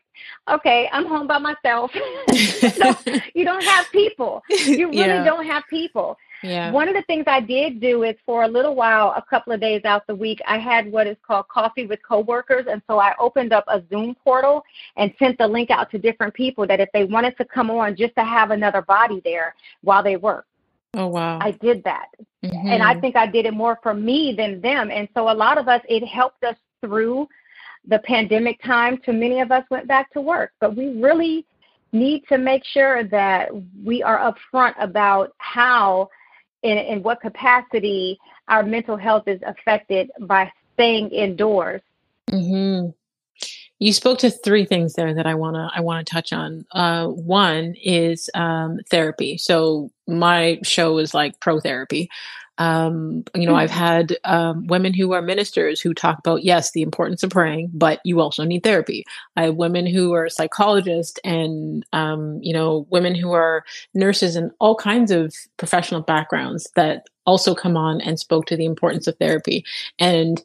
Okay, 0.49 0.89
I'm 0.93 1.07
home 1.07 1.27
by 1.27 1.39
myself. 1.39 1.91
so 2.33 2.95
you 3.35 3.45
don't 3.45 3.65
have 3.65 3.91
people. 3.91 4.43
You 4.49 4.89
really 4.89 4.97
yeah. 4.99 5.25
don't 5.25 5.47
have 5.47 5.65
people. 5.69 6.17
Yeah. 6.43 6.71
One 6.71 6.89
of 6.89 6.95
the 6.95 7.03
things 7.03 7.25
I 7.27 7.41
did 7.41 7.81
do 7.81 8.03
is 8.03 8.17
for 8.25 8.45
a 8.45 8.49
little 8.49 8.75
while, 8.75 9.15
a 9.17 9.23
couple 9.23 9.53
of 9.53 9.61
days 9.61 9.83
out 9.85 10.07
the 10.07 10.15
week, 10.15 10.41
I 10.47 10.59
had 10.59 10.91
what 10.91 11.07
is 11.07 11.17
called 11.27 11.49
coffee 11.49 11.87
with 11.87 12.01
coworkers, 12.07 12.67
and 12.71 12.81
so 12.87 12.99
I 12.99 13.15
opened 13.19 13.53
up 13.53 13.65
a 13.69 13.83
Zoom 13.91 14.15
portal 14.25 14.63
and 14.97 15.13
sent 15.19 15.39
the 15.39 15.47
link 15.47 15.71
out 15.71 15.91
to 15.91 15.99
different 15.99 16.35
people 16.35 16.67
that 16.67 16.81
if 16.81 16.89
they 16.93 17.05
wanted 17.05 17.37
to 17.39 17.45
come 17.45 17.71
on, 17.71 17.97
just 17.97 18.15
to 18.17 18.25
have 18.25 18.51
another 18.51 18.83
body 18.83 19.21
there 19.25 19.55
while 19.83 20.03
they 20.03 20.17
work. 20.17 20.47
Oh 20.95 21.07
wow. 21.07 21.39
I 21.41 21.53
did 21.53 21.85
that. 21.85 22.09
Mm-hmm. 22.45 22.69
And 22.69 22.83
I 22.83 22.99
think 23.01 23.17
I 23.17 23.27
did 23.27 23.47
it 23.47 23.55
more 23.55 23.79
for 23.83 23.95
me 23.95 24.35
than 24.37 24.61
them. 24.61 24.91
And 24.91 25.09
so 25.15 25.31
a 25.31 25.35
lot 25.35 25.59
of 25.59 25.69
us 25.69 25.81
it 25.89 26.05
helped 26.05 26.43
us 26.43 26.57
through 26.81 27.29
the 27.87 28.01
pandemic 28.01 28.63
time. 28.63 28.99
to 29.05 29.13
many 29.13 29.41
of 29.41 29.53
us 29.53 29.65
went 29.71 29.87
back 29.87 30.11
to 30.13 30.21
work. 30.21 30.53
But 30.61 30.77
we 30.77 31.01
really 31.01 31.47
need 31.93 32.23
to 32.29 32.39
make 32.39 32.65
sure 32.65 33.05
that 33.05 33.51
we 33.85 34.03
are 34.03 34.33
upfront 34.33 34.75
about 34.81 35.33
how 35.39 36.09
in, 36.63 36.79
in 36.79 37.03
what 37.03 37.21
capacity 37.21 38.19
our 38.49 38.63
mental 38.63 38.97
health 38.97 39.27
is 39.27 39.41
affected 39.47 40.11
by 40.21 40.51
staying 40.75 41.11
indoors. 41.11 41.83
Mm-hmm. 42.31 42.91
You 43.79 43.95
spoke 43.95 44.19
to 44.19 44.31
three 44.31 44.67
things 44.67 44.93
there 44.93 45.15
that 45.15 45.27
I 45.27 45.35
wanna 45.35 45.71
I 45.75 45.81
wanna 45.81 46.05
touch 46.05 46.35
on. 46.35 46.67
Uh, 46.73 47.07
one 47.07 47.75
is 47.83 48.29
um, 48.35 48.79
therapy. 48.91 49.39
So 49.39 49.91
my 50.07 50.59
show 50.63 50.99
is 50.99 51.15
like 51.15 51.41
pro 51.41 51.61
therapy. 51.61 52.11
Um, 52.61 53.25
you 53.35 53.47
know. 53.47 53.57
I've 53.57 53.71
had 53.71 54.17
um, 54.25 54.67
women 54.69 54.95
who 54.95 55.13
are 55.13 55.23
ministers 55.23 55.81
who 55.81 55.95
talk 55.95 56.19
about 56.19 56.45
yes, 56.45 56.71
the 56.73 56.83
importance 56.83 57.23
of 57.23 57.31
praying, 57.31 57.71
but 57.73 58.01
you 58.05 58.21
also 58.21 58.45
need 58.45 58.63
therapy. 58.63 59.05
I 59.37 59.45
have 59.45 59.57
women 59.57 59.87
who 59.87 60.13
are 60.13 60.29
psychologists, 60.29 61.19
and 61.25 61.85
um, 61.93 62.39
you 62.43 62.53
know, 62.53 62.87
women 62.91 63.15
who 63.15 63.33
are 63.33 63.65
nurses 63.95 64.37
and 64.37 64.53
all 64.61 64.77
kinds 64.77 65.11
of 65.11 65.35
professional 65.57 66.03
backgrounds 66.03 66.71
that 66.77 67.07
also 67.27 67.55
come 67.55 67.77
on 67.77 68.01
and 68.03 68.21
spoke 68.21 68.47
to 68.47 68.57
the 68.57 68.67
importance 68.67 69.07
of 69.07 69.17
therapy. 69.17 69.65
And 69.99 70.43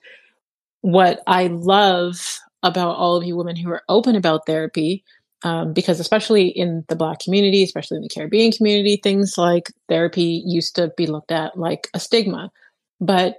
what 0.82 1.22
I 1.28 1.48
love 1.48 2.40
about 2.64 2.96
all 2.96 3.16
of 3.16 3.24
you 3.24 3.36
women 3.36 3.56
who 3.56 3.70
are 3.70 3.84
open 3.90 4.16
about 4.16 4.46
therapy 4.46 5.04
um, 5.46 5.72
because 5.72 6.02
especially 6.02 6.48
in 6.48 6.84
the 6.90 6.96
black 6.96 7.20
community 7.20 7.64
especially 7.64 7.96
in 7.96 8.04
the 8.04 8.10
caribbean 8.10 8.52
community 8.52 9.00
things 9.02 9.38
like 9.38 9.72
therapy 9.88 10.44
used 10.46 10.76
to 10.76 10.92
be 10.98 11.08
looked 11.08 11.32
at 11.32 11.58
like 11.58 11.88
a 11.94 12.00
stigma 12.00 12.52
but 13.00 13.38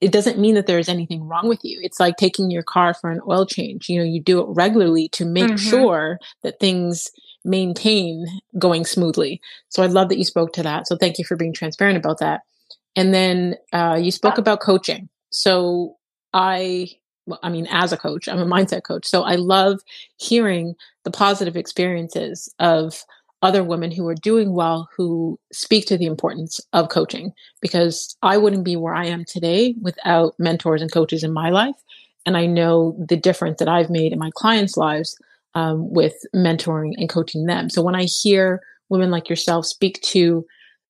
it 0.00 0.12
doesn't 0.12 0.38
mean 0.38 0.54
that 0.54 0.66
there 0.66 0.78
is 0.78 0.88
anything 0.88 1.24
wrong 1.24 1.48
with 1.48 1.64
you. 1.64 1.80
It's 1.82 1.98
like 1.98 2.16
taking 2.16 2.50
your 2.50 2.62
car 2.62 2.94
for 2.94 3.10
an 3.10 3.20
oil 3.28 3.44
change. 3.44 3.88
You 3.88 3.98
know, 3.98 4.04
you 4.04 4.22
do 4.22 4.40
it 4.40 4.46
regularly 4.50 5.08
to 5.10 5.24
make 5.24 5.46
mm-hmm. 5.46 5.56
sure 5.56 6.18
that 6.42 6.60
things 6.60 7.08
maintain 7.44 8.26
going 8.58 8.84
smoothly. 8.84 9.40
So 9.68 9.82
I 9.82 9.86
love 9.86 10.08
that 10.10 10.18
you 10.18 10.24
spoke 10.24 10.52
to 10.52 10.62
that. 10.62 10.86
So 10.86 10.96
thank 10.96 11.18
you 11.18 11.24
for 11.24 11.36
being 11.36 11.52
transparent 11.52 11.96
about 11.96 12.18
that. 12.18 12.42
And 12.94 13.12
then 13.12 13.56
uh, 13.72 13.98
you 14.00 14.10
spoke 14.10 14.38
about 14.38 14.60
coaching. 14.60 15.08
So 15.30 15.96
I, 16.32 16.88
I 17.42 17.48
mean, 17.48 17.66
as 17.70 17.92
a 17.92 17.96
coach, 17.96 18.28
I'm 18.28 18.38
a 18.38 18.46
mindset 18.46 18.84
coach. 18.84 19.06
So 19.06 19.22
I 19.22 19.34
love 19.34 19.80
hearing 20.16 20.74
the 21.04 21.10
positive 21.10 21.56
experiences 21.56 22.52
of 22.58 23.04
other 23.40 23.62
women 23.62 23.90
who 23.90 24.06
are 24.08 24.14
doing 24.14 24.52
well 24.52 24.88
who 24.96 25.38
speak 25.52 25.86
to 25.86 25.96
the 25.96 26.06
importance 26.06 26.60
of 26.72 26.88
coaching 26.88 27.32
because 27.60 28.16
I 28.22 28.36
wouldn't 28.36 28.64
be 28.64 28.76
where 28.76 28.94
I 28.94 29.06
am 29.06 29.24
today 29.24 29.74
without 29.80 30.34
mentors 30.38 30.82
and 30.82 30.90
coaches 30.90 31.22
in 31.22 31.32
my 31.32 31.50
life. 31.50 31.76
And 32.26 32.36
I 32.36 32.46
know 32.46 32.96
the 32.98 33.16
difference 33.16 33.58
that 33.60 33.68
I've 33.68 33.90
made 33.90 34.12
in 34.12 34.18
my 34.18 34.30
clients' 34.34 34.76
lives 34.76 35.16
um, 35.54 35.92
with 35.92 36.14
mentoring 36.34 36.94
and 36.96 37.08
coaching 37.08 37.46
them. 37.46 37.70
So 37.70 37.80
when 37.80 37.94
I 37.94 38.04
hear 38.04 38.60
women 38.88 39.10
like 39.10 39.28
yourself 39.28 39.66
speak 39.66 40.00
to 40.02 40.44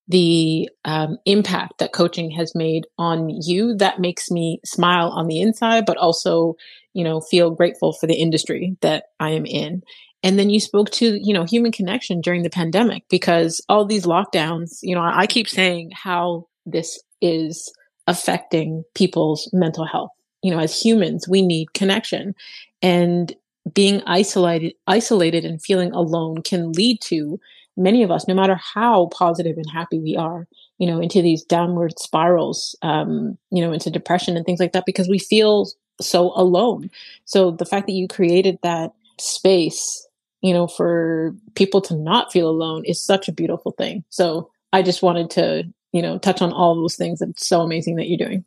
the 0.08 0.68
um, 0.84 1.18
impact 1.26 1.78
that 1.78 1.92
coaching 1.92 2.30
has 2.30 2.54
made 2.54 2.86
on 2.96 3.28
you, 3.28 3.76
that 3.76 4.00
makes 4.00 4.30
me 4.30 4.60
smile 4.64 5.08
on 5.08 5.26
the 5.26 5.40
inside, 5.40 5.84
but 5.86 5.98
also, 5.98 6.56
you 6.94 7.04
know, 7.04 7.20
feel 7.20 7.50
grateful 7.50 7.92
for 7.92 8.06
the 8.06 8.14
industry 8.14 8.76
that 8.80 9.04
I 9.20 9.30
am 9.30 9.44
in. 9.44 9.82
And 10.22 10.38
then 10.38 10.50
you 10.50 10.60
spoke 10.60 10.90
to, 10.92 11.18
you 11.22 11.32
know, 11.32 11.44
human 11.44 11.72
connection 11.72 12.20
during 12.20 12.42
the 12.42 12.50
pandemic 12.50 13.04
because 13.08 13.64
all 13.68 13.84
these 13.84 14.06
lockdowns, 14.06 14.78
you 14.82 14.94
know, 14.94 15.02
I 15.02 15.26
keep 15.26 15.48
saying 15.48 15.90
how 15.92 16.48
this 16.66 17.00
is 17.20 17.72
affecting 18.06 18.84
people's 18.94 19.48
mental 19.52 19.84
health. 19.84 20.10
You 20.42 20.50
know, 20.50 20.58
as 20.58 20.80
humans, 20.80 21.28
we 21.28 21.42
need 21.42 21.74
connection. 21.74 22.34
And 22.82 23.34
being 23.74 24.02
isolated 24.06 24.72
isolated 24.86 25.44
and 25.44 25.60
feeling 25.60 25.92
alone 25.92 26.42
can 26.42 26.72
lead 26.72 27.00
to 27.02 27.38
many 27.78 28.02
of 28.02 28.10
us 28.10 28.26
no 28.28 28.34
matter 28.34 28.56
how 28.56 29.06
positive 29.06 29.56
and 29.56 29.70
happy 29.70 29.98
we 29.98 30.16
are 30.16 30.46
you 30.78 30.86
know 30.86 31.00
into 31.00 31.22
these 31.22 31.42
downward 31.44 31.98
spirals 31.98 32.76
um 32.82 33.38
you 33.50 33.62
know 33.62 33.72
into 33.72 33.90
depression 33.90 34.36
and 34.36 34.44
things 34.44 34.60
like 34.60 34.72
that 34.72 34.86
because 34.86 35.08
we 35.08 35.18
feel 35.18 35.66
so 36.00 36.32
alone. 36.36 36.90
So 37.24 37.50
the 37.50 37.64
fact 37.64 37.86
that 37.86 37.94
you 37.94 38.06
created 38.06 38.58
that 38.62 38.92
space 39.18 40.06
you 40.42 40.52
know 40.52 40.66
for 40.66 41.34
people 41.54 41.80
to 41.82 41.96
not 41.96 42.32
feel 42.32 42.48
alone 42.48 42.84
is 42.84 43.02
such 43.02 43.28
a 43.28 43.32
beautiful 43.32 43.72
thing. 43.72 44.04
So 44.10 44.50
i 44.72 44.82
just 44.82 45.02
wanted 45.02 45.30
to 45.30 45.64
you 45.92 46.02
know 46.02 46.18
touch 46.18 46.42
on 46.42 46.52
all 46.52 46.74
those 46.74 46.96
things. 46.96 47.22
It's 47.22 47.46
so 47.46 47.62
amazing 47.62 47.96
that 47.96 48.08
you're 48.08 48.18
doing 48.18 48.44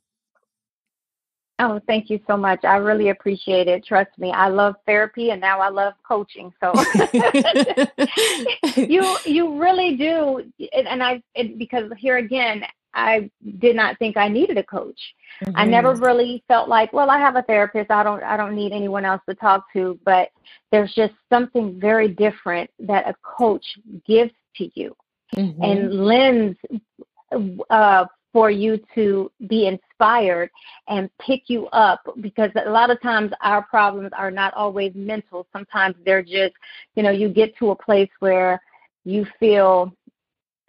Oh, 1.61 1.79
thank 1.85 2.09
you 2.09 2.19
so 2.25 2.35
much. 2.35 2.65
I 2.65 2.77
really 2.77 3.09
appreciate 3.09 3.67
it. 3.67 3.85
Trust 3.85 4.09
me, 4.17 4.31
I 4.31 4.47
love 4.47 4.73
therapy 4.87 5.29
and 5.29 5.39
now 5.39 5.59
I 5.59 5.69
love 5.69 5.93
coaching. 6.01 6.51
So 6.59 6.73
you 8.75 9.15
you 9.25 9.61
really 9.61 9.95
do, 9.95 10.51
and 10.73 11.03
I 11.03 11.21
it, 11.35 11.59
because 11.59 11.91
here 11.99 12.17
again, 12.17 12.63
I 12.95 13.29
did 13.59 13.75
not 13.75 13.99
think 13.99 14.17
I 14.17 14.27
needed 14.27 14.57
a 14.57 14.63
coach. 14.63 14.99
Mm-hmm. 15.43 15.55
I 15.55 15.65
never 15.65 15.93
really 15.93 16.43
felt 16.47 16.67
like, 16.67 16.93
well, 16.93 17.11
I 17.11 17.19
have 17.19 17.35
a 17.35 17.43
therapist. 17.43 17.91
I 17.91 18.01
don't 18.01 18.23
I 18.23 18.37
don't 18.37 18.55
need 18.55 18.71
anyone 18.71 19.05
else 19.05 19.21
to 19.29 19.35
talk 19.35 19.71
to. 19.73 19.99
But 20.03 20.29
there's 20.71 20.95
just 20.95 21.13
something 21.29 21.79
very 21.79 22.07
different 22.07 22.71
that 22.79 23.07
a 23.07 23.13
coach 23.21 23.77
gives 24.07 24.33
to 24.55 24.67
you 24.73 24.95
mm-hmm. 25.35 25.63
and 25.63 26.05
lends 26.05 26.57
uh, 27.69 28.05
for 28.33 28.49
you 28.49 28.79
to 28.95 29.31
be 29.47 29.67
inspired 29.67 30.49
and 30.87 31.09
pick 31.19 31.43
you 31.47 31.67
up 31.67 32.01
because 32.21 32.49
a 32.65 32.69
lot 32.69 32.89
of 32.89 33.01
times 33.01 33.31
our 33.41 33.61
problems 33.61 34.11
are 34.17 34.31
not 34.31 34.53
always 34.53 34.91
mental. 34.95 35.45
Sometimes 35.51 35.95
they're 36.05 36.23
just, 36.23 36.53
you 36.95 37.03
know, 37.03 37.09
you 37.11 37.29
get 37.29 37.55
to 37.57 37.71
a 37.71 37.75
place 37.75 38.09
where 38.19 38.61
you 39.03 39.25
feel 39.39 39.93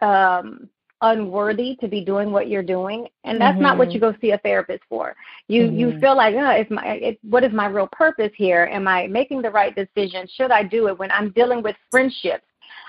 um, 0.00 0.68
unworthy 1.02 1.76
to 1.76 1.88
be 1.88 2.04
doing 2.04 2.32
what 2.32 2.48
you're 2.48 2.62
doing, 2.62 3.06
and 3.24 3.40
that's 3.40 3.54
mm-hmm. 3.54 3.62
not 3.62 3.78
what 3.78 3.92
you 3.92 4.00
mm-hmm. 4.00 4.12
go 4.12 4.18
see 4.20 4.30
a 4.30 4.38
therapist 4.38 4.82
for. 4.88 5.14
You 5.48 5.64
mm-hmm. 5.64 5.76
you 5.76 6.00
feel 6.00 6.16
like, 6.16 6.34
oh, 6.34 6.50
if 6.50 6.70
my 6.70 6.86
it, 6.86 7.18
what 7.22 7.44
is 7.44 7.52
my 7.52 7.66
real 7.66 7.88
purpose 7.92 8.32
here? 8.36 8.68
Am 8.72 8.88
I 8.88 9.06
making 9.06 9.42
the 9.42 9.50
right 9.50 9.74
decision? 9.74 10.26
Should 10.36 10.50
I 10.50 10.62
do 10.62 10.88
it 10.88 10.98
when 10.98 11.10
I'm 11.10 11.30
dealing 11.30 11.62
with 11.62 11.76
friendships? 11.90 12.44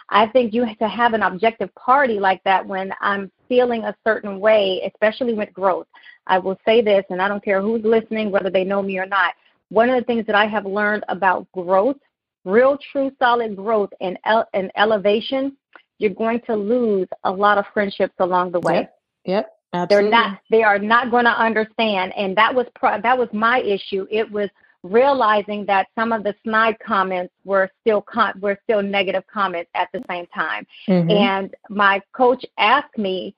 I 0.10 0.28
think 0.28 0.54
you 0.54 0.64
have 0.64 0.78
to 0.80 0.88
have 0.88 1.14
an 1.14 1.24
objective 1.24 1.74
party 1.76 2.20
like 2.20 2.43
that 2.43 2.66
when 2.66 2.93
I'm 3.01 3.32
feeling 3.47 3.84
a 3.84 3.95
certain 4.06 4.39
way, 4.39 4.82
especially 4.93 5.34
with 5.34 5.54
growth. 5.54 5.88
I 6.28 6.39
will 6.39 6.58
say 6.66 6.82
this, 6.82 7.04
and 7.10 7.22
I 7.22 7.28
don't 7.28 7.43
care 7.43 7.62
who's 7.62 7.84
listening, 7.84 8.32
whether 8.32 8.49
they 8.49 8.64
know 8.64 8.82
me 8.82 8.97
or 8.97 9.06
not. 9.06 9.34
One 9.70 9.89
of 9.89 9.99
the 9.99 10.06
things 10.06 10.26
that 10.28 10.36
I 10.36 10.45
have 10.45 10.66
learned 10.66 11.04
about 11.10 11.51
growth, 11.51 11.97
real, 12.45 12.78
true, 12.91 13.12
solid 13.20 13.56
growth 13.56 13.89
and, 14.01 14.18
ele- 14.26 14.47
and 14.54 14.72
elevation, 14.76 15.58
you're 15.97 16.14
going 16.14 16.41
to 16.41 16.56
lose 16.56 17.08
a 17.24 17.32
lot 17.32 17.58
of 17.58 17.66
friendships 17.74 18.14
along 18.20 18.51
the 18.51 18.60
way. 18.60 18.76
Yep. 18.76 18.95
yep. 19.26 19.49
Absolutely. 19.74 20.12
They're 20.12 20.20
not. 20.20 20.39
They 20.51 20.64
are 20.64 20.78
not 20.78 21.10
going 21.10 21.26
to 21.26 21.32
understand, 21.32 22.14
and 22.16 22.38
that 22.38 22.54
was 22.54 22.68
pro- 22.76 23.01
that 23.01 23.18
was 23.18 23.28
my 23.34 23.60
issue. 23.62 24.06
It 24.12 24.30
was 24.32 24.47
realizing 24.84 25.66
that 25.66 25.88
some 25.96 26.12
of 26.12 26.24
the 26.24 26.36
snide 26.44 26.78
comments 26.80 27.34
were 27.46 27.70
still 27.82 28.02
con- 28.02 28.40
were 28.42 28.58
still 28.64 28.82
negative 28.82 29.24
comments 29.32 29.72
at 29.74 29.90
the 29.94 30.04
same 30.10 30.28
time. 30.28 30.68
Mm-hmm. 30.88 31.10
And 31.10 31.56
my 31.70 32.02
coach 32.12 32.46
asked 32.58 32.98
me, 32.98 33.36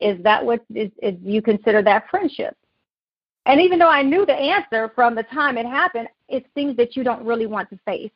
"Is 0.00 0.22
that 0.22 0.44
what 0.44 0.64
is, 0.74 0.90
is 1.02 1.14
you 1.22 1.42
consider 1.42 1.82
that 1.82 2.08
friendship?" 2.10 2.56
And 3.46 3.60
even 3.60 3.78
though 3.78 3.90
I 3.90 4.02
knew 4.02 4.24
the 4.24 4.34
answer 4.34 4.90
from 4.94 5.14
the 5.14 5.24
time 5.24 5.58
it 5.58 5.66
happened, 5.66 6.08
it's 6.28 6.48
things 6.54 6.76
that 6.76 6.96
you 6.96 7.04
don't 7.04 7.24
really 7.24 7.46
want 7.46 7.68
to 7.70 7.78
face. 7.84 8.12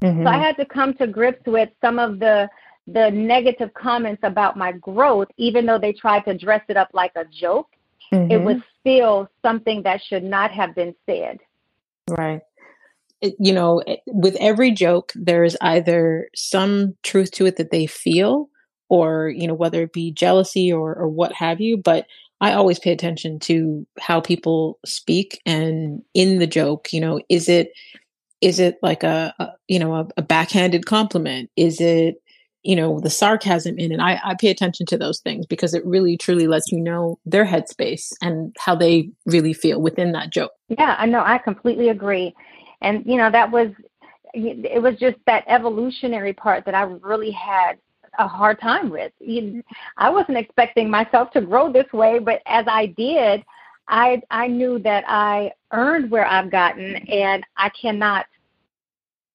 Mm-hmm. 0.00 0.24
So 0.24 0.28
I 0.28 0.38
had 0.38 0.56
to 0.56 0.64
come 0.64 0.94
to 0.94 1.06
grips 1.06 1.46
with 1.46 1.68
some 1.80 1.98
of 1.98 2.18
the 2.18 2.48
the 2.88 3.10
negative 3.10 3.72
comments 3.74 4.20
about 4.24 4.56
my 4.56 4.72
growth, 4.72 5.28
even 5.36 5.66
though 5.66 5.78
they 5.78 5.92
tried 5.92 6.24
to 6.24 6.36
dress 6.36 6.62
it 6.68 6.76
up 6.76 6.88
like 6.92 7.12
a 7.14 7.24
joke. 7.24 7.68
Mm-hmm. 8.12 8.30
It 8.30 8.42
was 8.42 8.56
still 8.80 9.28
something 9.40 9.82
that 9.84 10.00
should 10.08 10.24
not 10.24 10.50
have 10.50 10.74
been 10.74 10.94
said. 11.06 11.38
Right. 12.08 12.40
It, 13.20 13.34
you 13.38 13.52
know, 13.52 13.82
with 14.06 14.36
every 14.40 14.72
joke, 14.72 15.12
there's 15.14 15.56
either 15.60 16.28
some 16.34 16.96
truth 17.02 17.30
to 17.32 17.46
it 17.46 17.56
that 17.56 17.70
they 17.70 17.86
feel, 17.86 18.48
or, 18.88 19.28
you 19.30 19.46
know, 19.46 19.54
whether 19.54 19.82
it 19.82 19.92
be 19.92 20.12
jealousy 20.12 20.72
or, 20.72 20.94
or 20.94 21.08
what 21.08 21.32
have 21.32 21.60
you. 21.60 21.76
But 21.76 22.06
I 22.40 22.52
always 22.52 22.78
pay 22.78 22.92
attention 22.92 23.38
to 23.40 23.86
how 24.00 24.20
people 24.20 24.78
speak 24.84 25.40
and 25.46 26.02
in 26.14 26.38
the 26.38 26.46
joke, 26.46 26.92
you 26.92 27.00
know, 27.00 27.20
is 27.28 27.48
it, 27.48 27.70
is 28.40 28.60
it 28.60 28.76
like 28.82 29.04
a, 29.04 29.34
a 29.38 29.48
you 29.68 29.78
know, 29.78 29.94
a, 29.94 30.08
a 30.18 30.22
backhanded 30.22 30.86
compliment? 30.86 31.50
Is 31.56 31.80
it, 31.80 32.16
you 32.62 32.76
know 32.76 33.00
the 33.00 33.10
sarcasm 33.10 33.78
in 33.78 33.92
it 33.92 34.00
I, 34.00 34.20
I 34.24 34.34
pay 34.34 34.50
attention 34.50 34.86
to 34.86 34.98
those 34.98 35.20
things 35.20 35.46
because 35.46 35.74
it 35.74 35.84
really 35.84 36.16
truly 36.16 36.46
lets 36.46 36.70
you 36.70 36.80
know 36.80 37.18
their 37.24 37.44
headspace 37.44 38.12
and 38.22 38.54
how 38.58 38.74
they 38.74 39.10
really 39.26 39.52
feel 39.52 39.80
within 39.80 40.12
that 40.12 40.30
joke. 40.30 40.52
Yeah 40.68 40.96
i 40.98 41.06
know 41.06 41.22
i 41.24 41.38
completely 41.38 41.88
agree. 41.88 42.34
And 42.80 43.04
you 43.06 43.16
know 43.16 43.30
that 43.30 43.50
was 43.50 43.70
it 44.34 44.80
was 44.82 44.96
just 44.98 45.16
that 45.26 45.44
evolutionary 45.46 46.32
part 46.32 46.64
that 46.64 46.74
i 46.74 46.82
really 46.82 47.30
had 47.30 47.78
a 48.18 48.28
hard 48.28 48.60
time 48.60 48.90
with. 48.90 49.10
I 49.96 50.10
wasn't 50.10 50.36
expecting 50.36 50.90
myself 50.90 51.30
to 51.32 51.40
grow 51.40 51.72
this 51.72 51.90
way 51.92 52.18
but 52.18 52.42
as 52.46 52.64
i 52.68 52.86
did 52.86 53.42
i 53.88 54.20
i 54.30 54.46
knew 54.46 54.78
that 54.80 55.04
i 55.08 55.50
earned 55.72 56.10
where 56.10 56.26
i've 56.26 56.50
gotten 56.50 56.96
and 57.08 57.44
i 57.56 57.68
cannot 57.70 58.26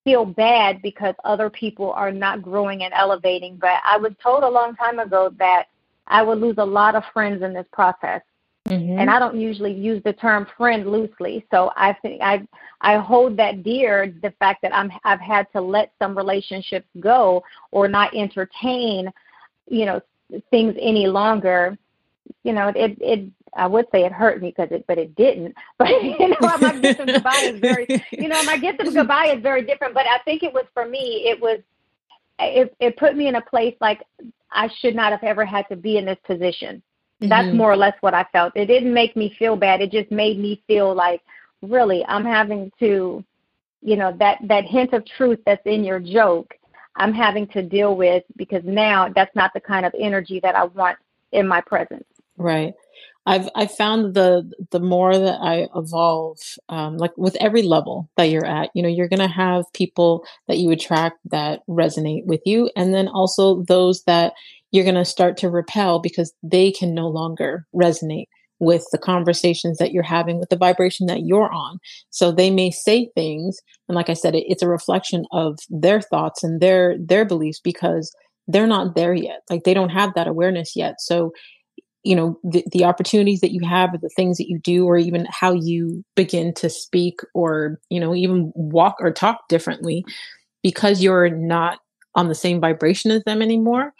feel 0.07 0.23
bad 0.23 0.81
because 0.81 1.13
other 1.25 1.49
people 1.49 1.91
are 1.91 2.13
not 2.13 2.41
growing 2.41 2.83
and 2.83 2.93
elevating. 2.93 3.57
But 3.57 3.81
I 3.85 3.97
was 3.97 4.13
told 4.23 4.43
a 4.43 4.49
long 4.49 4.73
time 4.73 4.99
ago 4.99 5.33
that 5.37 5.65
I 6.07 6.23
would 6.23 6.39
lose 6.39 6.55
a 6.59 6.65
lot 6.65 6.95
of 6.95 7.03
friends 7.11 7.43
in 7.43 7.53
this 7.53 7.65
process. 7.73 8.21
Mm-hmm. 8.69 8.99
And 8.99 9.09
I 9.09 9.19
don't 9.19 9.37
usually 9.37 9.73
use 9.73 10.01
the 10.03 10.13
term 10.13 10.47
friend 10.55 10.89
loosely. 10.89 11.45
So 11.51 11.73
I 11.75 11.91
think 12.01 12.21
I 12.21 12.47
I 12.79 12.95
hold 12.95 13.35
that 13.35 13.63
dear 13.63 14.13
the 14.21 14.31
fact 14.39 14.61
that 14.61 14.73
I'm 14.73 14.89
I've 15.03 15.19
had 15.19 15.51
to 15.51 15.59
let 15.59 15.91
some 15.99 16.17
relationships 16.17 16.87
go 17.01 17.43
or 17.71 17.89
not 17.89 18.15
entertain, 18.15 19.11
you 19.67 19.85
know, 19.85 19.99
things 20.51 20.73
any 20.79 21.07
longer. 21.07 21.77
You 22.43 22.53
know, 22.53 22.69
it 22.69 22.97
it 23.01 23.29
I 23.57 23.67
would 23.67 23.87
say 23.91 24.05
it 24.05 24.11
hurt 24.11 24.41
me 24.41 24.49
because 24.55 24.71
it, 24.71 24.85
but 24.87 24.97
it 24.97 25.15
didn't. 25.15 25.55
But 25.77 25.89
you 25.89 26.29
know, 26.29 26.57
my 26.59 26.77
gift 26.81 26.99
of 26.99 27.07
goodbye 27.07 27.41
is 27.43 27.59
very, 27.59 27.87
you 28.11 28.27
know, 28.27 28.41
my 28.43 28.57
gift 28.57 28.79
of 28.79 28.93
goodbye 28.93 29.33
is 29.35 29.41
very 29.41 29.63
different. 29.63 29.93
But 29.93 30.05
I 30.07 30.19
think 30.25 30.43
it 30.43 30.53
was 30.53 30.65
for 30.73 30.87
me. 30.87 31.25
It 31.25 31.39
was, 31.41 31.59
it 32.39 32.75
it 32.79 32.97
put 32.97 33.15
me 33.15 33.27
in 33.27 33.35
a 33.35 33.41
place 33.41 33.75
like 33.81 34.01
I 34.51 34.69
should 34.79 34.95
not 34.95 35.11
have 35.11 35.23
ever 35.23 35.45
had 35.45 35.67
to 35.69 35.75
be 35.75 35.97
in 35.97 36.05
this 36.05 36.17
position. 36.25 36.81
Mm-hmm. 37.21 37.29
That's 37.29 37.55
more 37.55 37.71
or 37.71 37.77
less 37.77 37.95
what 38.01 38.13
I 38.13 38.25
felt. 38.31 38.53
It 38.55 38.67
didn't 38.67 38.93
make 38.93 39.15
me 39.15 39.35
feel 39.39 39.55
bad. 39.55 39.81
It 39.81 39.91
just 39.91 40.11
made 40.11 40.39
me 40.39 40.61
feel 40.67 40.93
like 40.93 41.21
really 41.61 42.05
I'm 42.05 42.25
having 42.25 42.71
to, 42.79 43.23
you 43.81 43.95
know, 43.95 44.15
that 44.19 44.37
that 44.43 44.65
hint 44.65 44.93
of 44.93 45.03
truth 45.05 45.39
that's 45.45 45.65
in 45.65 45.83
your 45.83 45.99
joke. 45.99 46.53
I'm 46.95 47.13
having 47.13 47.47
to 47.49 47.61
deal 47.61 47.95
with 47.95 48.23
because 48.35 48.63
now 48.65 49.09
that's 49.13 49.35
not 49.35 49.51
the 49.53 49.59
kind 49.59 49.85
of 49.85 49.93
energy 49.99 50.39
that 50.41 50.55
I 50.55 50.65
want 50.65 50.97
in 51.31 51.47
my 51.47 51.61
presence. 51.61 52.05
Right. 52.37 52.73
I've 53.27 53.49
I've 53.55 53.71
found 53.73 54.15
the 54.15 54.49
the 54.71 54.79
more 54.79 55.17
that 55.17 55.39
I 55.41 55.67
evolve, 55.75 56.39
um, 56.69 56.95
like 56.97 57.11
with 57.17 57.35
every 57.41 57.61
level 57.61 58.09
that 58.15 58.29
you're 58.29 58.45
at, 58.45 58.69
you 58.73 58.81
know, 58.81 58.87
you're 58.89 59.09
gonna 59.09 59.27
have 59.27 59.65
people 59.73 60.25
that 60.47 60.59
you 60.59 60.71
attract 60.71 61.17
that 61.25 61.59
resonate 61.69 62.25
with 62.25 62.41
you, 62.45 62.71
and 62.77 62.93
then 62.93 63.09
also 63.09 63.63
those 63.67 64.03
that 64.07 64.33
you're 64.71 64.85
gonna 64.85 65.05
start 65.05 65.35
to 65.37 65.49
repel 65.49 65.99
because 65.99 66.33
they 66.41 66.71
can 66.71 66.95
no 66.95 67.09
longer 67.09 67.67
resonate 67.75 68.27
with 68.59 68.85
the 68.93 68.97
conversations 68.97 69.77
that 69.77 69.91
you're 69.91 70.03
having, 70.03 70.39
with 70.39 70.49
the 70.49 70.57
vibration 70.57 71.05
that 71.07 71.23
you're 71.25 71.51
on. 71.51 71.79
So 72.09 72.31
they 72.31 72.49
may 72.49 72.71
say 72.71 73.09
things, 73.13 73.59
and 73.89 73.95
like 73.97 74.09
I 74.09 74.13
said, 74.13 74.35
it, 74.35 74.45
it's 74.47 74.63
a 74.63 74.69
reflection 74.69 75.25
of 75.33 75.59
their 75.69 75.99
thoughts 76.01 76.45
and 76.45 76.61
their 76.61 76.95
their 76.97 77.25
beliefs 77.25 77.59
because 77.61 78.09
they're 78.47 78.67
not 78.67 78.95
there 78.95 79.13
yet. 79.13 79.41
Like 79.49 79.65
they 79.65 79.73
don't 79.73 79.89
have 79.89 80.13
that 80.15 80.27
awareness 80.27 80.77
yet. 80.77 80.95
So 81.01 81.33
you 82.03 82.15
know 82.15 82.39
the, 82.43 82.63
the 82.71 82.83
opportunities 82.83 83.41
that 83.41 83.51
you 83.51 83.61
have 83.67 83.99
the 84.01 84.09
things 84.09 84.37
that 84.37 84.49
you 84.49 84.59
do 84.59 84.85
or 84.85 84.97
even 84.97 85.27
how 85.29 85.51
you 85.53 86.03
begin 86.15 86.53
to 86.53 86.69
speak 86.69 87.19
or 87.33 87.79
you 87.89 87.99
know 87.99 88.15
even 88.15 88.51
walk 88.55 88.95
or 88.99 89.11
talk 89.11 89.47
differently 89.49 90.05
because 90.63 91.01
you're 91.01 91.29
not 91.29 91.79
on 92.15 92.27
the 92.27 92.35
same 92.35 92.59
vibration 92.59 93.11
as 93.11 93.23
them 93.23 93.41
anymore 93.41 93.93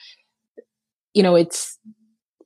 you 1.14 1.24
know 1.24 1.36
it's 1.36 1.78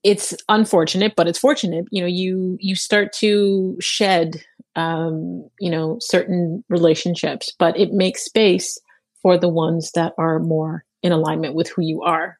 it's 0.04 0.36
unfortunate 0.50 1.14
but 1.16 1.28
it's 1.28 1.40
fortunate. 1.40 1.86
You 1.92 2.02
know 2.02 2.08
you 2.08 2.58
you 2.60 2.76
start 2.76 3.14
to 3.14 3.78
shed 3.80 4.44
um 4.76 5.48
you 5.60 5.70
know 5.70 5.98
certain 6.00 6.64
relationships 6.70 7.54
but 7.60 7.78
it 7.78 7.92
makes 7.92 8.24
space 8.24 8.80
for 9.22 9.38
the 9.38 9.50
ones 9.50 9.92
that 9.94 10.14
are 10.18 10.40
more 10.40 10.84
in 11.04 11.12
alignment 11.12 11.54
with 11.54 11.70
who 11.70 11.84
you 11.84 12.02
are 12.02 12.38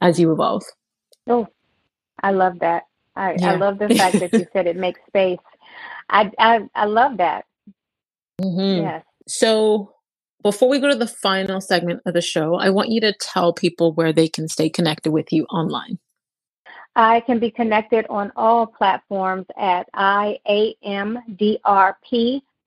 as 0.00 0.20
you 0.20 0.32
evolve. 0.32 0.62
Oh 1.26 1.48
I 2.22 2.30
love 2.30 2.60
that. 2.60 2.84
I, 3.14 3.34
yeah. 3.38 3.52
I 3.52 3.56
love 3.56 3.78
the 3.78 3.88
fact 3.94 4.20
that 4.20 4.32
you 4.32 4.46
said 4.52 4.66
it 4.66 4.76
makes 4.76 5.00
space. 5.06 5.38
I 6.08 6.30
I, 6.38 6.60
I 6.74 6.84
love 6.86 7.18
that. 7.18 7.44
Mm-hmm. 8.40 8.82
Yes. 8.84 9.04
So 9.26 9.94
before 10.42 10.68
we 10.68 10.80
go 10.80 10.88
to 10.90 10.96
the 10.96 11.06
final 11.06 11.60
segment 11.60 12.00
of 12.04 12.14
the 12.14 12.20
show, 12.20 12.56
I 12.56 12.70
want 12.70 12.90
you 12.90 13.00
to 13.02 13.12
tell 13.12 13.52
people 13.52 13.92
where 13.92 14.12
they 14.12 14.28
can 14.28 14.48
stay 14.48 14.68
connected 14.68 15.12
with 15.12 15.32
you 15.32 15.44
online. 15.44 15.98
I 16.94 17.20
can 17.20 17.38
be 17.38 17.50
connected 17.50 18.04
on 18.10 18.32
all 18.36 18.66
platforms 18.66 19.46
at 19.56 19.88
IAMDRP 19.94 20.42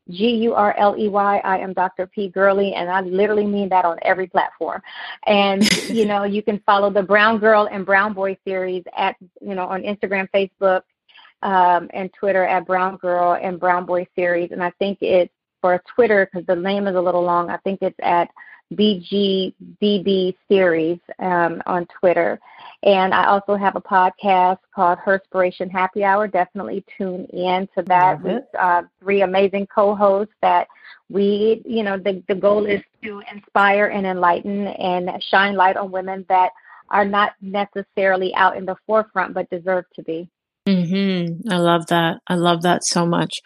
G 0.09 0.35
U 0.35 0.53
R 0.53 0.75
L 0.77 0.95
E 0.97 1.07
Y. 1.07 1.41
I 1.43 1.57
am 1.57 1.73
Dr. 1.73 2.07
P. 2.07 2.29
Gurley, 2.29 2.73
and 2.73 2.89
I 2.89 3.01
literally 3.01 3.45
mean 3.45 3.69
that 3.69 3.85
on 3.85 3.97
every 4.03 4.27
platform. 4.27 4.81
And 5.25 5.67
you 5.89 6.05
know, 6.05 6.23
you 6.23 6.43
can 6.43 6.59
follow 6.65 6.89
the 6.89 7.03
Brown 7.03 7.39
Girl 7.39 7.67
and 7.71 7.85
Brown 7.85 8.13
Boy 8.13 8.37
series 8.45 8.83
at 8.95 9.15
you 9.41 9.55
know 9.55 9.65
on 9.65 9.81
Instagram, 9.81 10.29
Facebook, 10.33 10.81
um, 11.41 11.89
and 11.93 12.11
Twitter 12.13 12.45
at 12.45 12.65
Brown 12.65 12.97
Girl 12.97 13.37
and 13.41 13.59
Brown 13.59 13.85
Boy 13.85 14.07
series. 14.15 14.51
And 14.51 14.63
I 14.63 14.71
think 14.79 14.99
it's 15.01 15.33
for 15.61 15.81
Twitter 15.95 16.29
because 16.31 16.45
the 16.45 16.55
name 16.55 16.87
is 16.87 16.95
a 16.95 17.01
little 17.01 17.23
long. 17.23 17.49
I 17.49 17.57
think 17.57 17.79
it's 17.81 17.97
at 18.01 18.29
BGBB 18.73 20.35
series 20.47 20.99
um, 21.19 21.61
on 21.65 21.87
Twitter. 21.99 22.39
And 22.83 23.13
I 23.13 23.25
also 23.25 23.55
have 23.55 23.75
a 23.75 23.81
podcast 23.81 24.59
called 24.73 24.99
Herspiration 24.99 25.71
Happy 25.71 26.03
Hour. 26.03 26.27
Definitely 26.27 26.83
tune 26.97 27.25
in 27.25 27.67
to 27.75 27.83
that 27.83 28.21
with 28.21 28.43
uh, 28.57 28.83
three 28.99 29.21
amazing 29.21 29.67
co-hosts 29.67 30.33
that 30.41 30.67
we, 31.09 31.61
you 31.65 31.83
know, 31.83 31.97
the, 31.97 32.23
the 32.27 32.35
goal 32.35 32.65
is 32.65 32.81
to 33.03 33.21
inspire 33.31 33.87
and 33.87 34.05
enlighten 34.05 34.67
and 34.67 35.09
shine 35.23 35.55
light 35.55 35.77
on 35.77 35.91
women 35.91 36.25
that 36.29 36.51
are 36.89 37.05
not 37.05 37.33
necessarily 37.41 38.33
out 38.35 38.57
in 38.57 38.65
the 38.65 38.75
forefront 38.85 39.33
but 39.33 39.49
deserve 39.49 39.85
to 39.95 40.03
be. 40.03 40.29
Mm-hmm. 40.67 41.49
I 41.49 41.57
love 41.57 41.87
that. 41.87 42.17
I 42.27 42.35
love 42.35 42.63
that 42.63 42.83
so 42.83 43.05
much. 43.05 43.41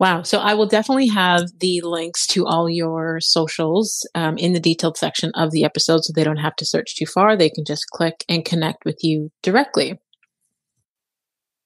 Wow. 0.00 0.22
So 0.22 0.38
I 0.38 0.54
will 0.54 0.66
definitely 0.66 1.06
have 1.08 1.44
the 1.60 1.80
links 1.82 2.26
to 2.28 2.46
all 2.46 2.68
your 2.68 3.20
socials 3.20 4.06
um, 4.14 4.36
in 4.38 4.52
the 4.52 4.60
detailed 4.60 4.96
section 4.96 5.30
of 5.34 5.52
the 5.52 5.64
episode 5.64 6.04
so 6.04 6.12
they 6.12 6.24
don't 6.24 6.36
have 6.38 6.56
to 6.56 6.66
search 6.66 6.96
too 6.96 7.06
far. 7.06 7.36
They 7.36 7.50
can 7.50 7.64
just 7.64 7.86
click 7.90 8.24
and 8.28 8.44
connect 8.44 8.84
with 8.84 8.98
you 9.02 9.30
directly. 9.42 9.98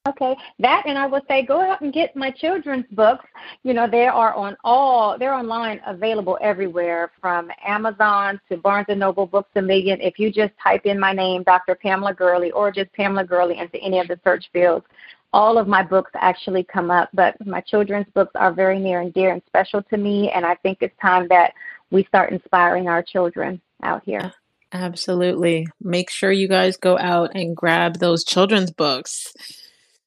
Okay, 0.08 0.34
that 0.60 0.84
and 0.86 0.96
I 0.96 1.06
would 1.06 1.24
say 1.28 1.44
go 1.44 1.60
out 1.60 1.82
and 1.82 1.92
get 1.92 2.16
my 2.16 2.30
children's 2.30 2.86
books. 2.92 3.26
You 3.62 3.74
know, 3.74 3.86
they 3.86 4.06
are 4.06 4.32
on 4.32 4.56
all 4.64 5.18
they're 5.18 5.34
online 5.34 5.82
available 5.86 6.38
everywhere 6.40 7.10
from 7.20 7.50
Amazon 7.66 8.40
to 8.50 8.56
Barnes 8.56 8.86
and 8.88 9.00
Noble, 9.00 9.26
Books 9.26 9.50
a 9.56 9.60
Million. 9.60 10.00
If 10.00 10.18
you 10.18 10.30
just 10.32 10.54
type 10.62 10.86
in 10.86 10.98
my 10.98 11.12
name, 11.12 11.42
Dr. 11.42 11.74
Pamela 11.74 12.14
Gurley, 12.14 12.50
or 12.52 12.70
just 12.70 12.90
Pamela 12.94 13.24
Gurley 13.24 13.58
into 13.58 13.76
any 13.82 13.98
of 13.98 14.08
the 14.08 14.18
search 14.24 14.48
fields, 14.50 14.86
all 15.32 15.58
of 15.58 15.68
my 15.68 15.82
books 15.82 16.10
actually 16.14 16.64
come 16.64 16.90
up, 16.90 17.10
but 17.12 17.34
my 17.46 17.60
children's 17.60 18.06
books 18.14 18.32
are 18.34 18.52
very 18.52 18.78
near 18.78 19.00
and 19.00 19.12
dear 19.12 19.32
and 19.32 19.42
special 19.46 19.82
to 19.84 19.96
me, 19.96 20.30
and 20.30 20.46
I 20.46 20.54
think 20.56 20.78
it's 20.80 20.96
time 21.00 21.28
that 21.28 21.52
we 21.90 22.04
start 22.04 22.32
inspiring 22.32 22.88
our 22.88 23.02
children 23.02 23.60
out 23.82 24.02
here. 24.04 24.32
Absolutely. 24.72 25.66
Make 25.80 26.10
sure 26.10 26.30
you 26.30 26.48
guys 26.48 26.76
go 26.76 26.98
out 26.98 27.34
and 27.34 27.56
grab 27.56 27.98
those 27.98 28.24
children's 28.24 28.70
books. 28.70 29.32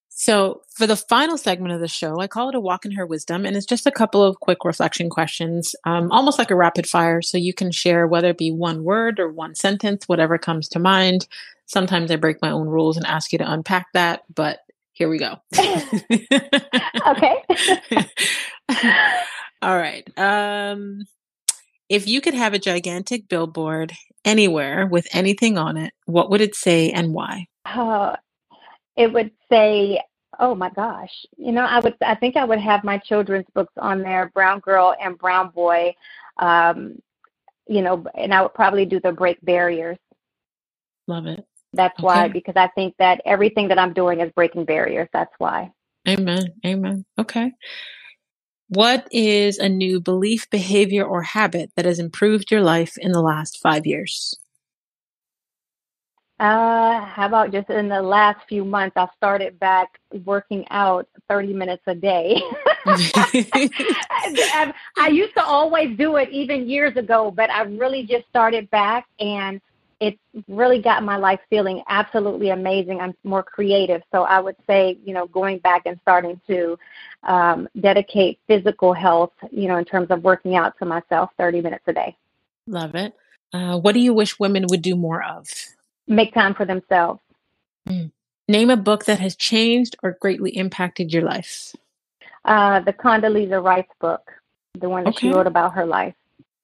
So, 0.10 0.62
for 0.70 0.86
the 0.86 0.96
final 0.96 1.36
segment 1.36 1.74
of 1.74 1.80
the 1.80 1.88
show, 1.88 2.20
I 2.20 2.28
call 2.28 2.50
it 2.50 2.56
a 2.56 2.60
walk 2.60 2.86
in 2.86 2.92
her 2.92 3.08
wisdom, 3.08 3.44
and 3.44 3.58
it's 3.58 3.66
just 3.66 3.88
a 3.88 3.92
couple 3.92 4.24
of 4.24 4.40
quick 4.40 4.64
reflection 4.64 5.10
questions, 5.10 5.76
um, 5.84 6.12
almost 6.12 6.38
like 6.38 6.52
a 6.52 6.56
rapid 6.56 6.86
fire. 6.86 7.24
So, 7.24 7.40
you 7.40 7.56
can 7.56 7.72
share 7.72 8.06
whether 8.06 8.30
it 8.30 8.38
be 8.38 8.52
one 8.52 8.84
word 8.84 9.20
or 9.20 9.32
one 9.32 9.56
sentence, 9.56 10.08
whatever 10.08 10.38
comes 10.38 10.68
to 10.70 10.80
mind. 10.80 11.28
Sometimes 11.66 12.12
I 12.12 12.18
break 12.18 12.40
my 12.40 12.52
own 12.52 12.68
rules 12.68 12.98
and 12.98 13.06
ask 13.08 13.32
you 13.32 13.40
to 13.40 13.52
unpack 13.52 13.88
that, 13.94 14.24
but 14.36 14.60
here 15.02 15.10
we 15.10 15.18
go. 15.18 15.36
okay. 17.08 17.44
All 19.64 19.76
right. 19.76 20.08
Um, 20.16 21.06
if 21.90 22.08
you 22.08 22.22
could 22.22 22.36
have 22.36 22.54
a 22.54 22.60
gigantic 22.60 23.28
billboard 23.28 23.94
anywhere 24.24 24.86
with 24.86 25.08
anything 25.12 25.58
on 25.58 25.76
it, 25.76 25.92
what 26.06 26.30
would 26.30 26.40
it 26.40 26.54
say 26.54 26.92
and 26.92 27.16
why? 27.16 27.48
Uh, 27.66 28.16
it 28.96 29.12
would 29.12 29.32
say, 29.52 30.00
"Oh 30.40 30.54
my 30.54 30.70
gosh!" 30.70 31.26
You 31.36 31.52
know, 31.52 31.66
I 31.66 31.80
would. 31.80 31.96
I 32.06 32.14
think 32.14 32.38
I 32.38 32.46
would 32.46 32.60
have 32.60 32.84
my 32.84 33.00
children's 33.00 33.48
books 33.56 33.74
on 33.78 34.04
there, 34.04 34.30
Brown 34.36 34.60
Girl 34.60 34.94
and 35.02 35.18
Brown 35.18 35.50
Boy. 35.50 35.96
Um, 36.38 37.00
you 37.68 37.82
know, 37.82 38.06
and 38.14 38.36
I 38.36 38.44
would 38.44 38.54
probably 38.54 38.86
do 38.86 39.00
the 39.00 39.14
break 39.14 39.44
barriers. 39.44 39.98
Love 41.08 41.26
it. 41.26 41.44
That's 41.74 41.98
okay. 42.00 42.06
why, 42.06 42.28
because 42.28 42.56
I 42.56 42.68
think 42.70 42.96
that 43.00 43.22
everything 43.26 43.70
that 43.70 43.80
I'm 43.80 43.94
doing 43.94 44.20
is 44.20 44.32
breaking 44.34 44.66
barriers. 44.66 45.08
That's 45.14 45.34
why. 45.38 45.72
Amen. 46.08 46.54
Amen. 46.66 47.06
Okay. 47.18 47.52
What 48.68 49.08
is 49.12 49.58
a 49.58 49.70
new 49.70 50.00
belief, 50.00 50.50
behavior, 50.50 51.06
or 51.06 51.24
habit 51.24 51.72
that 51.76 51.86
has 51.86 52.00
improved 52.00 52.52
your 52.52 52.62
life 52.62 52.98
in 52.98 53.12
the 53.12 53.22
last 53.22 53.60
five 53.62 53.86
years? 53.86 54.36
Uh, 56.40 57.06
how 57.06 57.28
about 57.28 57.52
just 57.52 57.70
in 57.70 57.88
the 57.88 58.02
last 58.02 58.40
few 58.50 58.66
months, 58.66 58.98
I 58.98 59.08
started 59.16 59.60
back 59.60 60.00
working 60.26 60.66
out 60.72 61.08
30 61.30 61.54
minutes 61.54 61.84
a 61.86 61.94
day. 61.94 62.42
I, 62.88 64.74
I 64.98 65.08
used 65.10 65.36
to 65.36 65.44
always 65.44 65.96
do 65.98 66.16
it 66.16 66.30
even 66.30 66.68
years 66.68 66.98
ago, 66.98 67.30
but 67.30 67.52
I 67.52 67.62
really 67.64 68.08
just 68.08 68.28
started 68.30 68.72
back 68.72 69.06
and 69.20 69.62
it's 70.02 70.18
really 70.48 70.82
got 70.82 71.04
my 71.04 71.16
life 71.16 71.40
feeling 71.48 71.84
absolutely 71.88 72.50
amazing. 72.50 73.00
I'm 73.00 73.14
more 73.24 73.44
creative. 73.44 74.02
So 74.12 74.24
I 74.24 74.40
would 74.40 74.56
say, 74.66 74.98
you 75.06 75.14
know, 75.14 75.28
going 75.28 75.60
back 75.60 75.84
and 75.86 76.00
starting 76.02 76.42
to 76.48 76.78
um, 77.22 77.70
dedicate 77.80 78.40
physical 78.48 78.94
health, 78.94 79.32
you 79.52 79.68
know, 79.68 79.78
in 79.78 79.86
terms 79.86 80.10
of 80.10 80.24
working 80.24 80.56
out 80.56 80.76
to 80.80 80.86
myself 80.86 81.30
30 81.38 81.62
minutes 81.62 81.84
a 81.86 81.94
day. 81.94 82.18
Love 82.66 82.96
it. 82.96 83.14
Uh, 83.54 83.78
what 83.78 83.94
do 83.94 84.00
you 84.00 84.12
wish 84.12 84.40
women 84.40 84.66
would 84.70 84.82
do 84.82 84.96
more 84.96 85.24
of? 85.24 85.48
Make 86.08 86.34
time 86.34 86.56
for 86.56 86.66
themselves. 86.66 87.20
Mm. 87.88 88.12
Name 88.48 88.72
a 88.72 88.78
book 88.78 89.06
that 89.06 89.20
has 89.20 89.36
changed 89.36 89.96
or 90.02 90.18
greatly 90.20 90.50
impacted 90.58 91.14
your 91.14 91.24
life. 91.24 91.76
Uh, 92.44 92.80
the 92.80 92.92
Condoleezza 92.92 93.64
Rice 93.64 93.86
book, 94.00 94.32
the 94.80 94.90
one 94.90 95.04
that 95.04 95.12
okay. 95.12 95.28
she 95.28 95.34
wrote 95.34 95.46
about 95.46 95.76
her 95.76 95.86
life. 95.86 96.16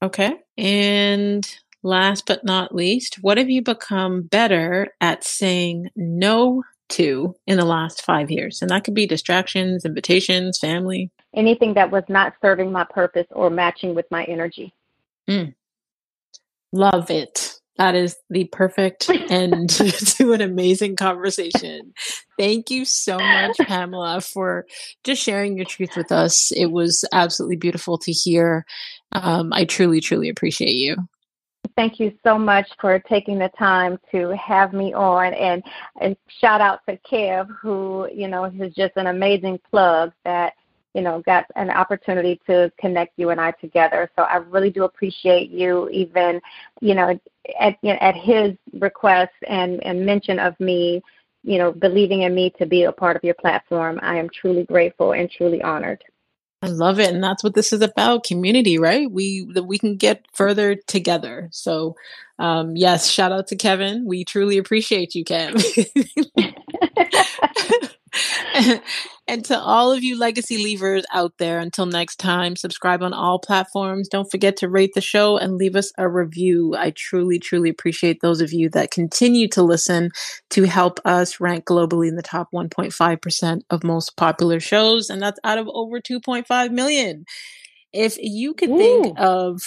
Okay. 0.02 0.40
And 0.58 1.48
last 1.84 2.26
but 2.26 2.44
not 2.44 2.74
least, 2.74 3.16
what 3.22 3.38
have 3.38 3.50
you 3.50 3.62
become 3.62 4.24
better 4.24 4.94
at 5.02 5.24
saying 5.24 5.90
no 5.96 6.64
to 6.90 7.36
in 7.46 7.58
the 7.58 7.66
last 7.66 8.04
five 8.04 8.32
years? 8.32 8.62
And 8.62 8.72
that 8.72 8.84
could 8.84 8.94
be 8.94 9.08
distractions, 9.08 9.86
invitations, 9.86 10.58
family. 10.60 11.12
Anything 11.34 11.74
that 11.76 11.92
was 11.92 12.04
not 12.08 12.34
serving 12.42 12.72
my 12.72 12.84
purpose 12.84 13.28
or 13.32 13.50
matching 13.50 13.96
with 13.96 14.06
my 14.10 14.24
energy. 14.26 14.74
Mm. 15.30 15.54
Love 16.72 17.10
it. 17.12 17.54
That 17.78 17.94
is 17.94 18.18
the 18.30 18.46
perfect 18.46 19.10
end 19.10 19.70
to 20.18 20.34
an 20.34 20.42
amazing 20.42 20.96
conversation. 20.96 21.94
Thank 22.40 22.72
you 22.72 22.86
so 22.86 23.20
much, 23.20 23.58
Pamela, 23.60 24.22
for 24.22 24.66
just 25.04 25.22
sharing 25.22 25.58
your 25.58 25.66
truth 25.66 25.96
with 25.96 26.12
us. 26.12 26.52
It 26.52 26.72
was 26.72 27.06
absolutely 27.12 27.58
beautiful 27.58 28.00
to 28.00 28.12
hear. 28.12 28.66
Um, 29.12 29.54
I 29.54 29.66
truly, 29.66 30.02
truly 30.02 30.28
appreciate 30.28 30.74
you. 30.74 31.08
Thank 31.76 32.00
you 32.00 32.14
so 32.24 32.38
much 32.38 32.68
for 32.80 33.00
taking 33.00 33.40
the 33.40 33.50
time 33.58 34.00
to 34.12 34.36
have 34.38 34.74
me 34.74 34.94
on 34.94 35.34
and, 35.34 35.64
and 36.02 36.16
shout 36.40 36.62
out 36.62 36.80
to 36.88 36.98
Kev 37.10 37.48
who, 37.62 38.08
you 38.14 38.28
know, 38.28 38.46
is 38.46 38.74
just 38.74 38.94
an 38.96 39.08
amazing 39.08 39.60
plug 39.70 40.12
that, 40.26 40.54
you 40.94 41.02
know, 41.02 41.22
got 41.26 41.46
an 41.56 41.70
opportunity 41.70 42.40
to 42.48 42.72
connect 42.80 43.14
you 43.18 43.30
and 43.30 43.40
I 43.40 43.52
together. 43.52 44.10
So 44.16 44.24
I 44.24 44.38
really 44.38 44.70
do 44.70 44.84
appreciate 44.84 45.50
you 45.50 45.90
even, 45.90 46.42
you 46.82 46.96
know, 46.96 47.20
at 47.60 47.78
you 47.82 47.94
know, 47.94 48.00
at 48.00 48.16
his 48.16 48.54
request 48.74 49.34
and, 49.48 49.84
and 49.84 50.06
mention 50.06 50.40
of 50.40 50.60
me, 50.60 51.02
you 51.44 51.58
know, 51.58 51.72
believing 51.72 52.24
in 52.24 52.34
me 52.34 52.52
to 52.58 52.66
be 52.66 52.84
a 52.84 52.92
part 52.92 53.16
of 53.16 53.24
your 53.24 53.36
platform. 53.36 54.00
I 54.02 54.18
am 54.18 54.30
truly 54.30 54.64
grateful 54.64 55.14
and 55.14 55.30
truly 55.30 55.62
honored. 55.62 56.04
I 56.64 56.68
love 56.68 57.00
it, 57.00 57.14
and 57.14 57.24
that's 57.24 57.44
what 57.44 57.54
this 57.54 57.72
is 57.72 57.82
about: 57.82 58.24
community, 58.24 58.80
right? 58.80 59.10
We 59.12 59.44
we 59.44 59.78
can 59.78 59.96
get 59.96 60.26
further 60.34 60.76
together. 60.76 61.50
So, 61.52 61.96
um, 62.40 62.76
yes, 62.76 63.08
shout 63.10 63.32
out 63.32 63.48
to 63.48 63.56
Kevin. 63.56 64.06
We 64.06 64.26
truly 64.26 64.58
appreciate 64.58 65.14
you, 65.14 65.24
Kev. 65.24 65.64
and 69.28 69.44
to 69.46 69.60
all 69.60 69.92
of 69.92 70.04
you 70.04 70.18
legacy 70.18 70.64
leavers 70.64 71.04
out 71.14 71.34
there, 71.38 71.60
until 71.60 71.86
next 71.86 72.18
time, 72.18 72.56
subscribe 72.56 73.04
on 73.04 73.14
all 73.14 73.40
platforms. 73.40 74.08
Don't 74.08 74.30
forget 74.30 74.58
to 74.58 74.70
rate 74.70 74.94
the 74.94 75.02
show 75.02 75.38
and 75.38 75.58
leave 75.58 75.76
us 75.76 75.92
a 75.98 76.08
review. 76.08 76.76
I 76.78 76.92
truly, 76.92 77.40
truly 77.40 77.70
appreciate 77.70 78.22
those 78.22 78.42
of 78.42 78.54
you 78.54 78.70
that 78.70 78.92
continue 78.92 79.48
to 79.50 79.64
listen 79.64 80.12
to 80.52 80.64
help 80.64 81.00
us 81.06 81.40
rank 81.40 81.66
globally 81.66 82.08
in 82.08 82.16
the 82.16 82.22
top 82.22 82.50
1.5% 82.54 83.62
of 83.70 83.84
most 83.84 84.16
popular 84.16 84.60
shows. 84.60 85.10
And 85.10 85.22
that's 85.22 85.40
out 85.44 85.58
of 85.58 85.68
over 85.74 86.00
2.5 86.00 86.72
million. 86.72 87.26
If 87.94 88.18
you 88.20 88.54
could 88.54 88.70
Ooh. 88.72 88.78
think 88.78 89.18
of 89.18 89.62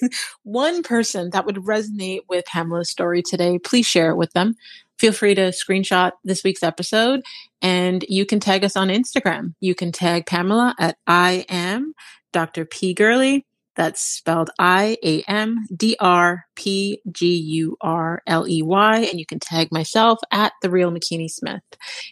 one 0.44 0.82
person 0.82 1.30
that 1.30 1.44
would 1.44 1.56
resonate 1.56 2.20
with 2.28 2.44
Pamela's 2.46 2.88
story 2.88 3.20
today, 3.20 3.58
please 3.58 3.84
share 3.84 4.10
it 4.10 4.16
with 4.16 4.32
them 4.32 4.56
feel 4.98 5.12
free 5.12 5.34
to 5.34 5.50
screenshot 5.50 6.12
this 6.24 6.44
week's 6.44 6.62
episode 6.62 7.20
and 7.64 8.04
you 8.08 8.26
can 8.26 8.40
tag 8.40 8.62
us 8.62 8.76
on 8.76 8.88
Instagram. 8.88 9.54
You 9.58 9.74
can 9.74 9.90
tag 9.90 10.26
Pamela 10.26 10.74
at 10.78 10.98
I 11.06 11.46
am 11.48 11.94
Dr. 12.32 12.66
P 12.66 12.92
Gurley. 12.92 13.46
That's 13.74 14.02
spelled 14.02 14.50
I 14.58 14.98
A 15.02 15.22
M 15.22 15.66
D 15.74 15.96
R 15.98 16.44
P 16.54 17.00
G 17.10 17.34
U 17.34 17.76
R 17.80 18.22
L 18.26 18.46
E 18.46 18.62
Y. 18.62 18.96
And 18.98 19.18
you 19.18 19.26
can 19.26 19.40
tag 19.40 19.72
myself 19.72 20.18
at 20.30 20.52
The 20.62 20.70
Real 20.70 20.92
Makini 20.92 21.30
Smith. 21.30 21.62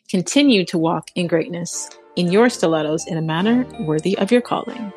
Continue 0.08 0.64
to 0.66 0.78
walk 0.78 1.10
in 1.14 1.26
greatness 1.26 1.88
in 2.16 2.32
your 2.32 2.48
stilettos 2.48 3.06
in 3.06 3.16
a 3.16 3.22
manner 3.22 3.66
worthy 3.80 4.16
of 4.18 4.32
your 4.32 4.42
calling. 4.42 4.92